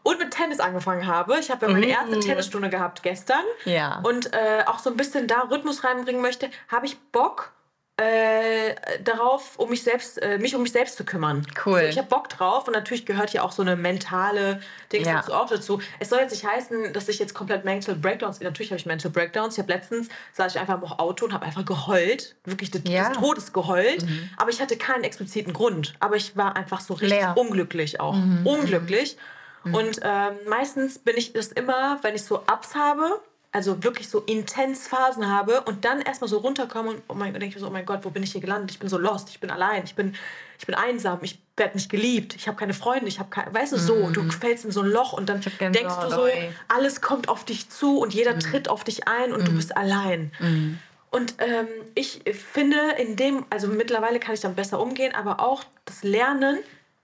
und 0.03 0.19
mit 0.19 0.33
Tennis 0.33 0.59
angefangen 0.59 1.07
habe. 1.07 1.39
Ich 1.39 1.53
habe 1.53 1.67
ja 1.67 1.73
meine 1.73 1.87
erste 1.87 2.19
Tennisstunde 2.19 2.69
gehabt 2.69 3.05
gestern. 3.05 3.45
Ja. 3.65 4.01
Und 4.03 4.33
äh, 4.35 4.65
auch 4.67 4.81
so 4.81 4.91
ein 4.91 4.97
bisschen 4.97 5.29
da 5.29 5.43
Rhythmus 5.43 5.85
reinbringen 5.85 6.21
möchte, 6.21 6.51
habe 6.69 6.87
ich 6.87 6.99
Bock 7.13 7.53
äh, 7.99 8.75
darauf, 9.03 9.59
um 9.59 9.71
mich 9.71 9.83
selbst, 9.83 10.21
äh, 10.21 10.37
mich 10.39 10.55
um 10.55 10.63
mich 10.63 10.73
selbst 10.73 10.97
zu 10.99 11.05
kümmern. 11.05 11.47
Cool. 11.65 11.77
Also 11.79 11.89
ich 11.89 11.97
habe 11.99 12.09
Bock 12.09 12.29
drauf 12.29 12.67
und 12.67 12.75
natürlich 12.75 13.07
gehört 13.07 13.31
hier 13.31 13.43
auch 13.43 13.53
so 13.53 13.63
eine 13.63 13.75
mentale 13.75 14.61
Dings 14.93 15.07
Ja. 15.07 15.17
dazu 15.21 15.33
auch 15.33 15.49
dazu. 15.49 15.81
Es 15.99 16.11
soll 16.11 16.19
jetzt 16.21 16.33
nicht 16.33 16.45
heißen, 16.47 16.93
dass 16.93 17.09
ich 17.09 17.19
jetzt 17.19 17.33
komplett 17.33 17.65
Mental 17.65 17.95
Breakdowns, 17.95 18.41
natürlich 18.41 18.71
habe 18.71 18.79
ich 18.79 18.85
Mental 18.85 19.11
Breakdowns. 19.11 19.55
Ich 19.55 19.59
habe 19.63 19.73
letztens, 19.73 20.09
saß 20.35 20.55
ich 20.55 20.61
einfach 20.61 20.75
im 20.75 20.85
Auto 20.85 21.25
und 21.25 21.33
habe 21.33 21.47
einfach 21.47 21.65
geheult, 21.65 22.37
wirklich 22.45 22.71
des, 22.71 22.83
Ja. 22.87 23.05
Mhm. 23.05 23.13
des 23.15 23.19
Todes 23.23 23.53
geheult, 23.55 24.05
aber 24.37 24.51
ich 24.51 24.61
hatte 24.61 24.77
keinen 24.77 25.05
expliziten 25.05 25.55
Grund. 25.55 25.95
Aber 25.99 26.17
ich 26.17 26.37
war 26.37 26.55
einfach 26.55 26.81
so 26.81 26.93
richtig 26.95 27.19
Leer. 27.19 27.35
unglücklich 27.37 27.99
auch. 27.99 28.15
Mhm. 28.15 28.47
Unglücklich. 28.47 29.17
Und 29.65 29.99
ähm, 30.03 30.35
meistens 30.49 30.99
bin 30.99 31.17
ich 31.17 31.33
das 31.33 31.49
immer, 31.49 31.99
wenn 32.03 32.15
ich 32.15 32.23
so 32.23 32.37
Ups 32.41 32.75
habe, 32.77 33.21
also 33.57 33.83
wirklich 33.83 34.11
so 34.11 34.21
intens 34.21 34.87
Phasen 34.87 35.31
habe 35.31 35.63
und 35.63 35.87
dann 35.87 36.03
erstmal 36.03 36.29
so 36.29 36.37
runterkomme 36.37 36.91
und 36.91 37.03
oh 37.09 37.15
mein, 37.15 37.33
denke 37.33 37.59
so, 37.59 37.69
oh 37.69 37.71
mein 37.71 37.87
Gott, 37.87 38.01
wo 38.03 38.11
bin 38.11 38.23
ich 38.23 38.33
hier 38.33 38.43
gelandet? 38.43 38.71
Ich 38.71 38.79
bin 38.79 38.91
so 38.91 38.99
lost, 38.99 39.31
ich 39.31 39.41
bin 39.41 39.51
allein, 39.51 39.83
ich 39.85 39.95
bin, 39.95 40.15
ich 40.59 40.67
bin 40.67 40.75
einsam, 40.75 41.21
ich 41.23 41.39
werde 41.57 41.75
nicht 41.75 41.89
geliebt, 41.89 42.37
ich 42.37 42.49
habe 42.49 42.59
keine 42.59 42.75
Freunde, 42.75 43.07
ich 43.07 43.19
habe 43.19 43.31
keine, 43.31 43.55
weißt 43.55 43.73
du, 43.73 43.79
so, 43.79 44.11
du 44.11 44.31
fällst 44.31 44.67
in 44.67 44.73
so 44.73 44.83
ein 44.83 44.89
Loch 44.89 45.15
und 45.15 45.31
dann 45.31 45.41
denkst 45.41 45.95
du 46.03 46.11
so, 46.11 46.27
ey. 46.27 46.51
alles 46.69 47.01
kommt 47.01 47.31
auf 47.31 47.47
dich 47.47 47.71
zu 47.71 47.99
und 47.99 48.13
jeder 48.13 48.39
tritt 48.39 48.69
auf 48.69 48.85
dich 48.85 49.09
ein 49.09 49.33
und 49.33 49.49
du 49.49 49.53
bist 49.53 49.75
allein. 49.75 50.33
Und 51.11 51.37
ähm, 51.39 51.67
ich 51.95 52.25
finde, 52.53 52.77
in 52.99 53.17
dem, 53.17 53.47
also 53.49 53.69
mittlerweile 53.69 54.21
kann 54.21 54.35
ich 54.35 54.41
damit 54.41 54.57
besser 54.57 54.79
umgehen, 54.79 55.15
aber 55.15 55.41
auch 55.41 55.65
das 55.87 56.03
Lernen, 56.03 56.59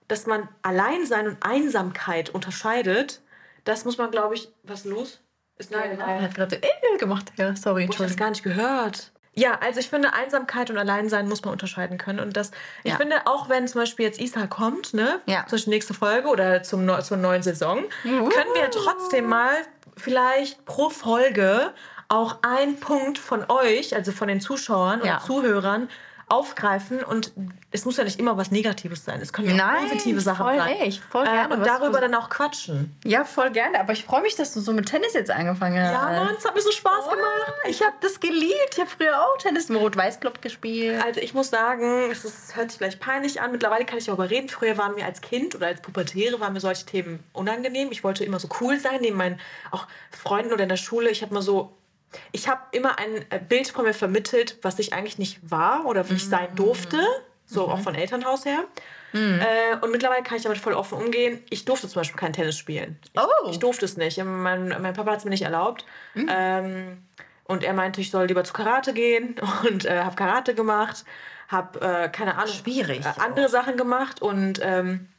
dass 0.07 0.27
man 0.27 0.47
Alleinsein 0.61 1.29
und 1.29 1.37
Einsamkeit 1.41 2.29
unterscheidet, 2.29 3.21
das 3.63 3.85
muss 3.85 3.97
man, 3.97 4.11
glaube 4.11 4.35
ich, 4.35 4.49
was 4.61 4.81
ist 4.81 4.85
los? 4.85 5.19
Ist 5.57 5.71
nein, 5.71 5.99
Er 5.99 6.21
hat 6.21 6.35
gerade 6.35 6.55
äh 6.61 6.97
gemacht. 6.97 7.31
Ja, 7.37 7.55
sorry, 7.55 7.83
ich 7.83 7.89
habe 7.89 8.03
das 8.03 8.11
Entschuldigung. 8.11 8.17
gar 8.17 8.29
nicht 8.29 8.43
gehört. 8.43 9.11
Ja, 9.35 9.57
also 9.61 9.79
ich 9.79 9.89
finde, 9.89 10.13
Einsamkeit 10.13 10.69
und 10.69 10.77
Alleinsein 10.77 11.27
muss 11.27 11.43
man 11.43 11.53
unterscheiden 11.53 11.97
können. 11.97 12.19
Und 12.19 12.37
das, 12.37 12.51
ich 12.83 12.91
Ja. 12.91 12.97
finde, 12.97 13.25
auch 13.25 13.49
wenn 13.49 13.67
zum 13.67 13.81
Beispiel 13.81 14.05
jetzt 14.05 14.19
Isa 14.21 14.45
kommt, 14.45 14.93
ne, 14.93 15.21
Ja. 15.25 15.45
zum 15.47 15.57
Beispiel 15.57 15.73
nächste 15.73 15.93
Folge 15.95 16.27
oder 16.27 16.61
zum, 16.61 16.87
zur 17.01 17.17
neuen 17.17 17.41
Saison, 17.41 17.83
Juhu. 18.03 18.29
können 18.29 18.53
wir 18.53 18.69
trotzdem 18.69 19.27
mal 19.27 19.53
vielleicht 19.97 20.65
pro 20.65 20.89
Folge 20.89 21.73
auch 22.09 22.37
einen 22.43 22.79
Punkt 22.79 23.17
von 23.17 23.43
euch, 23.49 23.95
also 23.95 24.11
von 24.11 24.27
den 24.27 24.39
Zuschauern 24.39 25.01
Ja. 25.03 25.15
und 25.17 25.23
Zuhörern, 25.23 25.89
aufgreifen 26.33 27.03
und 27.03 27.31
es 27.69 27.85
muss 27.85 27.97
ja 27.97 28.03
nicht 28.03 28.19
immer 28.19 28.37
was 28.37 28.49
Negatives 28.49 29.05
sein. 29.05 29.21
Es 29.21 29.31
können 29.31 29.49
ja 29.49 29.53
auch 29.53 29.71
Nein, 29.71 29.89
positive 29.89 30.19
Sachen 30.19 30.45
voll 30.45 30.57
sein. 30.57 30.75
echt, 30.77 31.03
voll 31.03 31.25
äh, 31.25 31.29
gerne, 31.29 31.53
und 31.53 31.61
was 31.61 31.67
darüber 31.67 32.01
dann 32.01 32.15
auch 32.15 32.29
quatschen. 32.29 32.95
Ja, 33.03 33.23
voll 33.23 33.51
gerne. 33.51 33.79
Aber 33.79 33.93
ich 33.93 34.03
freue 34.03 34.23
mich, 34.23 34.35
dass 34.35 34.53
du 34.53 34.59
so 34.59 34.73
mit 34.73 34.87
Tennis 34.87 35.13
jetzt 35.13 35.29
angefangen 35.29 35.79
hast. 35.79 35.91
Ja, 35.91 36.23
Mann, 36.23 36.35
es 36.35 36.43
hat 36.43 36.55
mir 36.55 36.61
so 36.61 36.71
Spaß 36.71 37.09
gemacht. 37.09 37.53
Ich 37.69 37.81
habe 37.83 37.93
das 38.01 38.19
geliebt. 38.19 38.69
Ich 38.71 38.79
habe 38.79 38.89
früher 38.89 39.21
auch 39.21 39.37
Tennis 39.37 39.69
im 39.69 39.75
Rot-Weiß-Club 39.75 40.41
gespielt. 40.41 41.03
Also 41.03 41.19
ich 41.19 41.35
muss 41.35 41.51
sagen, 41.51 42.09
es 42.11 42.25
ist, 42.25 42.55
hört 42.55 42.71
sich 42.71 42.79
vielleicht 42.79 42.99
peinlich 42.99 43.39
an. 43.39 43.51
Mittlerweile 43.51 43.85
kann 43.85 43.99
ich 43.99 44.05
darüber 44.05 44.29
reden. 44.29 44.49
Früher 44.49 44.77
waren 44.77 44.95
mir 44.95 45.05
als 45.05 45.21
Kind 45.21 45.53
oder 45.53 45.67
als 45.67 45.81
Pubertäre 45.81 46.39
waren 46.39 46.53
mir 46.53 46.59
solche 46.59 46.85
Themen 46.85 47.23
unangenehm. 47.33 47.89
Ich 47.91 48.03
wollte 48.03 48.23
immer 48.23 48.39
so 48.39 48.47
cool 48.59 48.79
sein, 48.79 49.01
neben 49.01 49.17
meinen 49.17 49.39
auch 49.69 49.87
Freunden 50.11 50.51
oder 50.51 50.63
in 50.63 50.69
der 50.69 50.77
Schule. 50.77 51.09
Ich 51.11 51.21
habe 51.21 51.33
mal 51.33 51.41
so, 51.41 51.71
ich 52.31 52.47
habe 52.47 52.61
immer 52.71 52.99
ein 52.99 53.25
äh, 53.29 53.39
Bild 53.39 53.67
von 53.69 53.85
mir 53.85 53.93
vermittelt, 53.93 54.57
was 54.61 54.79
ich 54.79 54.93
eigentlich 54.93 55.17
nicht 55.17 55.39
war 55.49 55.85
oder 55.85 56.09
wie 56.09 56.15
ich 56.15 56.27
sein 56.27 56.47
durfte. 56.55 56.99
So 57.45 57.67
auch 57.67 57.79
von 57.79 57.93
Elternhaus 57.95 58.45
her. 58.45 58.63
Äh, 59.13 59.75
und 59.81 59.91
mittlerweile 59.91 60.23
kann 60.23 60.37
ich 60.37 60.43
damit 60.43 60.57
voll 60.57 60.73
offen 60.73 60.97
umgehen. 60.97 61.43
Ich 61.51 61.65
durfte 61.65 61.87
zum 61.87 61.99
Beispiel 61.99 62.17
kein 62.19 62.33
Tennis 62.33 62.57
spielen. 62.57 62.97
Ich, 63.03 63.11
Oh. 63.21 63.49
ich 63.51 63.59
durfte 63.59 63.85
es 63.85 63.95
nicht. 63.95 64.17
Mein, 64.23 64.69
mein 64.69 64.93
Papa 64.93 65.11
hat 65.11 65.19
es 65.19 65.23
mir 65.23 65.29
nicht 65.29 65.43
erlaubt. 65.43 65.85
Ähm, 66.15 67.03
und 67.43 67.63
er 67.63 67.73
meinte, 67.73 68.01
ich 68.01 68.09
soll 68.09 68.25
lieber 68.25 68.43
zu 68.43 68.53
Karate 68.53 68.93
gehen 68.93 69.35
und 69.69 69.85
äh, 69.85 69.99
habe 69.99 70.15
Karate 70.15 70.55
gemacht, 70.55 71.03
habe 71.47 71.79
äh, 71.81 72.09
keine 72.09 72.35
Ahnung 72.37 72.53
Schwierig 72.53 73.05
äh, 73.05 73.21
andere 73.21 73.49
Sachen 73.49 73.77
gemacht 73.77 74.21
und 74.21 74.59
ähm, 74.63 75.09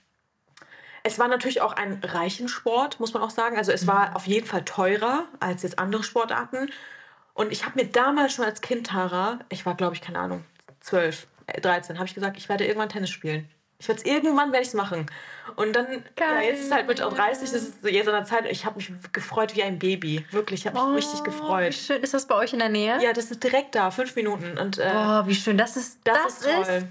es 1.05 1.19
war 1.19 1.29
natürlich 1.29 1.61
auch 1.61 1.75
ein 1.75 2.01
reichen 2.03 2.49
Sport, 2.49 2.99
muss 2.99 3.13
man 3.15 3.23
auch 3.23 3.31
sagen. 3.31 3.57
Also 3.57 3.71
es 3.73 3.87
war 3.87 4.17
auf 4.17 4.27
jeden 4.27 4.47
Fall 4.47 4.65
teurer 4.65 5.27
als 5.39 5.63
jetzt 5.63 5.79
andere 5.79 6.03
Sportarten. 6.03 6.71
Und 7.35 7.53
ich 7.53 7.65
habe 7.65 7.81
mir 7.81 7.87
damals 7.89 8.33
schon 8.35 8.45
als 8.45 8.61
Kind, 8.63 8.89
Tara, 8.89 9.39
ich 9.51 9.65
war 9.67 9.75
glaube 9.77 9.95
ich 9.95 10.01
keine 10.01 10.19
Ahnung, 10.19 10.45
12, 10.81 11.27
äh, 11.47 11.61
13, 11.61 11.99
habe 11.99 12.07
ich 12.09 12.15
gesagt, 12.15 12.37
ich 12.39 12.49
werde 12.49 12.65
irgendwann 12.67 12.89
Tennis 12.89 13.11
spielen. 13.11 13.49
Ich 13.79 13.89
werde 13.89 14.01
es 14.01 14.07
irgendwann 14.07 14.53
werde 14.53 14.63
ich 14.63 14.69
es 14.69 14.75
machen. 14.75 15.05
Und 15.57 15.75
dann, 15.75 16.05
ja, 16.19 16.41
jetzt 16.41 16.63
ist 16.63 16.73
halt 16.73 16.87
mit 16.87 17.01
30, 17.01 17.51
das 17.51 17.63
ist 17.63 17.85
jetzt 17.85 18.09
an 18.09 18.15
der 18.15 18.25
Zeit, 18.25 18.47
ich 18.51 18.65
habe 18.65 18.77
mich 18.77 18.91
gefreut 19.13 19.55
wie 19.57 19.63
ein 19.63 19.79
Baby. 19.79 20.25
Wirklich, 20.31 20.61
ich 20.61 20.73
habe 20.73 20.93
mich 20.93 21.05
richtig 21.05 21.21
Wie 21.21 21.25
gefreut. 21.25 21.75
schön. 21.75 22.01
Ist 22.03 22.15
das 22.15 22.27
bei 22.27 22.37
euch 22.37 22.53
in 22.55 22.61
der 22.61 22.69
Nähe? 22.71 23.03
Ja, 23.03 23.13
das 23.13 23.31
ist 23.31 23.43
direkt 23.43 23.75
da, 23.75 23.91
fünf 23.91 24.15
Minuten. 24.17 24.57
Und 24.57 24.79
äh, 24.79 24.91
Oh, 24.95 25.27
wie 25.27 25.35
schön. 25.35 25.59
Das 25.59 25.77
ist, 25.77 25.99
das, 26.05 26.17
das, 26.23 26.39
ist 26.39 26.67
toll. 26.67 26.89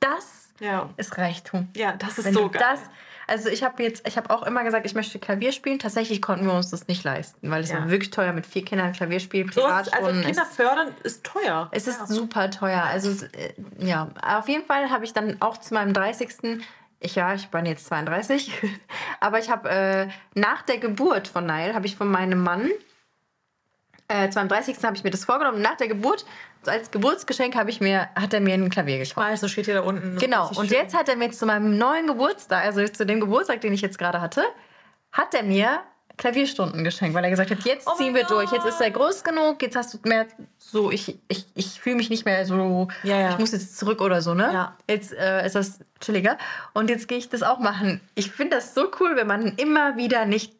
das 0.00 0.48
ja. 0.60 0.90
ist 0.96 1.16
Reichtum. 1.16 1.68
ja, 1.76 1.92
das 1.92 2.18
ist 2.18 2.24
Wenn 2.26 2.34
so 2.34 2.50
geil. 2.50 2.60
das, 2.60 2.80
also 3.26 3.48
ich 3.48 3.62
habe 3.62 3.82
jetzt, 3.82 4.06
ich 4.06 4.16
habe 4.16 4.30
auch 4.30 4.42
immer 4.44 4.64
gesagt, 4.64 4.86
ich 4.86 4.94
möchte 4.94 5.18
Klavier 5.18 5.52
spielen. 5.52 5.78
Tatsächlich 5.78 6.20
konnten 6.22 6.46
wir 6.46 6.54
uns 6.54 6.70
das 6.70 6.88
nicht 6.88 7.04
leisten, 7.04 7.50
weil 7.50 7.62
es 7.62 7.70
Ja. 7.70 7.80
war 7.80 7.90
wirklich 7.90 8.10
teuer 8.10 8.32
mit 8.32 8.46
vier 8.46 8.64
Kindern 8.64 8.92
Klavier 8.92 9.20
spielen. 9.20 9.50
so 9.52 9.62
was, 9.62 9.92
also. 9.92 10.10
Kinder 10.22 10.44
fördern 10.44 10.88
ist 11.02 11.24
teuer. 11.24 11.68
Es 11.72 11.86
ist 11.86 12.06
super 12.08 12.50
teuer. 12.50 12.82
Also 12.82 13.10
äh, 13.10 13.52
ja, 13.78 14.08
auf 14.22 14.48
jeden 14.48 14.64
Fall 14.66 14.90
habe 14.90 15.04
ich 15.04 15.12
dann 15.12 15.36
auch 15.40 15.58
zu 15.58 15.74
meinem 15.74 15.92
30. 15.92 16.60
Ich 17.00 17.14
ja, 17.16 17.34
ich 17.34 17.48
bin 17.48 17.66
jetzt 17.66 17.86
32, 17.86 18.50
aber 19.20 19.38
ich 19.38 19.50
habe 19.50 19.68
äh, 19.68 20.08
nach 20.34 20.62
der 20.62 20.78
Geburt 20.78 21.28
von 21.28 21.44
Nile 21.46 21.74
habe 21.74 21.86
ich 21.86 21.96
von 21.96 22.10
meinem 22.10 22.42
Mann 22.42 22.70
äh, 24.22 24.28
30. 24.28 24.76
habe 24.82 24.96
ich 24.96 25.04
mir 25.04 25.10
das 25.10 25.24
vorgenommen. 25.24 25.60
Nach 25.60 25.76
der 25.76 25.88
Geburt 25.88 26.24
als 26.66 26.90
Geburtsgeschenk 26.90 27.54
habe 27.56 27.70
ich 27.70 27.80
mir 27.80 28.08
hat 28.14 28.32
er 28.32 28.40
mir 28.40 28.54
ein 28.54 28.70
Klavier 28.70 28.98
gekauft. 28.98 29.16
weiß, 29.16 29.40
so 29.40 29.48
steht 29.48 29.66
hier 29.66 29.74
da 29.74 29.80
unten. 29.80 30.16
Genau. 30.18 30.48
Und 30.48 30.68
schön. 30.68 30.78
jetzt 30.78 30.96
hat 30.96 31.08
er 31.08 31.16
mir 31.16 31.30
zu 31.30 31.46
meinem 31.46 31.76
neuen 31.78 32.06
Geburtstag, 32.06 32.64
also 32.64 32.86
zu 32.88 33.04
dem 33.04 33.20
Geburtstag, 33.20 33.60
den 33.60 33.72
ich 33.72 33.80
jetzt 33.82 33.98
gerade 33.98 34.20
hatte, 34.20 34.42
hat 35.12 35.34
er 35.34 35.42
mir 35.42 35.80
Klavierstunden 36.16 36.84
geschenkt, 36.84 37.14
weil 37.14 37.24
er 37.24 37.30
gesagt 37.30 37.50
hat, 37.50 37.64
jetzt 37.64 37.88
Oh 37.88 37.96
ziehen 37.96 38.14
wir 38.14 38.24
durch, 38.24 38.52
jetzt 38.52 38.66
ist 38.66 38.80
er 38.80 38.90
groß 38.90 39.24
genug, 39.24 39.60
jetzt 39.62 39.74
hast 39.74 39.94
du 39.94 39.98
mehr 40.04 40.26
so, 40.58 40.92
ich, 40.92 41.18
ich, 41.28 41.46
ich 41.54 41.80
fühle 41.80 41.96
mich 41.96 42.08
nicht 42.08 42.24
mehr 42.24 42.46
so, 42.46 42.88
Ja, 43.02 43.18
ja. 43.18 43.30
ich 43.30 43.38
muss 43.38 43.50
jetzt 43.50 43.76
zurück 43.76 44.00
oder 44.00 44.22
so, 44.22 44.32
ne? 44.32 44.50
Ja. 44.52 44.76
Jetzt 44.88 45.12
äh, 45.12 45.44
ist 45.44 45.56
das 45.56 45.80
chilliger. 46.00 46.38
Und 46.72 46.88
jetzt 46.88 47.08
gehe 47.08 47.18
ich 47.18 47.28
das 47.28 47.42
auch 47.42 47.58
machen. 47.58 48.00
Ich 48.14 48.30
finde 48.30 48.56
das 48.56 48.74
so 48.74 48.90
cool, 49.00 49.16
wenn 49.16 49.26
man 49.26 49.54
immer 49.56 49.96
wieder 49.96 50.24
nicht 50.24 50.54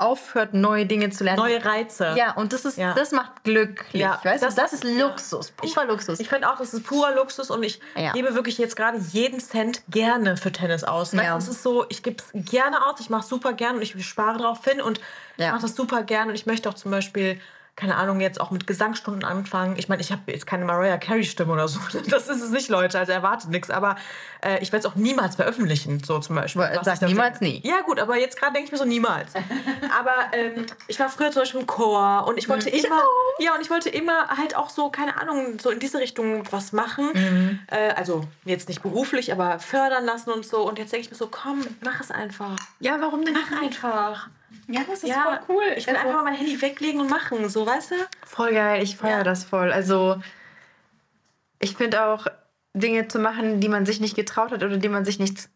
aufhört, 0.00 0.54
neue 0.54 0.86
Dinge 0.86 1.10
zu 1.10 1.24
lernen. 1.24 1.38
Neue 1.40 1.64
Reize. 1.64 2.14
ja, 2.16 2.32
und 2.34 2.52
das 2.52 2.64
ist, 2.64 2.78
Ja. 2.78 2.94
das 2.94 3.12
macht 3.12 3.44
glücklich. 3.44 4.00
Ja, 4.02 4.20
weißt 4.22 4.42
das 4.42 4.54
du, 4.54 4.60
das 4.62 4.72
ist- 4.72 4.84
Luxus, 4.84 5.50
purer 5.50 5.84
Luxus. 5.84 6.20
Ich 6.20 6.28
finde 6.28 6.50
auch, 6.50 6.56
das 6.58 6.72
ist 6.74 6.84
purer 6.84 7.14
Luxus 7.14 7.50
und 7.50 7.62
ich 7.62 7.80
Ja. 7.96 8.12
gebe 8.12 8.34
wirklich 8.34 8.58
jetzt 8.58 8.76
gerade 8.76 8.98
jeden 8.98 9.40
Cent 9.40 9.82
gerne 9.88 10.36
für 10.36 10.52
Tennis 10.52 10.84
aus. 10.84 11.12
Weißt 11.14 11.24
Ja. 11.24 11.32
du, 11.32 11.38
Es 11.38 11.48
ist 11.48 11.62
so, 11.62 11.84
ich 11.88 12.02
gebe 12.02 12.16
es 12.18 12.30
gerne 12.50 12.84
aus, 12.86 13.00
ich 13.00 13.10
mache 13.10 13.26
super 13.26 13.52
gerne 13.52 13.76
und 13.76 13.82
ich 13.82 14.06
spare 14.06 14.38
drauf 14.38 14.64
hin 14.64 14.80
und 14.80 15.00
mache 15.38 15.62
das 15.62 15.74
super 15.76 16.02
gerne 16.02 16.30
und 16.30 16.34
ich 16.34 16.46
möchte 16.46 16.68
auch 16.68 16.74
zum 16.74 16.90
Beispiel, 16.90 17.40
keine 17.80 17.96
Ahnung, 17.96 18.20
jetzt 18.20 18.40
auch 18.42 18.50
mit 18.50 18.66
Gesangsstunden 18.66 19.24
anfangen. 19.24 19.76
Ich 19.78 19.88
meine, 19.88 20.02
ich 20.02 20.12
habe 20.12 20.20
jetzt 20.26 20.46
keine 20.46 20.66
Mariah 20.66 20.98
Carey-Stimme 20.98 21.50
oder 21.50 21.66
so. 21.66 21.80
Das 22.10 22.28
ist 22.28 22.42
es 22.42 22.50
nicht, 22.50 22.68
Leute. 22.68 22.98
Also 22.98 23.12
erwartet 23.12 23.50
nichts. 23.50 23.70
Aber 23.70 23.96
äh, 24.42 24.58
ich 24.60 24.70
werde 24.70 24.86
es 24.86 24.92
auch 24.92 24.96
niemals 24.96 25.36
veröffentlichen, 25.36 26.02
so 26.04 26.18
zum 26.18 26.36
Beispiel. 26.36 26.68
Sag 26.82 27.00
niemals 27.02 27.40
nie. 27.40 27.62
Ja, 27.64 27.80
gut, 27.80 27.98
aber 27.98 28.18
jetzt 28.18 28.38
gerade 28.38 28.52
denke 28.52 28.66
ich 28.66 28.72
mir 28.72 28.78
so 28.78 28.84
niemals. 28.84 29.32
aber 29.98 30.36
ähm, 30.36 30.66
ich 30.88 31.00
war 31.00 31.08
früher 31.08 31.30
zum 31.30 31.42
Beispiel 31.42 31.60
im 31.60 31.66
Chor 31.66 32.26
und 32.28 32.36
ich 32.36 32.50
wollte 32.50 32.68
immer, 32.68 33.02
ja, 33.38 33.54
und 33.54 33.62
ich 33.62 33.70
wollte 33.70 33.88
immer 33.88 34.28
halt 34.28 34.56
auch 34.56 34.68
so, 34.68 34.90
keine 34.90 35.18
Ahnung, 35.18 35.58
so 35.58 35.70
in 35.70 35.78
diese 35.78 35.98
Richtung 35.98 36.42
was 36.50 36.72
machen. 36.72 37.58
Äh, 37.68 37.94
also 37.94 38.24
jetzt 38.44 38.68
nicht 38.68 38.82
beruflich, 38.82 39.32
aber 39.32 39.58
fördern 39.58 40.04
lassen 40.04 40.30
und 40.30 40.44
so. 40.44 40.68
Und 40.68 40.78
jetzt 40.78 40.92
denke 40.92 41.06
ich 41.06 41.10
mir 41.10 41.16
so, 41.16 41.28
komm, 41.28 41.64
mach 41.82 42.00
es 42.00 42.10
einfach. 42.10 42.56
Ja, 42.80 43.00
warum 43.00 43.24
denn? 43.24 43.34
Mach 43.34 43.62
einfach. 43.62 44.28
Ja, 44.68 44.82
das 44.88 45.02
ist 45.02 45.08
Ja, 45.08 45.22
voll 45.46 45.56
cool. 45.56 45.62
Ich 45.76 45.86
will 45.86 45.94
Also- 45.96 46.06
einfach 46.08 46.22
mal 46.22 46.30
mein 46.30 46.34
Handy 46.38 46.60
weglegen 46.60 47.00
und 47.00 47.10
machen, 47.10 47.48
so, 47.48 47.66
weißt 47.66 47.90
du? 47.92 47.94
Voll 48.24 48.52
geil, 48.52 48.82
ich 48.82 48.96
feiere 48.96 49.18
Ja. 49.18 49.24
das 49.24 49.44
voll. 49.44 49.72
Also 49.72 50.20
ich 51.58 51.76
finde 51.76 52.04
auch 52.04 52.26
Dinge 52.72 53.08
zu 53.08 53.18
machen, 53.18 53.60
die 53.60 53.68
man 53.68 53.84
sich 53.86 54.00
nicht 54.00 54.16
getraut 54.16 54.52
hat 54.52 54.62
oder 54.62 54.76
die 54.76 54.88
man 54.88 55.04
sich 55.04 55.18
nicht 55.18 55.48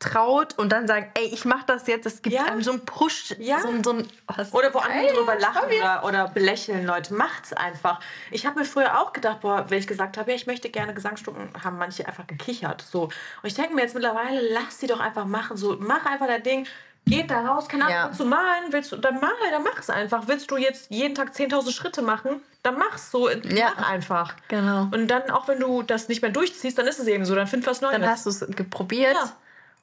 traut 0.00 0.56
und 0.58 0.70
dann 0.70 0.86
sagen, 0.86 1.10
ey, 1.14 1.24
ich 1.24 1.44
mach 1.44 1.64
das 1.64 1.88
jetzt, 1.88 2.06
das 2.06 2.22
gibt 2.22 2.36
Ja. 2.36 2.44
einem 2.44 2.62
so 2.62 2.70
einen 2.70 2.84
Push, 2.84 3.34
Ja. 3.40 3.58
so, 3.60 3.68
so 3.82 3.90
ein 3.94 4.06
oh, 4.28 4.56
Oder 4.56 4.72
wo 4.72 4.78
andere 4.78 5.12
drüber 5.12 5.36
lachen 5.36 5.64
oder, 5.76 6.04
oder 6.04 6.28
belächeln, 6.28 6.86
Leute. 6.86 7.14
Macht's 7.14 7.52
einfach. 7.52 7.98
Ich 8.30 8.46
habe 8.46 8.60
mir 8.60 8.64
früher 8.64 9.00
auch 9.00 9.12
gedacht, 9.12 9.40
boah, 9.40 9.64
wenn 9.68 9.78
ich 9.80 9.88
gesagt 9.88 10.16
habe, 10.16 10.30
ja, 10.30 10.36
ich 10.36 10.46
möchte 10.46 10.70
gerne 10.70 10.94
Gesangsstunden, 10.94 11.48
haben 11.64 11.78
manche 11.78 12.06
einfach 12.06 12.28
gekichert. 12.28 12.82
So. 12.88 13.04
Und 13.04 13.12
ich 13.42 13.54
denke 13.54 13.74
mir 13.74 13.80
jetzt 13.82 13.94
mittlerweile, 13.94 14.40
lass 14.52 14.78
sie 14.78 14.86
doch 14.86 15.00
einfach 15.00 15.24
machen. 15.24 15.56
So, 15.56 15.76
mach 15.80 16.06
einfach 16.06 16.28
dein 16.28 16.44
Ding. 16.44 16.66
Geht 17.08 17.30
da 17.30 17.40
raus, 17.46 17.68
keine 17.68 17.84
Ahnung, 17.84 17.96
Ja. 17.96 18.06
willst 18.06 18.20
du 18.20 18.24
malen, 18.24 18.64
willst 18.72 18.92
du, 18.92 18.96
dann 18.96 19.20
mal, 19.20 19.30
dann 19.50 19.62
mach 19.62 19.78
es 19.78 19.90
einfach. 19.90 20.24
Willst 20.26 20.50
du 20.50 20.56
jetzt 20.56 20.90
jeden 20.90 21.14
Tag 21.14 21.32
10.000 21.34 21.72
Schritte 21.72 22.02
machen, 22.02 22.40
dann 22.62 22.78
mach's 22.78 23.10
so, 23.10 23.28
Ja. 23.30 23.72
mach 23.76 23.90
einfach. 23.90 24.34
Genau. 24.48 24.88
Und 24.92 25.08
dann, 25.08 25.30
auch 25.30 25.48
wenn 25.48 25.60
du 25.60 25.82
das 25.82 26.08
nicht 26.08 26.22
mehr 26.22 26.30
durchziehst, 26.30 26.76
dann 26.78 26.86
ist 26.86 26.98
es 26.98 27.06
eben 27.06 27.24
so, 27.24 27.34
dann 27.34 27.46
find 27.46 27.66
was 27.66 27.80
Neues. 27.80 27.92
Dann 27.92 28.06
hast 28.08 28.26
du 28.26 28.30
es 28.30 28.44
probiert. 28.70 29.14
Ja. 29.14 29.32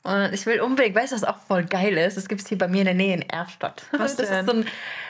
Und 0.06 0.34
ich 0.34 0.46
will 0.46 0.62
unbedingt, 0.62 0.96
weißt 0.96 1.12
du, 1.12 1.16
was 1.16 1.24
auch 1.24 1.38
voll 1.48 1.64
geil 1.66 1.98
ist? 1.98 2.16
Das 2.16 2.28
gibt 2.28 2.42
es 2.42 2.48
hier 2.48 2.58
bei 2.60 2.68
mir 2.68 2.80
in 2.80 2.86
der 2.86 2.94
Nähe 2.94 3.14
in 3.16 3.22
Erfstadt. 3.24 3.84
Was 3.92 4.16
das 4.16 4.30
denn? 4.30 4.40
Ist 4.42 4.46
so 4.46 4.52
ein, 4.58 4.68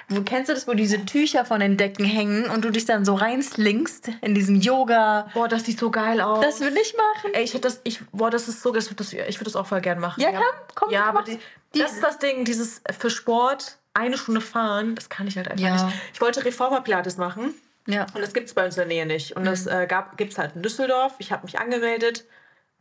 wo, 0.07 0.21
kennst 0.21 0.49
du 0.49 0.53
das, 0.53 0.67
wo 0.67 0.73
diese 0.73 1.05
Tücher 1.05 1.43
von 1.45 1.59
den 1.59 1.75
Decken 1.77 2.05
hängen 2.05 2.49
und 2.49 2.63
du 2.63 2.69
dich 2.71 2.85
dann 2.85 3.03
so 3.05 3.13
reinslingst 3.15 4.09
in 4.21 4.33
diesen 4.33 4.61
Yoga? 4.61 5.27
boah, 5.33 5.47
das 5.47 5.65
sieht 5.65 5.79
so 5.79 5.91
geil 5.91 6.21
aus. 6.21 6.43
Das 6.45 6.61
will 6.61 6.75
ich 6.77 6.95
machen. 6.95 7.31
Ey, 7.33 7.43
ich 7.43 7.53
hätte 7.53 7.63
das, 7.67 7.81
ich, 7.83 7.99
boah, 8.11 8.29
das 8.31 8.47
ist 8.47 8.61
so, 8.61 8.71
das, 8.71 8.87
das, 8.95 9.11
ich 9.13 9.19
würde 9.39 9.43
das 9.45 9.55
auch 9.55 9.67
voll 9.67 9.81
gern 9.81 9.99
machen. 9.99 10.21
Ja, 10.21 10.31
komm, 10.31 10.43
komm, 10.75 10.89
Ja, 10.91 11.05
aber 11.05 11.23
die, 11.23 11.39
die- 11.73 11.79
das 11.79 11.93
ist 11.93 12.03
das 12.03 12.17
Ding, 12.19 12.45
dieses 12.45 12.81
für 12.97 13.09
Sport 13.09 13.77
eine 13.93 14.17
Stunde 14.17 14.41
fahren, 14.41 14.95
das 14.95 15.09
kann 15.09 15.27
ich 15.27 15.35
halt 15.37 15.49
einfach 15.49 15.65
Ja. 15.65 15.85
nicht. 15.85 15.95
Ich 16.13 16.21
wollte 16.21 16.43
Reformer 16.45 16.81
Pilates 16.81 17.17
machen 17.17 17.53
Ja. 17.87 18.05
und 18.13 18.21
das 18.21 18.33
gibt 18.33 18.47
es 18.47 18.53
bei 18.53 18.65
uns 18.65 18.75
in 18.75 18.79
der 18.81 18.87
Nähe 18.87 19.05
nicht. 19.05 19.35
Und 19.35 19.43
Mhm. 19.43 19.47
das 19.47 19.67
äh, 19.67 19.87
gibt 20.17 20.31
es 20.33 20.37
halt 20.37 20.55
in 20.55 20.61
Düsseldorf. 20.61 21.15
Ich 21.19 21.31
habe 21.31 21.43
mich 21.45 21.59
angemeldet 21.59 22.23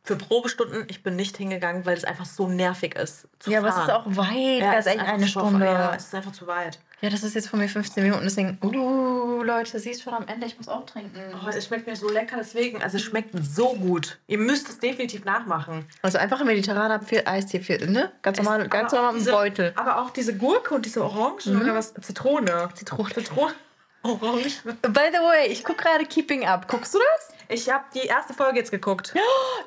für 0.04 0.16
Probestunden. 0.16 0.84
Ich 0.88 1.02
bin 1.02 1.16
nicht 1.16 1.36
hingegangen, 1.38 1.86
weil 1.86 1.96
es 1.96 2.04
einfach 2.04 2.26
so 2.26 2.46
nervig 2.46 2.94
ist. 2.94 3.26
Zu 3.40 3.50
Ja, 3.50 3.58
aber 3.60 3.68
es 3.68 3.74
fahren. 3.74 3.88
ist 3.88 3.94
auch 3.94 4.04
weit. 4.28 4.60
Ja, 4.60 4.72
das 4.74 4.86
es 4.86 4.92
ist 4.94 5.00
echt 5.00 5.08
eine 5.10 5.26
Stunde. 5.26 5.64
Ja, 5.64 5.94
es 5.94 6.04
ist 6.04 6.14
einfach 6.14 6.32
zu 6.32 6.46
weit. 6.46 6.78
Ja, 7.00 7.10
das 7.10 7.22
ist 7.22 7.34
jetzt 7.34 7.48
von 7.48 7.58
mir 7.58 7.68
15 7.68 8.02
Minuten, 8.02 8.22
deswegen, 8.24 8.58
uh, 8.62 9.42
Leute, 9.42 9.78
siehst 9.78 10.02
schon 10.02 10.14
am 10.14 10.26
Ende, 10.26 10.46
ich 10.46 10.56
muss 10.56 10.68
auch 10.68 10.86
trinken. 10.86 11.20
Oh, 11.34 11.48
es 11.48 11.66
schmeckt 11.66 11.86
mir 11.86 11.96
so 11.96 12.08
lecker, 12.08 12.36
deswegen. 12.38 12.82
Also 12.82 12.96
es 12.96 13.02
schmeckt 13.02 13.34
so 13.42 13.74
gut. 13.74 14.18
Ihr 14.26 14.38
müsst 14.38 14.68
es 14.70 14.78
definitiv 14.78 15.24
nachmachen. 15.26 15.84
Also 16.02 16.16
einfach 16.18 16.40
im 16.40 16.46
Mediterraner 16.46 17.00
viel 17.00 17.22
Eistee, 17.26 17.60
viel, 17.60 17.90
ne? 17.90 18.12
Ganz 18.22 18.38
normal, 18.38 18.62
Es- 18.62 18.70
ganz 18.70 18.92
normal 18.92 19.14
diese- 19.14 19.32
Beutel. 19.32 19.72
Aber 19.76 20.00
auch 20.02 20.10
diese 20.10 20.34
Gurke 20.36 20.74
und 20.74 20.86
diese 20.86 21.02
Orange 21.04 21.48
oder 21.48 21.74
was? 21.74 21.92
Zitrone. 21.94 22.68
Zitrone. 22.74 23.10
Zitrone. 23.12 23.52
Orange. 24.02 24.62
By 24.64 25.08
the 25.12 25.18
way, 25.18 25.48
ich 25.50 25.64
gucke 25.64 25.82
gerade 25.82 26.04
Keeping 26.06 26.46
Up. 26.46 26.68
Guckst 26.68 26.94
du 26.94 26.98
das? 26.98 27.33
Ich 27.48 27.70
habe 27.70 27.84
die 27.94 28.00
erste 28.06 28.34
Folge 28.34 28.58
jetzt 28.58 28.70
geguckt. 28.70 29.14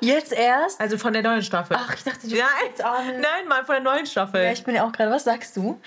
Jetzt 0.00 0.32
erst? 0.32 0.80
Also 0.80 0.98
von 0.98 1.12
der 1.12 1.22
neuen 1.22 1.42
Staffel. 1.42 1.76
Ach, 1.78 1.94
ich 1.94 2.04
dachte, 2.04 2.28
du 2.28 2.34
Nein, 2.36 2.44
jetzt 2.66 2.82
an. 2.84 3.06
nein, 3.20 3.48
mal 3.48 3.64
von 3.64 3.74
der 3.76 3.84
neuen 3.84 4.06
Staffel. 4.06 4.42
Ja, 4.44 4.52
ich 4.52 4.64
bin 4.64 4.74
ja 4.74 4.84
auch 4.86 4.92
gerade. 4.92 5.10
Was 5.10 5.24
sagst 5.24 5.56
du? 5.56 5.80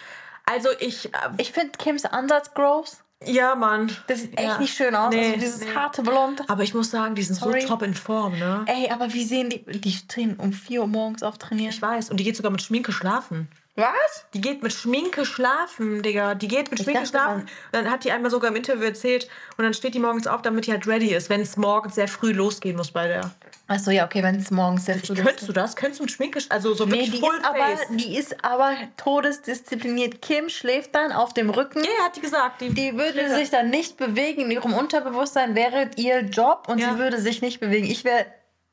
also 0.46 0.70
ich, 0.80 1.06
äh, 1.14 1.18
Ich 1.38 1.52
finde 1.52 1.72
Kims 1.78 2.04
Ansatz 2.06 2.54
gross. 2.54 2.98
ja, 3.24 3.56
Mann. 3.56 3.96
Das 4.08 4.22
sieht 4.22 4.38
echt 4.38 4.48
Ja. 4.48 4.58
nicht 4.58 4.76
schön 4.76 4.96
aus. 4.96 5.14
Nee, 5.14 5.28
also 5.28 5.39
dieses 5.39 5.62
nee. 5.62 5.74
harte 5.76 6.02
Blond. 6.02 6.44
Aber 6.50 6.64
ich 6.64 6.74
muss 6.74 6.89
sagen, 6.92 7.16
die 7.16 7.24
sind 7.24 7.36
Sorry. 7.36 7.62
so 7.62 7.68
top 7.68 7.84
in 7.84 7.94
Form, 7.94 8.38
ne? 8.39 8.64
Ey, 8.68 8.89
aber 8.89 9.14
wie 9.14 9.24
sehen 9.24 9.50
die? 9.50 9.64
Die 9.64 9.92
stehen 9.92 10.36
um 10.38 10.52
4 10.54 10.82
Uhr 10.82 10.88
morgens 10.88 11.22
auf 11.24 11.38
trainieren. 11.38 11.70
Ich 11.72 11.82
weiß. 11.82 12.10
Und 12.10 12.18
die 12.18 12.24
geht 12.24 12.36
sogar 12.36 12.52
mit 12.52 12.62
Schminke 12.62 12.92
schlafen. 12.92 13.48
Was? 13.76 14.26
Die 14.34 14.41
geht 14.41 14.61
mit 14.61 14.74
Schminke 14.74 15.26
schlafen, 15.26 16.03
Digga. 16.03 16.36
Die 16.36 16.49
geht 16.49 16.69
mit 16.72 16.82
Ich 16.82 16.86
Schminke 16.86 17.05
schlafen. 17.05 17.41
Und 17.43 17.49
dann 17.72 17.89
hat 17.89 18.03
die 18.03 18.11
einmal 18.11 18.30
sogar 18.30 18.49
im 18.51 18.57
Interview 18.57 18.84
erzählt. 18.84 19.30
Und 19.57 19.63
dann 19.63 19.74
steht 19.74 19.93
die 19.93 19.99
morgens 19.99 20.28
auf, 20.28 20.41
damit 20.41 20.67
die 20.67 20.72
halt 20.72 20.86
ready 20.88 21.13
ist, 21.15 21.30
wenn 21.30 21.39
es 21.39 21.55
morgens 21.55 21.95
sehr 21.95 22.09
früh 22.09 22.34
losgehen 22.34 22.76
muss 22.76 22.91
bei 22.91 23.07
der. 23.07 23.32
Achso, 23.67 23.89
ja, 23.91 24.05
okay, 24.05 24.22
wenn 24.24 24.36
es 24.36 24.51
morgens 24.51 24.86
sehr 24.86 24.99
früh 24.99 25.15
Könntest 25.15 25.47
du 25.47 25.53
das? 25.53 25.78
Könntest 25.78 25.99
du 26.01 26.03
mit 26.03 26.11
Schminke, 26.11 26.39
also 26.49 26.74
so 26.74 26.86
Nee, 26.86 26.91
wirklich 26.91 27.11
die 27.11 27.19
full 27.19 27.38
ist, 27.38 27.45
aber, 27.45 27.67
die 27.91 28.17
ist 28.17 28.43
aber 28.43 28.74
todesdiszipliniert. 28.97 30.22
Kim 30.22 30.49
schläft 30.49 30.93
dann 30.93 31.13
auf 31.13 31.34
dem 31.34 31.49
Rücken. 31.49 31.82
Ja, 31.82 32.03
hat 32.03 32.17
die 32.17 32.22
gesagt. 32.22 32.59
Die, 32.59 32.74
Die 32.74 32.97
würde 32.97 33.34
sich 33.34 33.49
dann 33.51 33.69
nicht 33.69 33.95
bewegen. 33.95 34.41
In 34.41 34.51
ihrem 34.51 34.74
Unterbewusstsein 34.74 35.55
wäre 35.55 35.89
ihr 35.95 36.19
Job 36.24 36.65
und 36.67 36.80
Ja. 36.80 36.91
sie 36.91 36.99
würde 36.99 37.22
sich 37.22 37.41
nicht 37.41 37.61
bewegen. 37.61 37.86
Ich 37.86 38.03
wäre 38.03 38.26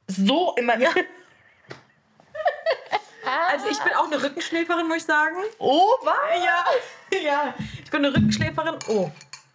so 0.08 0.54
immer. 0.56 0.74
Also 3.50 3.68
ich 3.68 3.78
bin 3.78 3.92
auch 3.94 4.06
eine 4.06 4.22
Rückenschläferin, 4.22 4.86
muss 4.86 4.98
ich 4.98 5.04
sagen. 5.04 5.36
Oh, 5.58 5.90
was? 6.02 6.14
Ja, 6.44 7.18
ja. 7.24 7.54
Ich 7.84 7.90
bin 7.90 8.04
eine 8.04 8.14
Rückenschläferin. 8.14 8.76
Oh, 8.88 9.10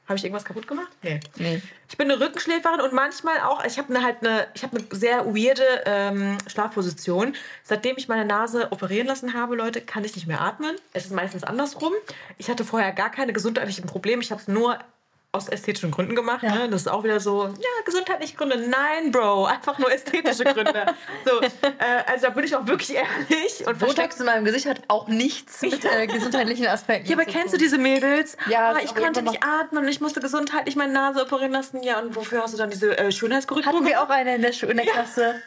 habe 0.08 0.18
ich 0.18 0.26
irgendwas 0.26 0.44
kaputt 0.44 0.68
gemacht? 0.68 0.92
Nee. 1.02 1.22
Nee. 1.38 1.62
Ich 1.90 1.98
bin 1.98 2.12
eine 2.12 2.20
Rückenschläferin 2.20 2.82
und 2.82 2.92
manchmal 2.94 3.40
auch, 3.40 3.64
ich 3.64 3.78
habe 3.78 3.96
eine, 3.96 4.04
halt 4.04 4.18
eine, 4.22 4.48
ich 4.54 4.64
habe 4.64 4.78
eine 4.78 4.86
sehr 4.92 5.26
weirde 5.28 5.64
ähm, 5.86 6.38
Schlafposition. 6.48 7.36
Seitdem 7.64 7.96
ich 7.98 8.08
meine 8.08 8.26
Nase 8.26 8.72
operieren 8.72 9.08
lassen 9.08 9.34
habe, 9.34 9.56
Leute, 9.56 9.80
kann 9.80 10.04
ich 10.04 10.16
nicht 10.16 10.28
mehr 10.28 10.42
atmen. 10.42 10.76
Es 10.92 11.06
ist 11.06 11.14
meistens 11.14 11.44
andersrum. 11.44 11.94
Ich 12.38 12.50
hatte 12.50 12.66
vorher 12.66 12.92
gar 12.92 13.12
keine 13.12 13.32
gesundheitlichen 13.32 13.86
Probleme. 13.86 14.22
Ich 14.22 14.32
habe 14.32 14.42
es 14.42 14.48
nur 14.48 14.78
aus 15.34 15.50
ästhetischen 15.50 15.90
Gründen 15.90 16.16
gemacht. 16.16 16.44
Ja. 16.44 16.54
Ne? 16.54 16.70
Das 16.70 16.82
ist 16.82 16.88
auch 16.88 17.04
wieder 17.04 17.20
so, 17.20 17.46
ja, 17.48 17.70
gesundheitliche 17.86 18.38
Gründe. 18.38 18.58
Nein, 18.58 19.12
Bro, 19.12 19.46
einfach 19.46 19.80
nur 19.80 19.92
ästhetische 19.92 20.44
Gründe. 20.44 20.86
so, 21.26 21.42
äh, 21.42 22.04
also 22.06 22.28
da 22.28 22.30
bin 22.30 22.44
ich 22.44 22.56
auch 22.56 22.68
wirklich 22.68 22.96
ehrlich 22.96 23.66
und 23.66 23.80
Botox 23.80 24.20
in 24.20 24.28
meinem 24.28 24.46
Gesicht 24.46 24.68
hat 24.68 24.82
auch 24.88 25.08
nichts 25.08 25.64
mit 25.64 25.84
äh, 25.86 26.06
gesundheitlichen 26.06 26.68
Aspekten. 26.68 27.10
ja, 27.10 27.18
aber 27.18 27.26
kennst 27.26 27.52
du 27.52 27.58
diese 27.58 27.80
Mädels? 27.80 28.38
Ja, 28.48 28.74
ah, 28.74 28.80
ich 28.84 28.94
konnte 28.94 29.24
nicht 29.24 29.44
atmen 29.44 29.84
und 29.84 29.90
ich 29.90 30.00
musste 30.00 30.20
gesundheitlich 30.20 30.76
meine 30.76 30.94
Nase 30.94 31.24
operieren 31.24 31.52
lassen. 31.52 31.82
Ja, 31.82 32.00
und 32.00 32.16
wofür 32.16 32.44
hast 32.44 32.54
du 32.54 32.58
dann 32.60 32.70
diese 32.70 32.96
äh, 32.96 33.12
Schönheitskorrektur 33.12 33.74
Hatten 33.74 33.86
wir 33.86 34.04
auch 34.04 34.10
eine 34.10 34.36
in 34.36 34.44
der, 34.44 34.54
Schu 34.54 34.68
in 34.68 34.78
der 34.78 34.86
Klasse. 34.86 35.42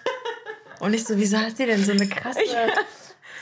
Und 0.80 0.95
ich 0.95 1.05
so, 1.05 1.16
wieso 1.16 1.39
hat 1.39 1.57
sie 1.57 1.64
denn 1.64 1.84
so 1.84 1.93
eine 1.93 2.09
krasse, 2.09 2.41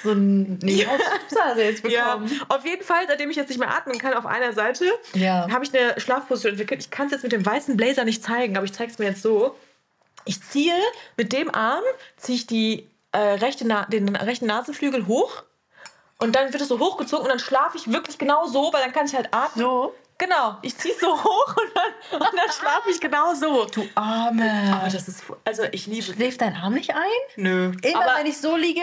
so 0.04 0.12
ein 0.12 0.58
nee, 0.62 0.86
Schubsase 0.86 1.62
jetzt 1.64 1.84
Ja, 1.88 2.14
bekommen? 2.16 2.40
auf 2.48 2.64
jeden 2.64 2.84
Fall, 2.84 3.04
seitdem 3.08 3.30
ich 3.30 3.36
jetzt 3.36 3.48
nicht 3.48 3.58
mehr 3.58 3.74
atmen 3.74 3.98
kann 3.98 4.14
auf 4.14 4.26
einer 4.26 4.52
Seite, 4.52 4.84
Ja. 5.14 5.48
habe 5.50 5.64
ich 5.64 5.74
eine 5.74 5.98
Schlafposition 6.00 6.52
entwickelt. 6.52 6.80
Ich 6.80 6.90
kann 6.90 7.06
es 7.06 7.12
jetzt 7.12 7.22
mit 7.22 7.32
dem 7.32 7.44
weißen 7.44 7.76
Blazer 7.76 8.04
nicht 8.04 8.22
zeigen, 8.22 8.56
aber 8.56 8.64
ich 8.64 8.72
zeige 8.72 8.92
es 8.92 8.98
mir 8.98 9.06
jetzt 9.06 9.22
so. 9.22 9.56
Ich 10.24 10.42
ziehe 10.42 10.74
mit 11.16 11.32
dem 11.32 11.52
Arm, 11.54 11.82
ziehe 12.16 12.36
ich 12.36 12.46
die, 12.46 12.88
äh, 13.12 13.18
rechte 13.18 13.66
Na 13.66 13.84
den 13.86 14.14
rechten 14.16 14.46
Nasenflügel 14.46 15.06
hoch 15.06 15.42
und 16.18 16.34
dann 16.36 16.52
wird 16.52 16.62
es 16.62 16.68
so 16.68 16.78
hochgezogen 16.78 17.24
und 17.24 17.30
dann 17.30 17.38
schlafe 17.40 17.76
ich 17.76 17.92
wirklich 17.92 18.18
genau 18.18 18.46
so, 18.46 18.72
weil 18.72 18.82
dann 18.82 18.92
kann 18.92 19.06
ich 19.06 19.14
halt 19.14 19.28
atmen. 19.32 19.64
So? 19.64 19.94
Genau, 20.16 20.56
ich 20.62 20.76
ziehe 20.78 20.94
es 20.94 21.00
so 21.00 21.08
hoch 21.24 21.56
und 21.56 21.70
dann, 21.74 22.20
und 22.20 22.38
dann 22.38 22.52
schlafe 22.58 22.88
ich 22.90 23.00
genau 23.00 23.34
so. 23.34 23.64
Du 23.66 23.86
Arme. 23.96 24.72
Aber 24.80 24.88
das 24.88 25.08
ist, 25.08 25.24
also 25.44 25.64
ich 25.72 25.86
liebe. 25.88 26.02
Schläft 26.04 26.40
dein 26.40 26.54
Arm 26.54 26.72
nicht 26.74 26.94
ein? 26.94 27.02
Nö. 27.36 27.72
Immer 27.82 28.02
aber, 28.04 28.18
wenn 28.20 28.26
ich 28.26 28.38
so 28.38 28.56
liege. 28.56 28.82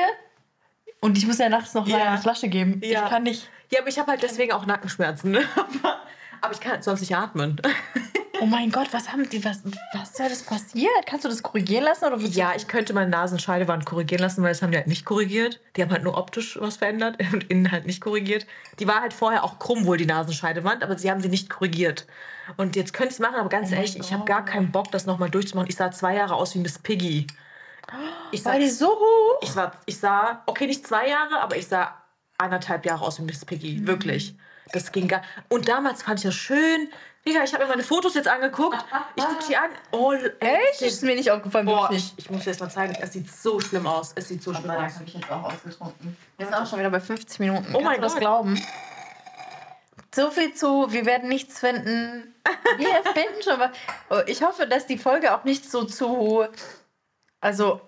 Und 0.99 1.17
ich 1.17 1.25
muss 1.25 1.37
ja 1.39 1.49
nachts 1.49 1.73
noch 1.73 1.87
Ja. 1.87 1.97
eine 2.11 2.17
Flasche 2.21 2.47
geben. 2.47 2.81
Ja. 2.83 3.03
Ich 3.05 3.09
kann 3.09 3.23
nicht. 3.23 3.49
ja, 3.71 3.79
aber 3.79 3.89
ich 3.89 3.97
habe 3.99 4.11
halt 4.11 4.21
deswegen 4.21 4.51
auch 4.51 4.65
Nackenschmerzen. 4.65 5.31
Ne? 5.31 5.41
Aber, 6.43 6.53
ich 6.55 6.59
kann 6.59 6.81
sonst 6.81 7.01
nicht 7.01 7.15
atmen. 7.15 7.61
Oh 8.43 8.47
mein 8.47 8.71
Gott, 8.71 8.87
was 8.91 9.11
haben 9.11 9.29
die, 9.29 9.45
was, 9.45 9.61
was 9.93 10.17
soll 10.17 10.27
das 10.27 10.41
passiert? 10.41 10.89
Kannst 11.05 11.23
du 11.25 11.29
das 11.29 11.43
korrigieren 11.43 11.83
lassen? 11.83 12.05
Oder 12.05 12.17
Ja, 12.17 12.53
ich 12.55 12.67
könnte 12.67 12.91
meine 12.91 13.11
Nasenscheidewand 13.11 13.85
korrigieren 13.85 14.19
lassen, 14.23 14.41
weil 14.41 14.49
das 14.49 14.63
haben 14.63 14.71
die 14.71 14.77
halt 14.77 14.87
nicht 14.87 15.05
korrigiert. 15.05 15.59
Die 15.75 15.83
haben 15.83 15.91
halt 15.91 16.01
nur 16.03 16.17
optisch 16.17 16.57
was 16.59 16.77
verändert 16.77 17.17
und 17.33 17.43
innen 17.51 17.71
halt 17.71 17.85
nicht 17.85 18.01
korrigiert. 18.01 18.47
Die 18.79 18.87
war 18.87 19.01
halt 19.01 19.13
vorher 19.13 19.43
auch 19.43 19.59
krumm 19.59 19.85
wohl, 19.85 19.97
die 19.97 20.07
Nasenscheidewand, 20.07 20.81
aber 20.83 20.97
sie 20.97 21.11
haben 21.11 21.21
sie 21.21 21.29
nicht 21.29 21.51
korrigiert. 21.51 22.07
Und 22.57 22.75
jetzt 22.75 22.93
könnte 22.93 23.09
ich 23.09 23.17
es 23.17 23.19
machen, 23.19 23.35
aber 23.35 23.49
ganz 23.49 23.71
ehrlich, 23.71 23.95
ich 23.99 24.11
habe 24.11 24.25
gar 24.25 24.43
keinen 24.43 24.71
Bock, 24.71 24.91
das 24.91 25.05
nochmal 25.05 25.29
durchzumachen. 25.29 25.69
Ich 25.69 25.75
sah 25.75 25.91
zwei 25.91 26.15
Jahre 26.15 26.33
aus 26.33 26.55
wie 26.55 26.59
Miss 26.59 26.79
Piggy. 26.79 27.27
Ich 28.31 28.43
sah, 28.43 28.51
War 28.51 28.59
die 28.59 28.69
so 28.69 28.87
hoch? 28.87 29.39
ich, 29.41 29.51
sah, 29.51 29.71
ich 29.85 29.99
sah, 29.99 30.43
okay, 30.45 30.67
nicht 30.67 30.85
zwei 30.87 31.07
Jahre, 31.09 31.39
aber 31.41 31.57
ich 31.57 31.67
sah 31.67 31.93
anderthalb 32.37 32.85
Jahre 32.85 33.03
aus 33.05 33.19
wie 33.19 33.23
Miss 33.23 33.43
Piggy. 33.45 33.85
Wirklich. 33.85 34.35
Das 34.73 34.91
ging 34.91 35.07
gar. 35.07 35.21
Und 35.49 35.67
damals 35.67 36.03
fand 36.03 36.19
ich 36.19 36.25
das 36.25 36.35
schön. 36.35 36.89
Digga, 37.27 37.43
ich 37.43 37.53
habe 37.53 37.63
mir 37.65 37.69
meine 37.69 37.83
Fotos 37.83 38.15
jetzt 38.15 38.27
angeguckt. 38.27 38.77
Ich 39.15 39.23
gucke 39.23 39.43
die 39.47 39.55
an. 39.57 39.69
Oh, 39.91 40.13
Echt? 40.39 40.81
Ist 40.81 41.03
mir 41.03 41.13
nicht 41.15 41.29
aufgefallen. 41.29 41.65
Boah, 41.67 41.83
wirklich. 41.83 42.13
ich, 42.17 42.25
ich 42.25 42.31
muss 42.31 42.43
dir 42.45 42.51
das 42.51 42.59
mal 42.59 42.69
zeigen. 42.71 42.95
Es 42.99 43.13
sieht 43.13 43.29
so 43.31 43.59
schlimm 43.59 43.85
aus. 43.85 44.13
Es 44.15 44.29
sieht 44.29 44.41
so 44.41 44.53
schlimm 44.53 44.71
aus. 44.71 44.93
ich 45.05 45.13
jetzt 45.13 45.29
auch 45.29 45.43
ausgetrunken. 45.43 46.17
Wir 46.37 46.45
sind 46.47 46.55
auch 46.55 46.65
schon 46.65 46.79
wieder 46.79 46.89
bei 46.89 46.99
50 46.99 47.39
Minuten. 47.39 47.75
Oh 47.75 47.81
mein 47.81 47.99
Kannst 47.99 47.99
du 47.99 48.01
das 48.01 48.13
Gott. 48.13 48.21
glauben? 48.21 48.61
so 50.13 50.29
viel 50.31 50.53
zu, 50.53 50.91
wir 50.91 51.05
werden 51.05 51.29
nichts 51.29 51.59
finden. 51.59 52.33
Wir 52.77 52.87
finden 53.13 53.41
schon 53.43 53.59
was. 53.59 53.69
Oh, 54.09 54.21
Ich 54.25 54.41
hoffe, 54.41 54.65
dass 54.67 54.85
die 54.87 54.97
Folge 54.97 55.33
auch 55.35 55.43
nicht 55.43 55.69
so 55.69 55.83
zu. 55.83 56.45
Also, 57.41 57.81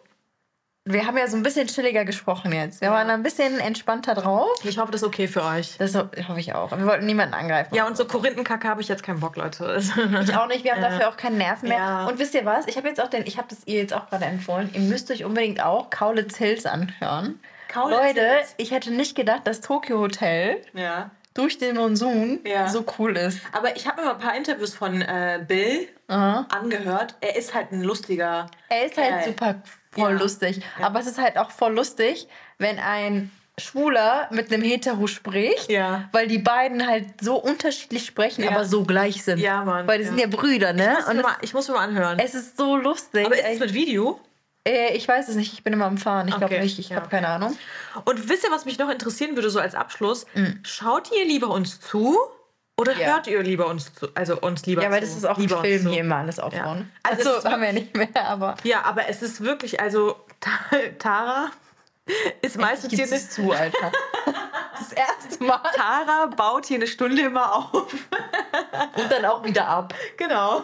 wir 0.85 1.07
haben 1.07 1.17
ja 1.17 1.27
so 1.27 1.37
ein 1.37 1.43
bisschen 1.43 1.67
chilliger 1.67 2.03
gesprochen 2.03 2.51
jetzt. 2.51 2.81
Wir 2.81 2.91
waren 2.91 3.09
ein 3.09 3.23
bisschen 3.23 3.57
entspannter 3.61 4.15
drauf. 4.15 4.49
Ich 4.65 4.77
hoffe, 4.77 4.91
das 4.91 5.01
ist 5.01 5.07
okay 5.07 5.29
für 5.29 5.41
euch. 5.43 5.77
Das 5.77 5.95
ho- 5.95 6.09
hoffe 6.27 6.39
ich 6.41 6.53
auch. 6.53 6.71
Wir 6.77 6.85
wollten 6.85 7.05
niemanden 7.05 7.33
angreifen. 7.35 7.73
Ja, 7.73 7.87
und 7.87 7.95
so 7.95 8.03
Korinthenkacke 8.03 8.67
habe 8.67 8.81
ich 8.81 8.89
jetzt 8.89 9.01
keinen 9.01 9.21
Bock, 9.21 9.37
Leute. 9.37 9.79
Ich 9.79 10.35
auch 10.35 10.47
nicht, 10.47 10.65
wir 10.65 10.73
haben 10.73 10.81
dafür 10.89 11.07
auch 11.07 11.15
keinen 11.15 11.37
Nerven 11.37 11.69
mehr. 11.69 11.77
Ja. 11.77 12.05
Und 12.07 12.19
wisst 12.19 12.33
ihr 12.33 12.43
was? 12.43 12.67
Ich 12.67 12.75
habe 12.75 12.89
jetzt 12.89 12.99
auch 12.99 13.07
den, 13.09 13.25
ich 13.25 13.37
habe 13.37 13.47
das 13.49 13.59
ihr 13.65 13.79
jetzt 13.79 13.93
auch 13.93 14.09
gerade 14.09 14.25
empfohlen. 14.25 14.69
Ihr 14.73 14.81
müsst 14.81 15.09
euch 15.09 15.23
unbedingt 15.23 15.63
auch 15.63 15.89
Kaulitz 15.89 16.35
Hills 16.35 16.65
anhören. 16.65 17.39
Kaulitz 17.69 17.97
Leute, 17.97 18.19
Hills? 18.19 18.53
ich 18.57 18.71
hätte 18.71 18.91
nicht 18.91 19.15
gedacht, 19.15 19.47
dass 19.47 19.61
Tokyo 19.61 19.99
Hotel 19.99 20.61
ja. 20.73 21.11
Durch 21.33 21.57
den 21.57 21.75
Monsun 21.75 22.39
Ja. 22.45 22.67
so 22.69 22.85
cool 22.99 23.17
ist. 23.17 23.39
Aber 23.51 23.75
ich 23.75 23.87
habe 23.87 24.01
mir 24.01 24.07
mal 24.07 24.13
ein 24.13 24.19
paar 24.19 24.35
Interviews 24.35 24.73
von 24.75 25.01
äh, 25.01 25.43
Bill 25.47 25.87
angehört. 26.07 27.15
Er 27.21 27.35
ist 27.35 27.53
halt 27.53 27.71
ein 27.71 27.81
lustiger. 27.83 28.47
Er 28.69 28.85
ist 28.85 28.97
halt 28.97 29.25
super 29.25 29.55
voll 29.91 30.11
Ja. 30.13 30.17
lustig. 30.19 30.61
Aber 30.81 30.99
es 30.99 31.07
ist 31.07 31.19
halt 31.19 31.37
auch 31.37 31.51
voll 31.51 31.73
lustig, 31.73 32.27
wenn 32.57 32.77
ein 32.79 33.31
Schwuler 33.59 34.27
mit 34.31 34.51
einem 34.51 34.63
Hetero 34.63 35.05
spricht, 35.05 35.69
Ja. 35.69 36.09
weil 36.11 36.27
die 36.27 36.39
beiden 36.39 36.87
halt 36.87 37.05
so 37.21 37.35
unterschiedlich 37.35 38.03
sprechen, 38.05 38.43
Ja. 38.43 38.49
aber 38.51 38.65
so 38.65 38.83
gleich 38.83 39.23
sind. 39.23 39.37
Ja, 39.39 39.63
Mann, 39.63 39.87
Weil 39.87 39.99
die 39.99 40.03
ja. 40.05 40.09
sind 40.09 40.19
ja 40.19 40.27
Brüder, 40.27 40.73
ne? 40.73 40.97
Ich 40.99 41.05
muss, 41.05 41.15
mir 41.15 41.21
mal, 41.21 41.35
ich 41.41 41.53
muss 41.53 41.67
mir 41.67 41.73
mal 41.75 41.83
anhören. 41.83 42.17
es 42.19 42.33
ist 42.33 42.57
so 42.57 42.75
lustig. 42.77 43.25
Aber 43.25 43.35
ist 43.37 43.45
es 43.47 43.59
mit 43.59 43.73
Video? 43.75 44.19
Äh, 44.67 44.95
ich 44.95 45.07
weiß 45.07 45.27
es 45.29 45.35
nicht, 45.35 45.53
ich 45.53 45.63
bin 45.63 45.73
immer 45.73 45.85
am 45.85 45.97
Fahren. 45.97 46.27
Ich 46.27 46.35
glaube 46.37 46.53
Okay, 46.55 46.63
nicht, 46.63 46.79
ich 46.79 46.89
ja, 46.89 46.95
habe 46.97 47.09
keine 47.09 47.27
Ahnung. 47.27 47.57
Und 48.05 48.29
wisst 48.29 48.43
ihr, 48.45 48.51
was 48.51 48.65
mich 48.65 48.77
noch 48.79 48.89
interessieren 48.89 49.35
würde, 49.35 49.49
so 49.49 49.59
als 49.59 49.75
Abschluss? 49.75 50.25
Schaut 50.63 51.11
ihr 51.11 51.25
lieber 51.25 51.49
uns 51.49 51.79
zu 51.81 52.17
oder. 52.77 52.93
Ja. 52.97 53.07
hört 53.07 53.27
ihr 53.27 53.43
lieber 53.43 53.67
uns 53.67 53.93
zu? 53.93 54.07
Also 54.15 54.39
uns 54.39 54.65
lieber 54.65 54.81
Ja, 54.83 54.89
weil 54.91 55.01
zu. 55.01 55.07
das 55.07 55.17
ist 55.17 55.25
auch 55.25 55.37
ein 55.37 55.49
Film 55.49 55.87
hier 55.89 55.99
immer 56.01 56.15
alles 56.17 56.39
aufbauen. 56.39 56.89
Ja. 57.05 57.11
Also 57.11 57.29
Also, 57.35 57.49
haben 57.49 57.61
wir 57.61 57.73
nicht 57.73 57.95
mehr, 57.95 58.09
aber 58.27 58.55
Ja, 58.63 58.83
aber 58.83 59.07
es 59.09 59.21
ist 59.21 59.41
wirklich, 59.41 59.79
also 59.81 60.15
Ta- 60.39 60.77
Tara 60.97 61.51
ist 62.41 62.57
meistens 62.57 62.93
hier 62.93 63.11
es 63.11 63.29
zu, 63.29 63.51
Alter. 63.51 63.91
Das 64.75 64.91
erste 64.91 65.43
Mal 65.43 65.61
Tara 65.75 66.25
baut 66.25 66.65
hier 66.65 66.75
eine 66.77 66.87
Stunde 66.87 67.21
immer 67.21 67.55
auf. 67.55 67.83
und 67.83 69.11
dann 69.11 69.23
auch 69.23 69.43
wieder 69.43 69.67
ab. 69.67 69.93
Genau. 70.17 70.63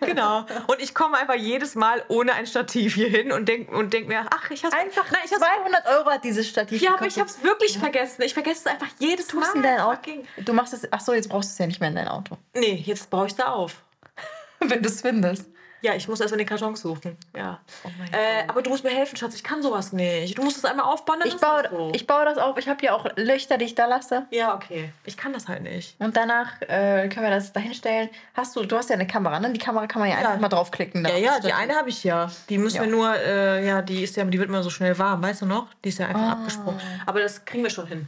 Genau. 0.00 0.44
Und 0.66 0.80
ich 0.80 0.94
komme 0.94 1.18
einfach 1.18 1.34
jedes 1.34 1.74
Mal 1.74 2.04
ohne 2.08 2.32
ein 2.34 2.46
Stativ 2.46 2.94
hier 2.94 3.08
hin 3.08 3.32
und 3.32 3.48
denk, 3.48 3.70
und 3.70 3.92
denk 3.92 4.08
mir, 4.08 4.26
ach, 4.30 4.50
ich 4.50 4.64
hab's 4.64 4.74
Einfach 4.74 5.10
Nein, 5.10 5.20
ich 5.24 5.32
hab's, 5.32 5.42
200 5.42 5.86
Euro 5.86 6.10
hat 6.10 6.24
dieses 6.24 6.48
Stativ 6.48 6.80
ja, 6.82 6.94
aber 6.94 7.06
ich 7.06 7.14
gekostet. 7.14 7.38
hab's 7.38 7.44
wirklich 7.44 7.78
vergessen. 7.78 8.22
Ich 8.22 8.34
vergesse 8.34 8.60
es 8.60 8.66
einfach 8.66 8.88
jedes 8.98 9.32
Mal. 9.32 9.42
Tust 9.42 9.54
in 9.54 9.62
dein 9.62 9.80
Auto. 9.80 10.10
Du 10.38 10.52
machst 10.52 10.72
es. 10.74 10.88
Ach 10.90 11.00
so, 11.00 11.12
jetzt 11.12 11.28
brauchst 11.28 11.50
du 11.50 11.52
es 11.52 11.58
ja 11.58 11.66
nicht 11.66 11.80
mehr 11.80 11.90
in 11.90 11.96
dein 11.96 12.08
Auto. 12.08 12.36
Nee, 12.54 12.82
jetzt 12.84 13.08
baue 13.10 13.26
ich 13.26 13.34
da 13.34 13.52
auf. 13.52 13.82
Wenn 14.60 14.82
du 14.82 14.88
es 14.88 15.00
findest. 15.02 15.46
Ja, 15.82 15.94
ich 15.94 16.08
muss 16.08 16.20
erst 16.20 16.32
mal 16.32 16.36
den 16.38 16.46
Karton 16.46 16.76
suchen. 16.76 17.16
Ja. 17.34 17.58
Oh 17.84 17.88
äh, 18.12 18.46
aber 18.48 18.60
du 18.62 18.70
musst 18.70 18.84
mir 18.84 18.90
helfen, 18.90 19.16
Schatz. 19.16 19.34
Ich 19.34 19.42
kann 19.42 19.62
sowas 19.62 19.92
nicht. 19.92 20.36
Du 20.36 20.42
musst 20.42 20.58
es 20.58 20.64
einmal 20.64 20.86
aufbauen. 20.86 21.20
Ich 21.24 21.36
baue, 21.38 21.62
so. 21.70 21.92
ich 21.94 22.06
baue 22.06 22.24
das 22.26 22.36
auf. 22.38 22.58
Ich 22.58 22.68
habe 22.68 22.84
ja 22.84 22.92
auch 22.94 23.06
Löcher, 23.16 23.56
die 23.58 23.64
ich 23.64 23.74
da 23.74 23.86
lasse. 23.86 24.26
ja, 24.30 24.54
okay. 24.54 24.92
Ich 25.04 25.16
kann 25.16 25.32
das 25.32 25.48
halt 25.48 25.62
nicht. 25.62 25.96
Und 25.98 26.16
danach 26.16 26.60
äh, 26.62 27.08
können 27.08 27.24
wir 27.26 27.30
das 27.30 27.52
dahin 27.52 27.72
stellen. 27.74 28.10
Hast 28.34 28.54
du, 28.56 28.64
du 28.64 28.76
hast 28.76 28.90
ja 28.90 28.94
eine 28.94 29.06
Kamera, 29.06 29.40
ne? 29.40 29.50
Die 29.52 29.58
Kamera 29.58 29.86
kann 29.86 30.00
man 30.00 30.10
ja, 30.10 30.16
einfach 30.16 30.38
mal 30.38 30.48
draufklicken. 30.48 31.04
Ja, 31.04 31.16
ja, 31.16 31.36
das 31.36 31.46
die 31.46 31.52
eine 31.52 31.74
habe 31.74 31.88
ich 31.88 32.04
ja. 32.04 32.30
Die 32.48 32.58
müssen 32.58 32.76
Ja. 32.76 32.82
wir 32.82 32.90
nur, 32.90 33.14
äh, 33.16 33.66
ja, 33.66 33.80
die 33.82 34.02
ist 34.02 34.16
ja, 34.16 34.24
die 34.24 34.38
wird 34.38 34.48
immer 34.48 34.62
so 34.62 34.70
schnell 34.70 34.98
warm, 34.98 35.22
weißt 35.22 35.42
du 35.42 35.46
noch? 35.46 35.68
Die 35.84 35.88
ist 35.88 35.98
ja 35.98 36.06
einfach 36.08 36.20
Ah. 36.20 36.32
abgesprungen. 36.32 36.80
Aber 37.06 37.20
das 37.20 37.44
kriegen 37.44 37.62
wir 37.62 37.70
schon 37.70 37.86
hin. 37.86 38.06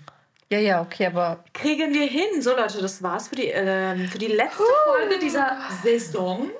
Ja, 0.50 0.58
ja, 0.58 0.82
okay, 0.82 1.06
aber 1.06 1.42
Kriegen 1.54 1.94
wir 1.94 2.06
hin. 2.06 2.42
So, 2.42 2.54
Leute, 2.54 2.82
das 2.82 3.02
war's 3.02 3.28
für 3.28 3.36
die, 3.36 3.46
ähm, 3.48 4.06
für 4.08 4.18
die 4.18 4.26
letzte 4.26 4.62
Folge 4.86 5.18
dieser 5.18 5.56
Saison. 5.82 6.50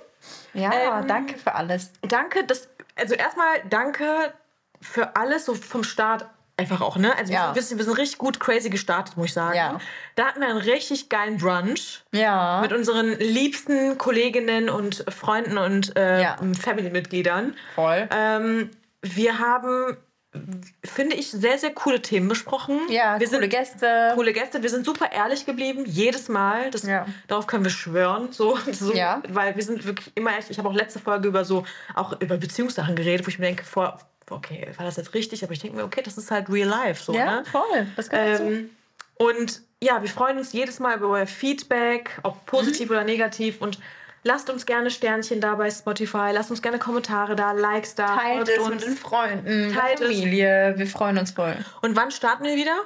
Ja, 0.55 1.01
Ähm, 1.01 1.07
danke 1.09 1.37
für 1.39 1.55
alles. 1.55 1.93
Danke, 2.03 2.45
das, 2.45 2.69
also 2.97 3.15
erstmal 3.15 3.63
danke 3.69 4.33
für 4.81 5.17
alles, 5.17 5.45
so 5.47 5.55
vom 5.55 5.85
Start 5.85 6.27
einfach 6.57 6.81
auch, 6.81 6.97
ne? 6.97 7.17
Also 7.17 7.33
Ja. 7.33 7.55
wir, 7.55 7.63
sind, 7.63 7.79
wir 7.79 7.85
sind 7.85 7.97
richtig 7.99 8.19
gut 8.19 8.39
crazy 8.39 8.69
gestartet, 8.69 9.17
muss 9.17 9.27
ich 9.29 9.33
sagen. 9.33 9.57
Ja. 9.57 9.79
Da 10.17 10.27
hatten 10.27 10.41
wir 10.41 10.49
einen 10.49 10.59
richtig 10.59 11.09
geilen 11.09 11.39
Brunch 11.39 12.03
Ja. 12.13 12.61
mit 12.61 12.73
unseren 12.73 13.19
liebsten 13.19 13.97
Kolleginnen 13.99 14.69
und 14.69 15.05
Freunden 15.09 15.57
und 15.59 15.97
äh. 15.97 16.25
Family-Mitgliedern. 16.55 17.55
Voll. 17.75 18.09
Ähm, 18.15 18.71
wir 19.01 19.39
haben, 19.39 19.97
finde 20.85 21.17
ich, 21.17 21.31
sehr, 21.31 21.59
sehr 21.59 21.73
coole 21.73 22.01
Themen 22.01 22.29
besprochen. 22.29 22.81
ja, 22.89 23.21
wir 23.21 23.27
coole 23.29 23.41
sind 23.41 23.51
Gäste. 23.51 24.13
coole 24.15 24.33
Gäste. 24.33 24.63
Wir 24.63 24.71
sind 24.71 24.87
super 24.87 25.13
ehrlich 25.13 25.45
geblieben, 25.47 25.85
jedes 25.87 26.29
Mal. 26.29 26.71
Das, 26.71 26.83
Ja. 26.85 27.07
Darauf 27.29 27.47
können 27.47 27.65
wir 27.65 27.71
schwören. 27.71 28.33
So, 28.33 28.59
so, 28.73 28.95
Ja. 28.95 29.23
Weil 29.29 29.55
wir 29.57 29.63
sind 29.63 29.85
wirklich 29.85 30.11
immer 30.15 30.31
ehrlich. 30.33 30.51
Ich 30.51 30.59
habe 30.59 30.69
auch 30.69 30.75
letzte 30.75 30.99
Folge 31.01 31.29
über 31.29 31.45
so, 31.45 31.65
auch 31.95 32.19
über 32.21 32.37
Beziehungssachen 32.39 32.97
geredet, 32.97 33.27
wo 33.27 33.29
ich 33.29 33.39
mir 33.39 33.47
denke, 33.47 33.65
vor, 33.65 33.99
okay, 34.31 34.69
war 34.77 34.87
das 34.87 34.97
jetzt 34.97 35.13
richtig? 35.15 35.45
Aber 35.45 35.53
ich 35.53 35.59
denke 35.59 35.77
mir, 35.77 35.85
okay, 35.85 36.01
das 36.03 36.17
ist 36.17 36.31
halt 36.31 36.49
real 36.49 36.69
life. 36.69 37.03
So, 37.05 37.13
Ja, 37.15 37.37
ne? 37.41 37.45
voll. 37.45 37.87
Das 37.97 38.09
gehört. 38.09 38.41
Ähm, 38.41 38.71
und 39.19 39.61
ja, 39.83 40.01
wir 40.01 40.09
freuen 40.09 40.39
uns 40.39 40.53
jedes 40.53 40.79
Mal 40.81 40.97
über 40.97 41.09
euer 41.09 41.27
Feedback, 41.27 42.19
ob 42.23 42.47
positiv 42.47 42.89
Mhm. 42.89 42.95
oder 42.97 43.05
negativ. 43.05 43.61
Und 43.61 43.79
lasst 44.25 44.51
uns 44.51 44.67
gerne 44.67 44.91
Sternchen 44.91 45.41
da 45.41 45.55
bei 45.55 45.71
Spotify, 45.71 46.31
lasst 46.33 46.51
uns 46.51 46.63
gerne 46.63 46.79
Kommentare 46.79 47.35
da, 47.37 47.53
Likes 47.53 47.95
da. 47.95 48.17
Teilt 48.17 48.49
es 48.49 48.59
uns. 48.59 48.71
mit 48.75 48.85
den 48.87 48.97
Freunden, 48.97 49.73
Teilt 49.75 50.01
der 50.01 50.09
es. 50.09 50.17
Familie. 50.19 50.75
Wir 50.77 50.87
freuen 50.87 51.19
uns 51.19 51.31
voll. 51.33 51.57
Und 51.83 51.97
wann 51.97 52.11
starten 52.11 52.45
wir 52.45 52.57
wieder? 52.57 52.77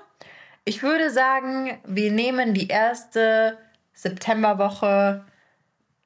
Ich 0.65 0.83
würde 0.83 1.11
sagen, 1.11 1.79
wir 1.87 2.11
nehmen 2.11 2.53
die 2.55 2.69
erste 2.69 3.57
Septemberwoche 3.95 5.25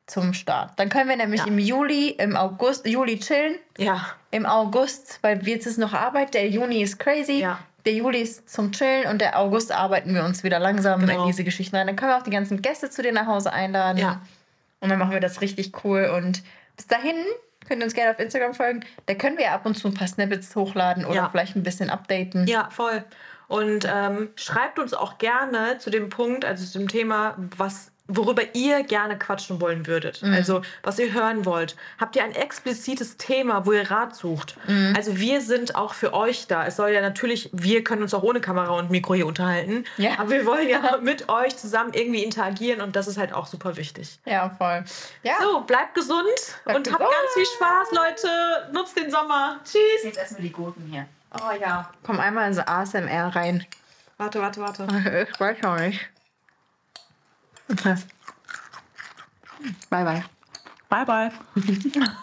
zum 0.06 0.34
Start. 0.34 0.72
Dann 0.76 0.88
können 0.88 1.08
wir 1.08 1.16
nämlich 1.16 1.46
im 1.46 1.58
Juli, 1.58 2.08
im 2.10 2.36
August, 2.36 2.86
Juli 2.86 3.18
chillen. 3.20 3.54
Ja. 3.78 4.04
Im 4.32 4.44
August, 4.44 5.18
weil 5.22 5.46
jetzt 5.46 5.66
ist 5.66 5.78
noch 5.78 5.92
Arbeit, 5.94 6.34
der 6.34 6.48
Juni 6.48 6.82
ist 6.82 6.98
crazy. 6.98 7.40
Ja. 7.40 7.58
Der 7.86 7.94
Juli 7.94 8.20
ist 8.20 8.50
zum 8.50 8.72
Chillen 8.72 9.06
und 9.08 9.20
der 9.20 9.38
August 9.38 9.72
arbeiten 9.72 10.12
wir 10.14 10.24
uns 10.24 10.42
wieder 10.42 10.58
langsam 10.58 11.00
Genau. 11.00 11.22
in 11.22 11.26
diese 11.28 11.44
Geschichten 11.44 11.76
rein. 11.76 11.86
Dann 11.86 11.96
können 11.96 12.10
wir 12.12 12.18
auch 12.18 12.22
die 12.24 12.30
ganzen 12.30 12.60
Gäste 12.60 12.90
zu 12.90 13.00
dir 13.02 13.12
nach 13.12 13.26
Hause 13.26 13.52
einladen. 13.52 13.98
Ja. 13.98 14.20
Und 14.80 14.88
dann 14.88 14.98
machen 14.98 15.12
wir 15.12 15.20
das 15.20 15.40
richtig 15.40 15.84
cool. 15.84 16.10
Und 16.16 16.42
bis 16.76 16.86
dahin 16.86 17.16
könnt 17.68 17.80
ihr 17.82 17.84
uns 17.84 17.94
gerne 17.94 18.10
auf 18.12 18.18
Instagram 18.18 18.54
folgen. 18.54 18.80
Da 19.06 19.14
können 19.14 19.38
wir 19.38 19.52
ab 19.52 19.66
und 19.66 19.76
zu 19.76 19.88
ein 19.88 19.94
paar 19.94 20.08
Snippets 20.08 20.56
hochladen 20.56 21.04
oder 21.04 21.14
Ja. 21.16 21.28
vielleicht 21.30 21.54
ein 21.56 21.62
bisschen 21.62 21.90
updaten. 21.90 22.46
Ja, 22.46 22.68
voll. 22.70 23.04
Und 23.48 23.86
ähm, 23.92 24.30
schreibt 24.36 24.78
uns 24.78 24.94
auch 24.94 25.18
gerne 25.18 25.78
zu 25.78 25.90
dem 25.90 26.08
Punkt, 26.08 26.44
also 26.44 26.64
zu 26.64 26.78
dem 26.78 26.88
Thema, 26.88 27.34
was, 27.56 27.89
worüber 28.16 28.42
ihr 28.54 28.82
gerne 28.82 29.18
quatschen 29.18 29.60
wollen 29.60 29.86
würdet. 29.86 30.22
Also, 30.22 30.62
was 30.82 30.98
ihr 30.98 31.12
hören 31.12 31.44
wollt. 31.44 31.76
Habt 31.98 32.16
ihr 32.16 32.24
ein 32.24 32.32
explizites 32.34 33.16
Thema, 33.16 33.66
wo 33.66 33.72
ihr 33.72 33.90
Rat 33.90 34.14
sucht? 34.16 34.56
Also, 34.94 35.18
wir 35.18 35.40
sind 35.40 35.74
auch 35.74 35.94
für 35.94 36.12
euch 36.12 36.46
da. 36.46 36.66
Es 36.66 36.76
soll 36.76 36.90
ja 36.90 37.00
natürlich, 37.00 37.48
wir 37.52 37.82
können 37.84 38.02
uns 38.02 38.12
auch 38.14 38.22
ohne 38.22 38.40
Kamera 38.40 38.70
und 38.78 38.90
Mikro 38.90 39.14
hier 39.14 39.26
unterhalten. 39.26 39.84
Ja. 39.96 40.18
Aber 40.18 40.30
wir 40.30 40.46
wollen 40.46 40.68
ja 40.68 40.98
mit 41.02 41.28
euch 41.28 41.56
zusammen 41.56 41.92
irgendwie 41.94 42.22
interagieren 42.22 42.80
und 42.80 42.96
das 42.96 43.06
ist 43.08 43.18
halt 43.18 43.32
auch 43.32 43.46
super 43.46 43.76
wichtig. 43.76 44.18
Ja, 44.24 44.50
voll. 44.50 44.84
Ja. 45.22 45.34
So, 45.40 45.60
bleibt 45.62 45.94
gesund 45.94 46.24
Bleibt 46.64 46.78
und 46.78 46.92
habt 46.92 46.98
gesund. 46.98 47.14
ganz 47.14 47.32
viel 47.34 47.46
Spaß, 47.56 47.88
Leute. 47.92 48.72
Nutzt 48.72 48.96
den 48.96 49.10
Sommer. 49.10 49.58
Tschüss. 49.64 50.04
Jetzt 50.04 50.18
erstmal 50.18 50.42
die 50.42 50.52
Gurken 50.52 50.84
hier. 50.90 51.06
Oh 51.34 51.52
ja. 51.60 51.90
Komm 52.02 52.18
einmal 52.20 52.48
in 52.48 52.54
so 52.54 52.62
ASMR 52.62 53.34
rein. 53.36 53.64
Warte, 54.18 54.40
warte, 54.40 54.60
warte. 54.60 54.86
Ich 55.32 55.40
weiß 55.40 55.64
auch 55.64 55.76
nicht. 55.78 56.00
Okay. 57.70 57.94
Bye, 59.90 60.04
bye. 60.04 60.24
Bye, 60.90 61.04
bye. 61.04 61.32